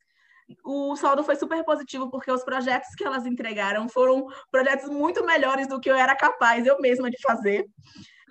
O 0.64 0.96
saldo 0.96 1.22
foi 1.22 1.36
super 1.36 1.64
positivo, 1.64 2.10
porque 2.10 2.30
os 2.30 2.44
projetos 2.44 2.94
que 2.96 3.04
elas 3.04 3.26
entregaram 3.26 3.88
foram 3.88 4.26
projetos 4.50 4.88
muito 4.88 5.24
melhores 5.24 5.68
do 5.68 5.80
que 5.80 5.90
eu 5.90 5.96
era 5.96 6.14
capaz 6.16 6.66
eu 6.66 6.80
mesma 6.80 7.10
de 7.10 7.20
fazer. 7.20 7.66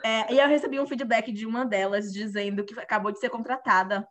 É, 0.03 0.33
e 0.33 0.39
eu 0.39 0.47
recebi 0.47 0.79
um 0.79 0.87
feedback 0.87 1.31
de 1.31 1.45
uma 1.45 1.65
delas 1.65 2.11
dizendo 2.11 2.63
que 2.63 2.77
acabou 2.79 3.11
de 3.11 3.19
ser 3.19 3.29
contratada. 3.29 4.07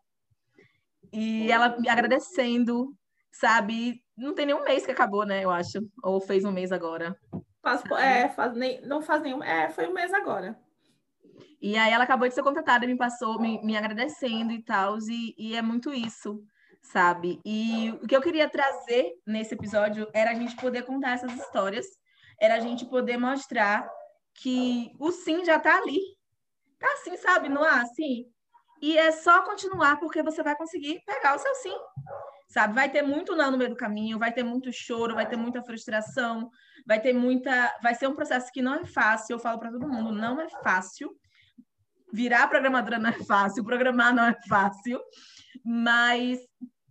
E 1.13 1.51
ela 1.51 1.79
me 1.79 1.89
agradecendo, 1.89 2.95
sabe? 3.33 4.03
Não 4.17 4.35
tem 4.35 4.47
nenhum 4.47 4.65
mês 4.65 4.85
que 4.85 4.93
acabou, 4.93 5.25
né? 5.25 5.45
Eu 5.45 5.51
acho. 5.51 5.79
Ou 6.03 6.21
fez 6.21 6.45
um 6.45 6.53
mês 6.53 6.73
agora. 6.73 7.17
Faz, 7.63 7.83
é, 7.99 8.29
faz 8.29 8.55
nem, 8.55 8.81
não 8.83 9.01
faz 9.01 9.23
nenhum. 9.23 9.43
É, 9.43 9.71
foi 9.71 9.89
um 9.89 9.93
mês 9.93 10.13
agora. 10.13 10.59
E 11.61 11.77
aí 11.77 11.93
ela 11.93 12.05
acabou 12.05 12.29
de 12.29 12.35
ser 12.35 12.43
contratada, 12.43 12.87
me 12.87 12.97
passou, 12.97 13.41
me, 13.41 13.61
me 13.65 13.77
agradecendo 13.77 14.53
e 14.53 14.63
tal, 14.63 14.97
e, 15.09 15.35
e 15.37 15.57
é 15.57 15.63
muito 15.63 15.93
isso, 15.93 16.41
sabe? 16.91 17.41
E 17.45 17.91
o 18.03 18.07
que 18.07 18.16
eu 18.16 18.20
queria 18.20 18.49
trazer 18.49 19.12
nesse 19.26 19.55
episódio 19.55 20.09
era 20.14 20.30
a 20.30 20.34
gente 20.34 20.57
poder 20.57 20.82
contar 20.82 21.12
essas 21.12 21.32
histórias, 21.34 21.86
era 22.41 22.55
a 22.55 22.61
gente 22.61 22.86
poder 22.86 23.18
mostrar 23.18 23.89
que 24.34 24.93
o 24.99 25.11
sim 25.11 25.45
já 25.45 25.59
tá 25.59 25.76
ali. 25.76 26.01
Tá 26.78 26.86
assim, 26.95 27.16
sabe? 27.16 27.49
Ar, 27.49 27.82
assim. 27.82 28.26
E 28.80 28.97
é 28.97 29.11
só 29.11 29.43
continuar, 29.43 29.99
porque 29.99 30.22
você 30.22 30.43
vai 30.43 30.57
conseguir 30.57 31.03
pegar 31.05 31.34
o 31.34 31.39
seu 31.39 31.55
sim. 31.57 31.76
Sabe? 32.49 32.74
Vai 32.74 32.89
ter 32.89 33.03
muito 33.03 33.36
não 33.36 33.51
no 33.51 33.59
meio 33.59 33.70
do 33.70 33.76
caminho, 33.76 34.18
vai 34.18 34.32
ter 34.32 34.43
muito 34.43 34.72
choro, 34.72 35.16
vai 35.16 35.28
ter 35.28 35.36
muita 35.36 35.62
frustração, 35.62 36.51
vai 36.86 37.01
ter 37.01 37.12
muita. 37.12 37.76
Vai 37.82 37.95
ser 37.95 38.07
um 38.07 38.14
processo 38.14 38.51
que 38.53 38.62
não 38.62 38.76
é 38.76 38.86
fácil. 38.86 39.34
Eu 39.34 39.41
falo 39.41 39.59
para 39.59 39.72
todo 39.72 39.89
mundo, 39.89 40.12
não 40.12 40.41
é 40.41 40.49
fácil 40.62 41.14
virar 42.12 42.49
programadora 42.49 42.99
não 42.99 43.11
é 43.11 43.24
fácil, 43.24 43.64
programar 43.64 44.14
não 44.14 44.24
é 44.24 44.36
fácil, 44.49 45.01
mas 45.64 46.39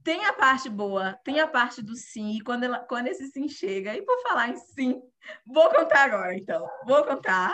tem 0.08 0.24
a 0.24 0.32
parte 0.32 0.70
boa, 0.70 1.20
tem 1.22 1.42
a 1.42 1.48
parte 1.48 1.82
do 1.82 1.94
sim, 1.94 2.38
e 2.38 2.42
quando, 2.42 2.64
ela, 2.64 2.80
quando 2.80 3.08
esse 3.08 3.28
sim 3.28 3.50
chega, 3.50 3.94
e 3.94 4.02
por 4.02 4.18
falar 4.22 4.48
em 4.48 4.56
sim, 4.56 5.02
vou 5.46 5.70
contar 5.70 6.06
agora, 6.06 6.34
então, 6.34 6.66
vou 6.86 7.04
contar 7.04 7.54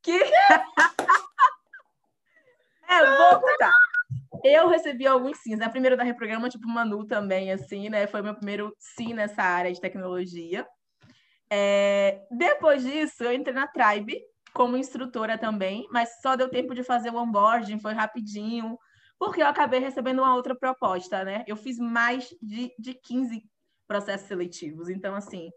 que... 0.00 0.12
é, 2.88 3.16
vou 3.16 3.40
contar. 3.40 3.72
Eu 4.44 4.68
recebi 4.68 5.04
alguns 5.04 5.38
sims, 5.38 5.58
né? 5.58 5.68
Primeiro 5.68 5.96
da 5.96 6.04
Reprograma, 6.04 6.48
tipo 6.48 6.68
Manu 6.68 7.04
também, 7.04 7.50
assim, 7.50 7.88
né? 7.88 8.06
Foi 8.06 8.22
meu 8.22 8.36
primeiro 8.36 8.72
sim 8.78 9.12
nessa 9.12 9.42
área 9.42 9.72
de 9.72 9.80
tecnologia. 9.80 10.64
É... 11.50 12.24
Depois 12.30 12.84
disso, 12.84 13.24
eu 13.24 13.32
entrei 13.32 13.52
na 13.52 13.66
Tribe, 13.66 14.16
como 14.54 14.76
instrutora 14.76 15.36
também, 15.36 15.88
mas 15.90 16.20
só 16.22 16.36
deu 16.36 16.48
tempo 16.48 16.72
de 16.72 16.84
fazer 16.84 17.10
o 17.10 17.16
onboarding, 17.16 17.80
foi 17.80 17.94
rapidinho, 17.94 18.78
porque 19.20 19.42
eu 19.42 19.46
acabei 19.46 19.80
recebendo 19.80 20.20
uma 20.20 20.34
outra 20.34 20.54
proposta, 20.54 21.22
né? 21.22 21.44
Eu 21.46 21.54
fiz 21.54 21.78
mais 21.78 22.34
de, 22.40 22.74
de 22.78 22.94
15 22.94 23.44
processos 23.86 24.26
seletivos. 24.26 24.88
Então, 24.88 25.14
assim, 25.14 25.50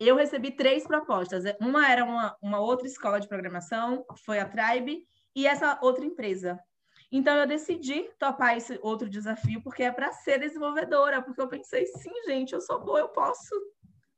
eu 0.00 0.16
recebi 0.16 0.50
três 0.50 0.86
propostas. 0.86 1.44
Uma 1.60 1.86
era 1.86 2.02
uma, 2.02 2.34
uma 2.40 2.60
outra 2.60 2.86
escola 2.86 3.20
de 3.20 3.28
programação, 3.28 4.06
foi 4.24 4.38
a 4.38 4.48
Tribe, 4.48 5.06
e 5.36 5.46
essa 5.46 5.78
outra 5.82 6.02
empresa. 6.02 6.58
Então, 7.12 7.36
eu 7.36 7.46
decidi 7.46 8.08
topar 8.18 8.56
esse 8.56 8.78
outro 8.82 9.10
desafio, 9.10 9.62
porque 9.62 9.82
é 9.82 9.92
para 9.92 10.10
ser 10.10 10.40
desenvolvedora, 10.40 11.20
porque 11.20 11.42
eu 11.42 11.48
pensei, 11.48 11.84
sim, 11.84 12.24
gente, 12.24 12.54
eu 12.54 12.60
sou 12.62 12.82
boa, 12.82 13.00
eu 13.00 13.08
posso, 13.10 13.54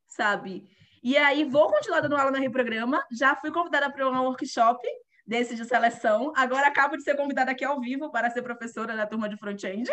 sabe? 0.07 0.71
E 1.03 1.17
aí 1.17 1.43
vou 1.43 1.69
continuar 1.69 2.03
dando 2.03 2.17
aula 2.17 2.31
no 2.31 2.39
Reprograma. 2.39 3.05
Já 3.11 3.35
fui 3.35 3.51
convidada 3.51 3.91
para 3.91 4.09
um 4.09 4.23
workshop 4.23 4.81
desse 5.27 5.55
de 5.55 5.65
seleção. 5.65 6.33
Agora 6.37 6.69
acabo 6.69 6.97
de 6.97 7.03
ser 7.03 7.17
convidada 7.17 7.51
aqui 7.51 7.65
ao 7.65 7.81
vivo 7.81 8.11
para 8.11 8.31
ser 8.31 8.43
professora 8.43 8.97
da 8.97 9.07
turma 9.07 9.29
de 9.29 9.37
front-end. 9.37 9.91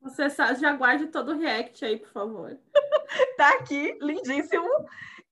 Você 0.00 0.28
já 0.28 0.72
guarde 0.72 1.08
todo 1.08 1.32
o 1.32 1.38
react 1.38 1.84
aí, 1.84 1.98
por 1.98 2.10
favor. 2.10 2.58
tá 3.36 3.54
aqui, 3.54 3.96
lindíssimo. 4.00 4.68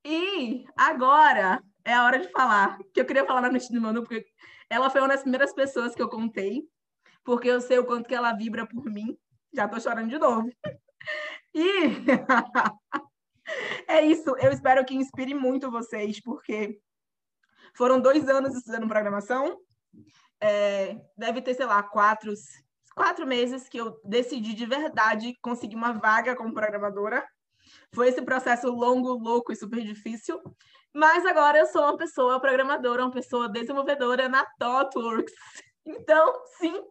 E 0.05 0.65
agora 0.77 1.63
é 1.85 1.93
a 1.93 2.05
hora 2.05 2.19
de 2.19 2.29
falar. 2.31 2.79
Que 2.93 3.01
eu 3.01 3.05
queria 3.05 3.25
falar 3.25 3.41
na 3.41 3.51
noite 3.51 3.71
de 3.71 3.79
Manu, 3.79 4.03
porque 4.03 4.27
ela 4.69 4.91
foi 4.91 5.01
uma 5.01 5.09
das 5.09 5.23
primeiras 5.23 5.53
pessoas 5.53 5.95
que 5.95 6.03
eu 6.03 6.09
contei, 6.09 6.63
porque 7.25 7.49
eu 7.49 7.61
sei 7.61 7.79
o 7.79 7.85
quanto 7.85 8.09
que 8.09 8.15
ela 8.15 8.33
vibra 8.33 8.67
por 8.67 8.85
mim. 8.85 9.17
Já 9.53 9.69
tô 9.69 9.79
chorando 9.81 10.09
de 10.11 10.19
novo. 10.19 10.51
E 11.57 11.87
é 13.87 14.05
isso. 14.05 14.35
Eu 14.39 14.51
espero 14.51 14.85
que 14.85 14.95
inspire 14.95 15.35
muito 15.35 15.71
vocês, 15.71 16.21
porque 16.21 16.81
foram 17.75 18.01
dois 18.01 18.29
anos 18.29 18.55
estudando 18.55 18.89
programação. 18.89 19.59
É, 20.41 20.97
deve 21.17 21.43
ter, 21.43 21.55
sei 21.55 21.67
lá, 21.67 21.83
quatro, 21.83 22.33
quatro 22.95 23.27
meses 23.27 23.69
que 23.69 23.79
eu 23.79 24.01
decidi 24.05 24.55
de 24.55 24.67
verdade 24.67 25.37
conseguir 25.43 25.77
uma 25.77 25.93
vaga 25.93 26.37
como 26.37 26.55
programadora. 26.55 27.27
Foi 27.93 28.09
esse 28.09 28.23
processo 28.23 28.71
longo, 28.71 29.13
louco 29.13 29.53
e 29.53 29.57
super 29.57 29.83
difícil. 29.83 30.41
Mas 30.93 31.27
agora 31.27 31.59
eu 31.59 31.67
sou 31.67 31.83
uma 31.83 31.97
pessoa 31.97 32.41
programadora, 32.41 33.03
uma 33.03 33.11
pessoa 33.11 33.49
desenvolvedora 33.49 34.29
na 34.29 34.45
ThoughtWorks. 34.59 35.35
Então, 35.87 36.33
sim, 36.57 36.83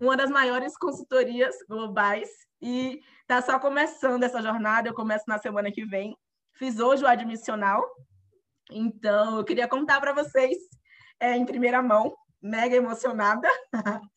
uma 0.00 0.16
das 0.16 0.30
maiores 0.30 0.74
consultorias 0.74 1.54
globais. 1.68 2.30
E 2.62 2.98
tá 3.26 3.42
só 3.42 3.58
começando 3.58 4.22
essa 4.22 4.40
jornada. 4.40 4.88
Eu 4.88 4.94
começo 4.94 5.24
na 5.28 5.36
semana 5.36 5.70
que 5.70 5.84
vem. 5.84 6.16
Fiz 6.54 6.80
hoje 6.80 7.04
o 7.04 7.06
admissional, 7.06 7.86
então 8.70 9.38
eu 9.38 9.44
queria 9.44 9.68
contar 9.68 10.00
para 10.00 10.12
vocês 10.12 10.56
é, 11.20 11.36
em 11.36 11.44
primeira 11.44 11.82
mão, 11.82 12.14
mega 12.40 12.76
emocionada. 12.76 13.48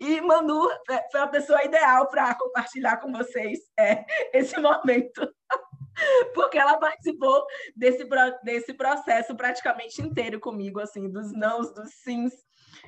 e 0.00 0.20
Manu 0.20 0.70
é, 0.90 1.08
foi 1.10 1.20
a 1.20 1.28
pessoa 1.28 1.64
ideal 1.64 2.08
para 2.08 2.34
compartilhar 2.34 2.98
com 2.98 3.12
vocês 3.12 3.58
é, 3.78 4.04
esse 4.32 4.58
momento. 4.60 5.28
Porque 6.34 6.58
ela 6.58 6.76
participou 6.78 7.44
desse, 7.76 8.04
desse 8.42 8.74
processo 8.74 9.36
praticamente 9.36 10.02
inteiro 10.02 10.40
comigo, 10.40 10.80
assim, 10.80 11.08
dos 11.08 11.32
nãos, 11.32 11.72
dos 11.72 11.90
sims, 12.02 12.32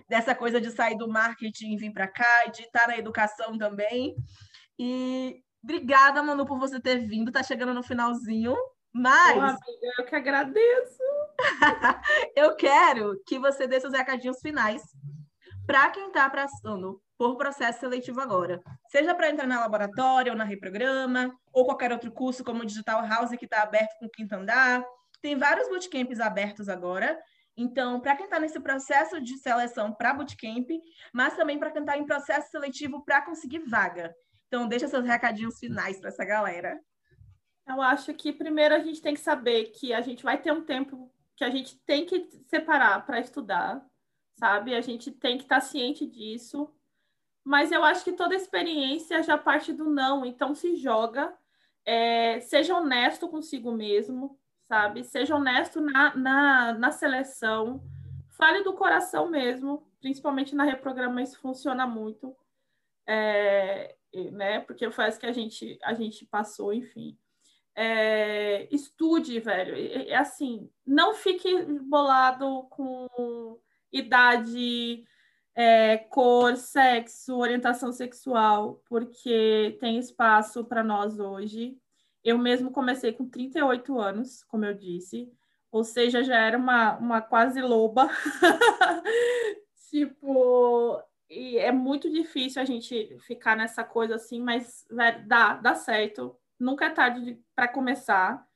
dessa 0.09 0.35
coisa 0.35 0.61
de 0.61 0.73
sair 0.73 0.97
do 0.97 1.09
marketing 1.09 1.75
e 1.75 1.77
vir 1.77 1.93
para 1.93 2.09
cá, 2.09 2.47
de 2.47 2.63
estar 2.63 2.89
na 2.89 2.99
educação 2.99 3.57
também. 3.57 4.17
E 4.77 5.41
obrigada, 5.63 6.21
Manu, 6.21 6.45
por 6.45 6.59
você 6.59 6.81
ter 6.81 6.99
vindo. 6.99 7.31
Tá 7.31 7.45
chegando 7.45 7.73
no 7.73 7.83
finalzinho 7.83 8.57
Mas. 8.97 9.37
amiga, 9.37 9.95
eu 9.99 10.05
que 10.07 10.17
agradeço. 10.17 11.03
eu 12.35 12.57
quero 12.57 13.23
que 13.27 13.39
você 13.39 13.67
dê 13.67 13.79
seus 13.79 13.93
recadinhos 13.93 14.41
finais 14.41 14.83
para 15.67 15.91
quem 15.91 16.07
está 16.07 16.31
passando 16.31 16.99
por 17.19 17.37
processo 17.37 17.81
seletivo 17.81 18.21
agora. 18.21 18.63
Seja 18.89 19.15
para 19.15 19.29
entrar 19.29 19.47
na 19.47 19.61
laboratório 19.61 20.33
ou 20.33 20.39
na 20.39 20.45
reprograma, 20.45 21.31
ou 21.53 21.67
qualquer 21.67 21.93
outro 21.93 22.11
curso 22.11 22.43
como 22.43 22.63
o 22.63 22.67
Digital 22.67 23.07
House 23.07 23.37
que 23.37 23.45
está 23.45 23.63
aberto 23.63 23.99
com 23.99 24.07
o 24.07 24.11
quinto 24.11 24.35
andar. 24.35 24.83
Tem 25.21 25.37
vários 25.37 25.69
bootcamps 25.69 26.19
abertos 26.19 26.69
agora. 26.69 27.19
Então, 27.55 28.01
para 28.01 28.17
quem 28.17 28.25
está 28.25 28.39
nesse 28.39 28.61
processo 28.61 29.21
de 29.21 29.37
seleção 29.39 29.93
para 29.93 30.15
bootcamp, 30.15 30.71
mas 31.13 31.37
também 31.37 31.59
para 31.59 31.71
quem 31.71 31.83
está 31.83 31.99
em 31.99 32.07
processo 32.07 32.51
seletivo 32.51 33.05
para 33.05 33.23
conseguir 33.23 33.61
vaga. 33.61 34.15
Então, 34.47 34.67
deixa 34.67 34.89
seus 34.89 35.05
recadinhos 35.05 35.59
finais 35.59 35.99
para 35.99 36.09
essa 36.09 36.25
galera. 36.25 36.79
Eu 37.67 37.83
acho 37.83 38.15
que 38.15 38.33
primeiro 38.33 38.75
a 38.75 38.79
gente 38.79 39.03
tem 39.03 39.15
que 39.15 39.21
saber 39.21 39.67
que 39.67 39.93
a 39.93 40.01
gente 40.01 40.23
vai 40.23 40.41
ter 40.41 40.53
um 40.53 40.65
tempo 40.65 41.13
que 41.35 41.45
a 41.45 41.51
gente 41.51 41.77
tem 41.81 42.07
que 42.07 42.29
separar 42.47 43.05
para 43.05 43.21
estudar, 43.21 43.85
sabe? 44.39 44.75
A 44.75 44.81
gente 44.81 45.11
tem 45.11 45.37
que 45.37 45.45
estar 45.45 45.57
tá 45.57 45.61
ciente 45.61 46.07
disso. 46.07 46.73
Mas 47.45 47.73
eu 47.73 47.85
acho 47.85 48.05
que 48.05 48.13
toda 48.13 48.35
experiência 48.35 49.23
já 49.23 49.37
parte 49.37 49.73
do 49.73 49.91
não, 49.91 50.25
então 50.25 50.55
se 50.55 50.77
joga, 50.77 51.37
é, 51.85 52.41
seja 52.41 52.77
honesto 52.77 53.29
consigo 53.29 53.73
mesmo, 53.73 54.39
sabe? 54.65 55.05
Seja 55.05 55.37
honesto 55.37 55.81
na, 55.81 56.17
na, 56.17 56.73
na 56.73 56.91
seleção, 56.91 57.85
fale 58.31 58.65
do 58.65 58.73
coração 58.75 59.29
mesmo, 59.29 59.87
principalmente 60.01 60.55
na 60.55 60.65
reprograma 60.65 61.23
isso 61.23 61.39
funciona 61.39 61.87
muito, 61.87 62.37
é, 63.07 63.97
né? 64.33 64.61
Porque 64.61 64.91
foi 64.91 65.09
isso 65.09 65.21
que 65.21 65.27
a 65.27 65.33
gente, 65.33 65.79
a 65.83 65.95
gente 65.95 66.25
passou, 66.27 66.73
enfim 66.73 67.17
é, 67.77 68.67
estude, 68.75 69.39
velho. 69.39 69.77
É, 70.09 70.15
assim, 70.15 70.71
não 70.87 71.15
fique 71.15 71.63
bolado 71.83 72.65
com 72.71 73.61
idade, 73.93 75.05
é, 75.55 75.99
cor, 75.99 76.57
sexo, 76.57 77.37
orientação 77.37 77.93
sexual, 77.93 78.83
porque 78.89 79.77
tem 79.79 79.99
espaço 79.99 80.65
para 80.65 80.83
nós 80.83 81.19
hoje. 81.19 81.77
Eu 82.25 82.39
mesmo 82.39 82.71
comecei 82.73 83.13
com 83.13 83.29
38 83.29 84.01
anos, 84.01 84.43
como 84.45 84.65
eu 84.65 84.75
disse, 84.75 85.31
ou 85.71 85.85
seja, 85.85 86.25
já 86.25 86.39
era 86.39 86.59
uma, 86.59 86.97
uma 86.97 87.21
quase 87.21 87.61
loba. 87.61 88.09
tipo, 89.91 91.01
e 91.29 91.59
é 91.59 91.71
muito 91.71 92.11
difícil 92.11 92.61
a 92.63 92.65
gente 92.65 93.17
ficar 93.21 93.57
nessa 93.57 93.85
coisa 93.85 94.17
assim, 94.17 94.41
mas 94.41 94.87
velho, 94.91 95.27
dá, 95.29 95.55
dá 95.55 95.75
certo 95.75 96.37
nunca 96.59 96.87
é 96.87 96.91
tarde 96.91 97.39
para 97.55 97.69
começar. 97.69 98.47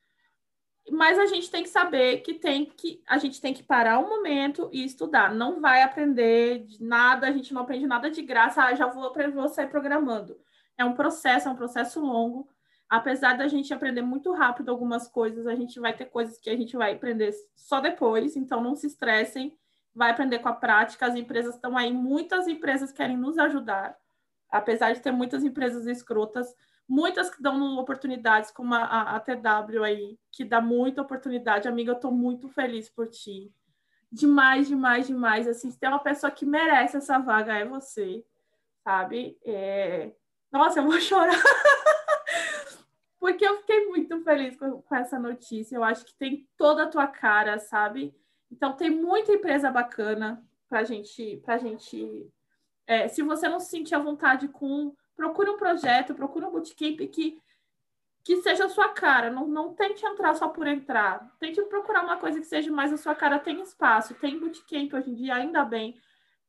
Mas 0.89 1.19
a 1.19 1.27
gente 1.27 1.49
tem 1.51 1.63
que 1.63 1.69
saber 1.69 2.17
que 2.21 2.33
tem 2.33 2.65
que 2.65 3.01
a 3.07 3.17
gente 3.17 3.39
tem 3.39 3.53
que 3.53 3.61
parar 3.61 3.99
um 3.99 4.09
momento 4.09 4.69
e 4.73 4.83
estudar. 4.83 5.33
Não 5.33 5.61
vai 5.61 5.83
aprender 5.83 6.65
nada, 6.79 7.27
a 7.27 7.31
gente 7.31 7.53
não 7.53 7.61
aprende 7.61 7.85
nada 7.85 8.09
de 8.09 8.21
graça, 8.21 8.63
ah, 8.63 8.73
já 8.73 8.87
vou, 8.87 9.13
vou 9.33 9.49
sair 9.49 9.67
programando. 9.67 10.39
É 10.77 10.83
um 10.83 10.93
processo, 10.93 11.47
é 11.47 11.51
um 11.51 11.55
processo 11.55 11.99
longo. 11.99 12.49
Apesar 12.89 13.37
da 13.37 13.47
gente 13.47 13.73
aprender 13.73 14.01
muito 14.01 14.33
rápido 14.33 14.69
algumas 14.69 15.07
coisas, 15.07 15.47
a 15.47 15.55
gente 15.55 15.79
vai 15.79 15.95
ter 15.95 16.05
coisas 16.05 16.37
que 16.37 16.49
a 16.49 16.57
gente 16.57 16.75
vai 16.75 16.93
aprender 16.93 17.31
só 17.55 17.79
depois, 17.79 18.35
então 18.35 18.61
não 18.61 18.75
se 18.75 18.87
estressem, 18.87 19.57
vai 19.95 20.11
aprender 20.11 20.39
com 20.39 20.49
a 20.49 20.53
prática. 20.53 21.05
As 21.05 21.15
empresas 21.15 21.55
estão 21.55 21.77
aí, 21.77 21.93
muitas 21.93 22.47
empresas 22.47 22.91
querem 22.91 23.15
nos 23.15 23.37
ajudar, 23.37 23.95
apesar 24.49 24.93
de 24.93 24.99
ter 24.99 25.11
muitas 25.11 25.43
empresas 25.43 25.85
escrotas 25.87 26.53
muitas 26.91 27.29
que 27.29 27.41
dão 27.41 27.77
oportunidades, 27.77 28.51
como 28.51 28.75
a, 28.75 28.83
a, 28.83 29.15
a, 29.15 29.19
TW 29.21 29.81
aí, 29.81 30.19
que 30.29 30.43
dá 30.43 30.59
muita 30.59 31.01
oportunidade. 31.01 31.65
Amiga, 31.65 31.91
eu 31.91 31.95
estou 31.95 32.11
muito 32.11 32.49
feliz 32.49 32.89
por 32.89 33.07
ti. 33.07 33.49
Demais, 34.11 34.67
demais, 34.67 35.07
demais. 35.07 35.47
Assim, 35.47 35.71
se 35.71 35.79
tem 35.79 35.87
uma 35.87 36.03
pessoa 36.03 36.29
que 36.29 36.45
merece 36.45 36.97
essa 36.97 37.17
vaga, 37.17 37.53
é 37.57 37.63
você, 37.63 38.25
sabe? 38.83 39.39
É... 39.45 40.11
Nossa, 40.51 40.79
eu 40.79 40.83
vou 40.83 40.99
chorar. 40.99 41.41
Porque 43.17 43.45
eu 43.45 43.59
fiquei 43.59 43.87
muito 43.87 44.21
feliz 44.21 44.57
com, 44.57 44.81
com 44.81 44.95
essa 44.95 45.17
notícia. 45.17 45.77
Eu 45.77 45.85
acho 45.85 46.03
que 46.03 46.13
tem 46.15 46.45
toda 46.57 46.83
a 46.83 46.89
tua 46.89 47.07
cara, 47.07 47.57
sabe? 47.57 48.13
Então, 48.51 48.75
tem 48.75 48.89
muita 48.89 49.31
empresa 49.31 49.71
bacana 49.71 50.43
para 50.67 50.83
gente, 50.83 51.37
pra 51.37 51.57
gente. 51.57 52.29
É, 52.85 53.07
se 53.07 53.21
você 53.21 53.47
não 53.47 53.61
se 53.61 53.69
sentir 53.69 53.95
à 53.95 53.99
vontade 53.99 54.49
com 54.49 54.93
procure 55.21 55.51
um 55.51 55.57
projeto, 55.57 56.15
procure 56.15 56.45
um 56.45 56.51
bootcamp 56.51 56.97
que, 57.11 57.39
que 58.23 58.37
seja 58.37 58.65
a 58.65 58.69
sua 58.69 58.89
cara. 58.89 59.29
Não, 59.29 59.47
não 59.47 59.71
tente 59.75 60.03
entrar 60.03 60.33
só 60.33 60.47
por 60.47 60.65
entrar. 60.65 61.31
Tente 61.39 61.61
procurar 61.65 62.03
uma 62.03 62.17
coisa 62.17 62.39
que 62.39 62.47
seja 62.47 62.71
mais 62.71 62.91
a 62.91 62.97
sua 62.97 63.13
cara. 63.13 63.37
Tem 63.37 63.61
espaço, 63.61 64.15
tem 64.15 64.39
bootcamp 64.39 64.91
hoje 64.91 65.11
em 65.11 65.13
dia, 65.13 65.35
ainda 65.35 65.63
bem, 65.63 65.95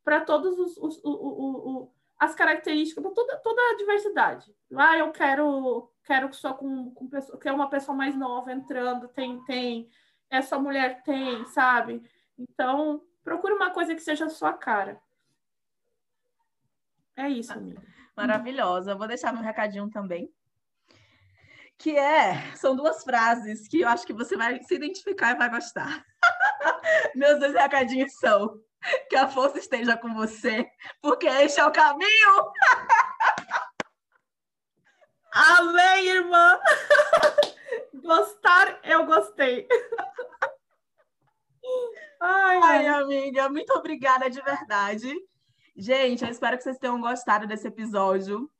para 0.02 0.22
todos 0.22 0.58
os, 0.58 0.78
os, 0.78 1.00
os, 1.04 1.04
os, 1.04 1.88
as 2.18 2.34
características, 2.34 3.04
para 3.04 3.12
toda, 3.12 3.36
toda 3.36 3.60
a 3.60 3.76
diversidade. 3.76 4.54
Ah, 4.74 4.96
eu 4.96 5.12
quero 5.12 5.90
quero 6.04 6.32
só 6.32 6.54
com, 6.54 6.90
com 6.92 7.08
pessoa, 7.08 7.38
que 7.38 7.48
é 7.48 7.52
uma 7.52 7.68
pessoa 7.68 7.96
mais 7.96 8.16
nova 8.16 8.52
entrando, 8.52 9.06
tem, 9.08 9.38
tem, 9.44 9.88
essa 10.28 10.58
mulher 10.58 11.02
tem, 11.04 11.44
sabe? 11.46 12.02
Então, 12.36 13.02
procure 13.22 13.52
uma 13.52 13.70
coisa 13.70 13.94
que 13.94 14.00
seja 14.00 14.24
a 14.24 14.30
sua 14.30 14.52
cara. 14.54 15.00
É 17.14 17.28
isso, 17.28 17.52
amiga 17.52 17.91
maravilhosa. 18.16 18.94
Vou 18.94 19.06
deixar 19.06 19.32
meu 19.32 19.42
recadinho 19.42 19.90
também. 19.90 20.32
Que 21.78 21.96
é, 21.96 22.54
são 22.54 22.76
duas 22.76 23.02
frases 23.02 23.66
que 23.66 23.80
eu 23.80 23.88
acho 23.88 24.06
que 24.06 24.12
você 24.12 24.36
vai 24.36 24.62
se 24.62 24.74
identificar 24.74 25.32
e 25.32 25.38
vai 25.38 25.50
gostar. 25.50 26.04
Meus 27.14 27.40
dois 27.40 27.54
recadinhos 27.54 28.14
são: 28.14 28.60
que 29.08 29.16
a 29.16 29.28
força 29.28 29.58
esteja 29.58 29.96
com 29.96 30.14
você, 30.14 30.70
porque 31.00 31.26
este 31.26 31.60
é 31.60 31.66
o 31.66 31.72
caminho. 31.72 32.52
Amém, 35.32 36.08
irmã! 36.08 36.60
Gostar, 37.94 38.80
eu 38.84 39.06
gostei. 39.06 39.66
Ai, 42.20 42.60
ai, 42.62 42.86
amiga, 42.86 43.48
muito 43.48 43.72
obrigada 43.72 44.28
de 44.28 44.42
verdade. 44.42 45.10
Gente, 45.74 46.24
eu 46.24 46.30
espero 46.30 46.56
que 46.56 46.62
vocês 46.62 46.78
tenham 46.78 47.00
gostado 47.00 47.46
desse 47.46 47.66
episódio. 47.66 48.50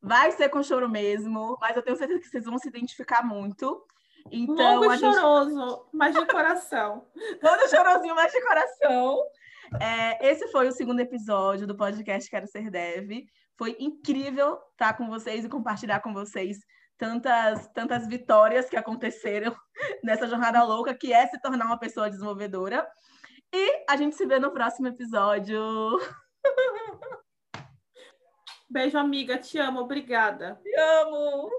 Vai 0.00 0.32
ser 0.32 0.48
com 0.48 0.62
choro 0.62 0.88
mesmo, 0.88 1.58
mas 1.60 1.76
eu 1.76 1.82
tenho 1.82 1.96
certeza 1.96 2.20
que 2.20 2.28
vocês 2.28 2.44
vão 2.44 2.58
se 2.58 2.68
identificar 2.68 3.22
muito. 3.22 3.84
Então, 4.30 4.80
Longo 4.80 4.92
e 4.92 4.98
gente... 4.98 5.14
choroso, 5.14 5.88
mas 5.92 6.14
de 6.14 6.26
coração. 6.26 7.06
Todo 7.40 7.68
chorosinho, 7.68 8.14
mas 8.14 8.32
de 8.32 8.40
coração. 8.42 9.18
É, 9.80 10.30
esse 10.30 10.48
foi 10.48 10.68
o 10.68 10.72
segundo 10.72 11.00
episódio 11.00 11.66
do 11.66 11.76
podcast 11.76 12.30
Quero 12.30 12.46
Ser 12.46 12.70
Dev. 12.70 13.24
Foi 13.56 13.76
incrível 13.78 14.58
estar 14.72 14.94
com 14.94 15.08
vocês 15.08 15.44
e 15.44 15.48
compartilhar 15.48 16.00
com 16.00 16.12
vocês 16.12 16.58
tantas, 16.96 17.68
tantas 17.68 18.06
vitórias 18.06 18.68
que 18.68 18.76
aconteceram 18.76 19.54
nessa 20.04 20.26
jornada 20.26 20.62
louca 20.62 20.94
que 20.94 21.12
é 21.12 21.26
se 21.26 21.40
tornar 21.40 21.66
uma 21.66 21.78
pessoa 21.78 22.10
desenvolvedora. 22.10 22.86
E 23.52 23.84
a 23.88 23.96
gente 23.96 24.16
se 24.16 24.26
vê 24.26 24.38
no 24.38 24.52
próximo 24.52 24.88
episódio. 24.88 25.60
Beijo, 28.68 28.98
amiga. 28.98 29.38
Te 29.38 29.58
amo. 29.60 29.80
Obrigada. 29.80 30.60
Te 30.62 30.70
amo. 30.80 31.50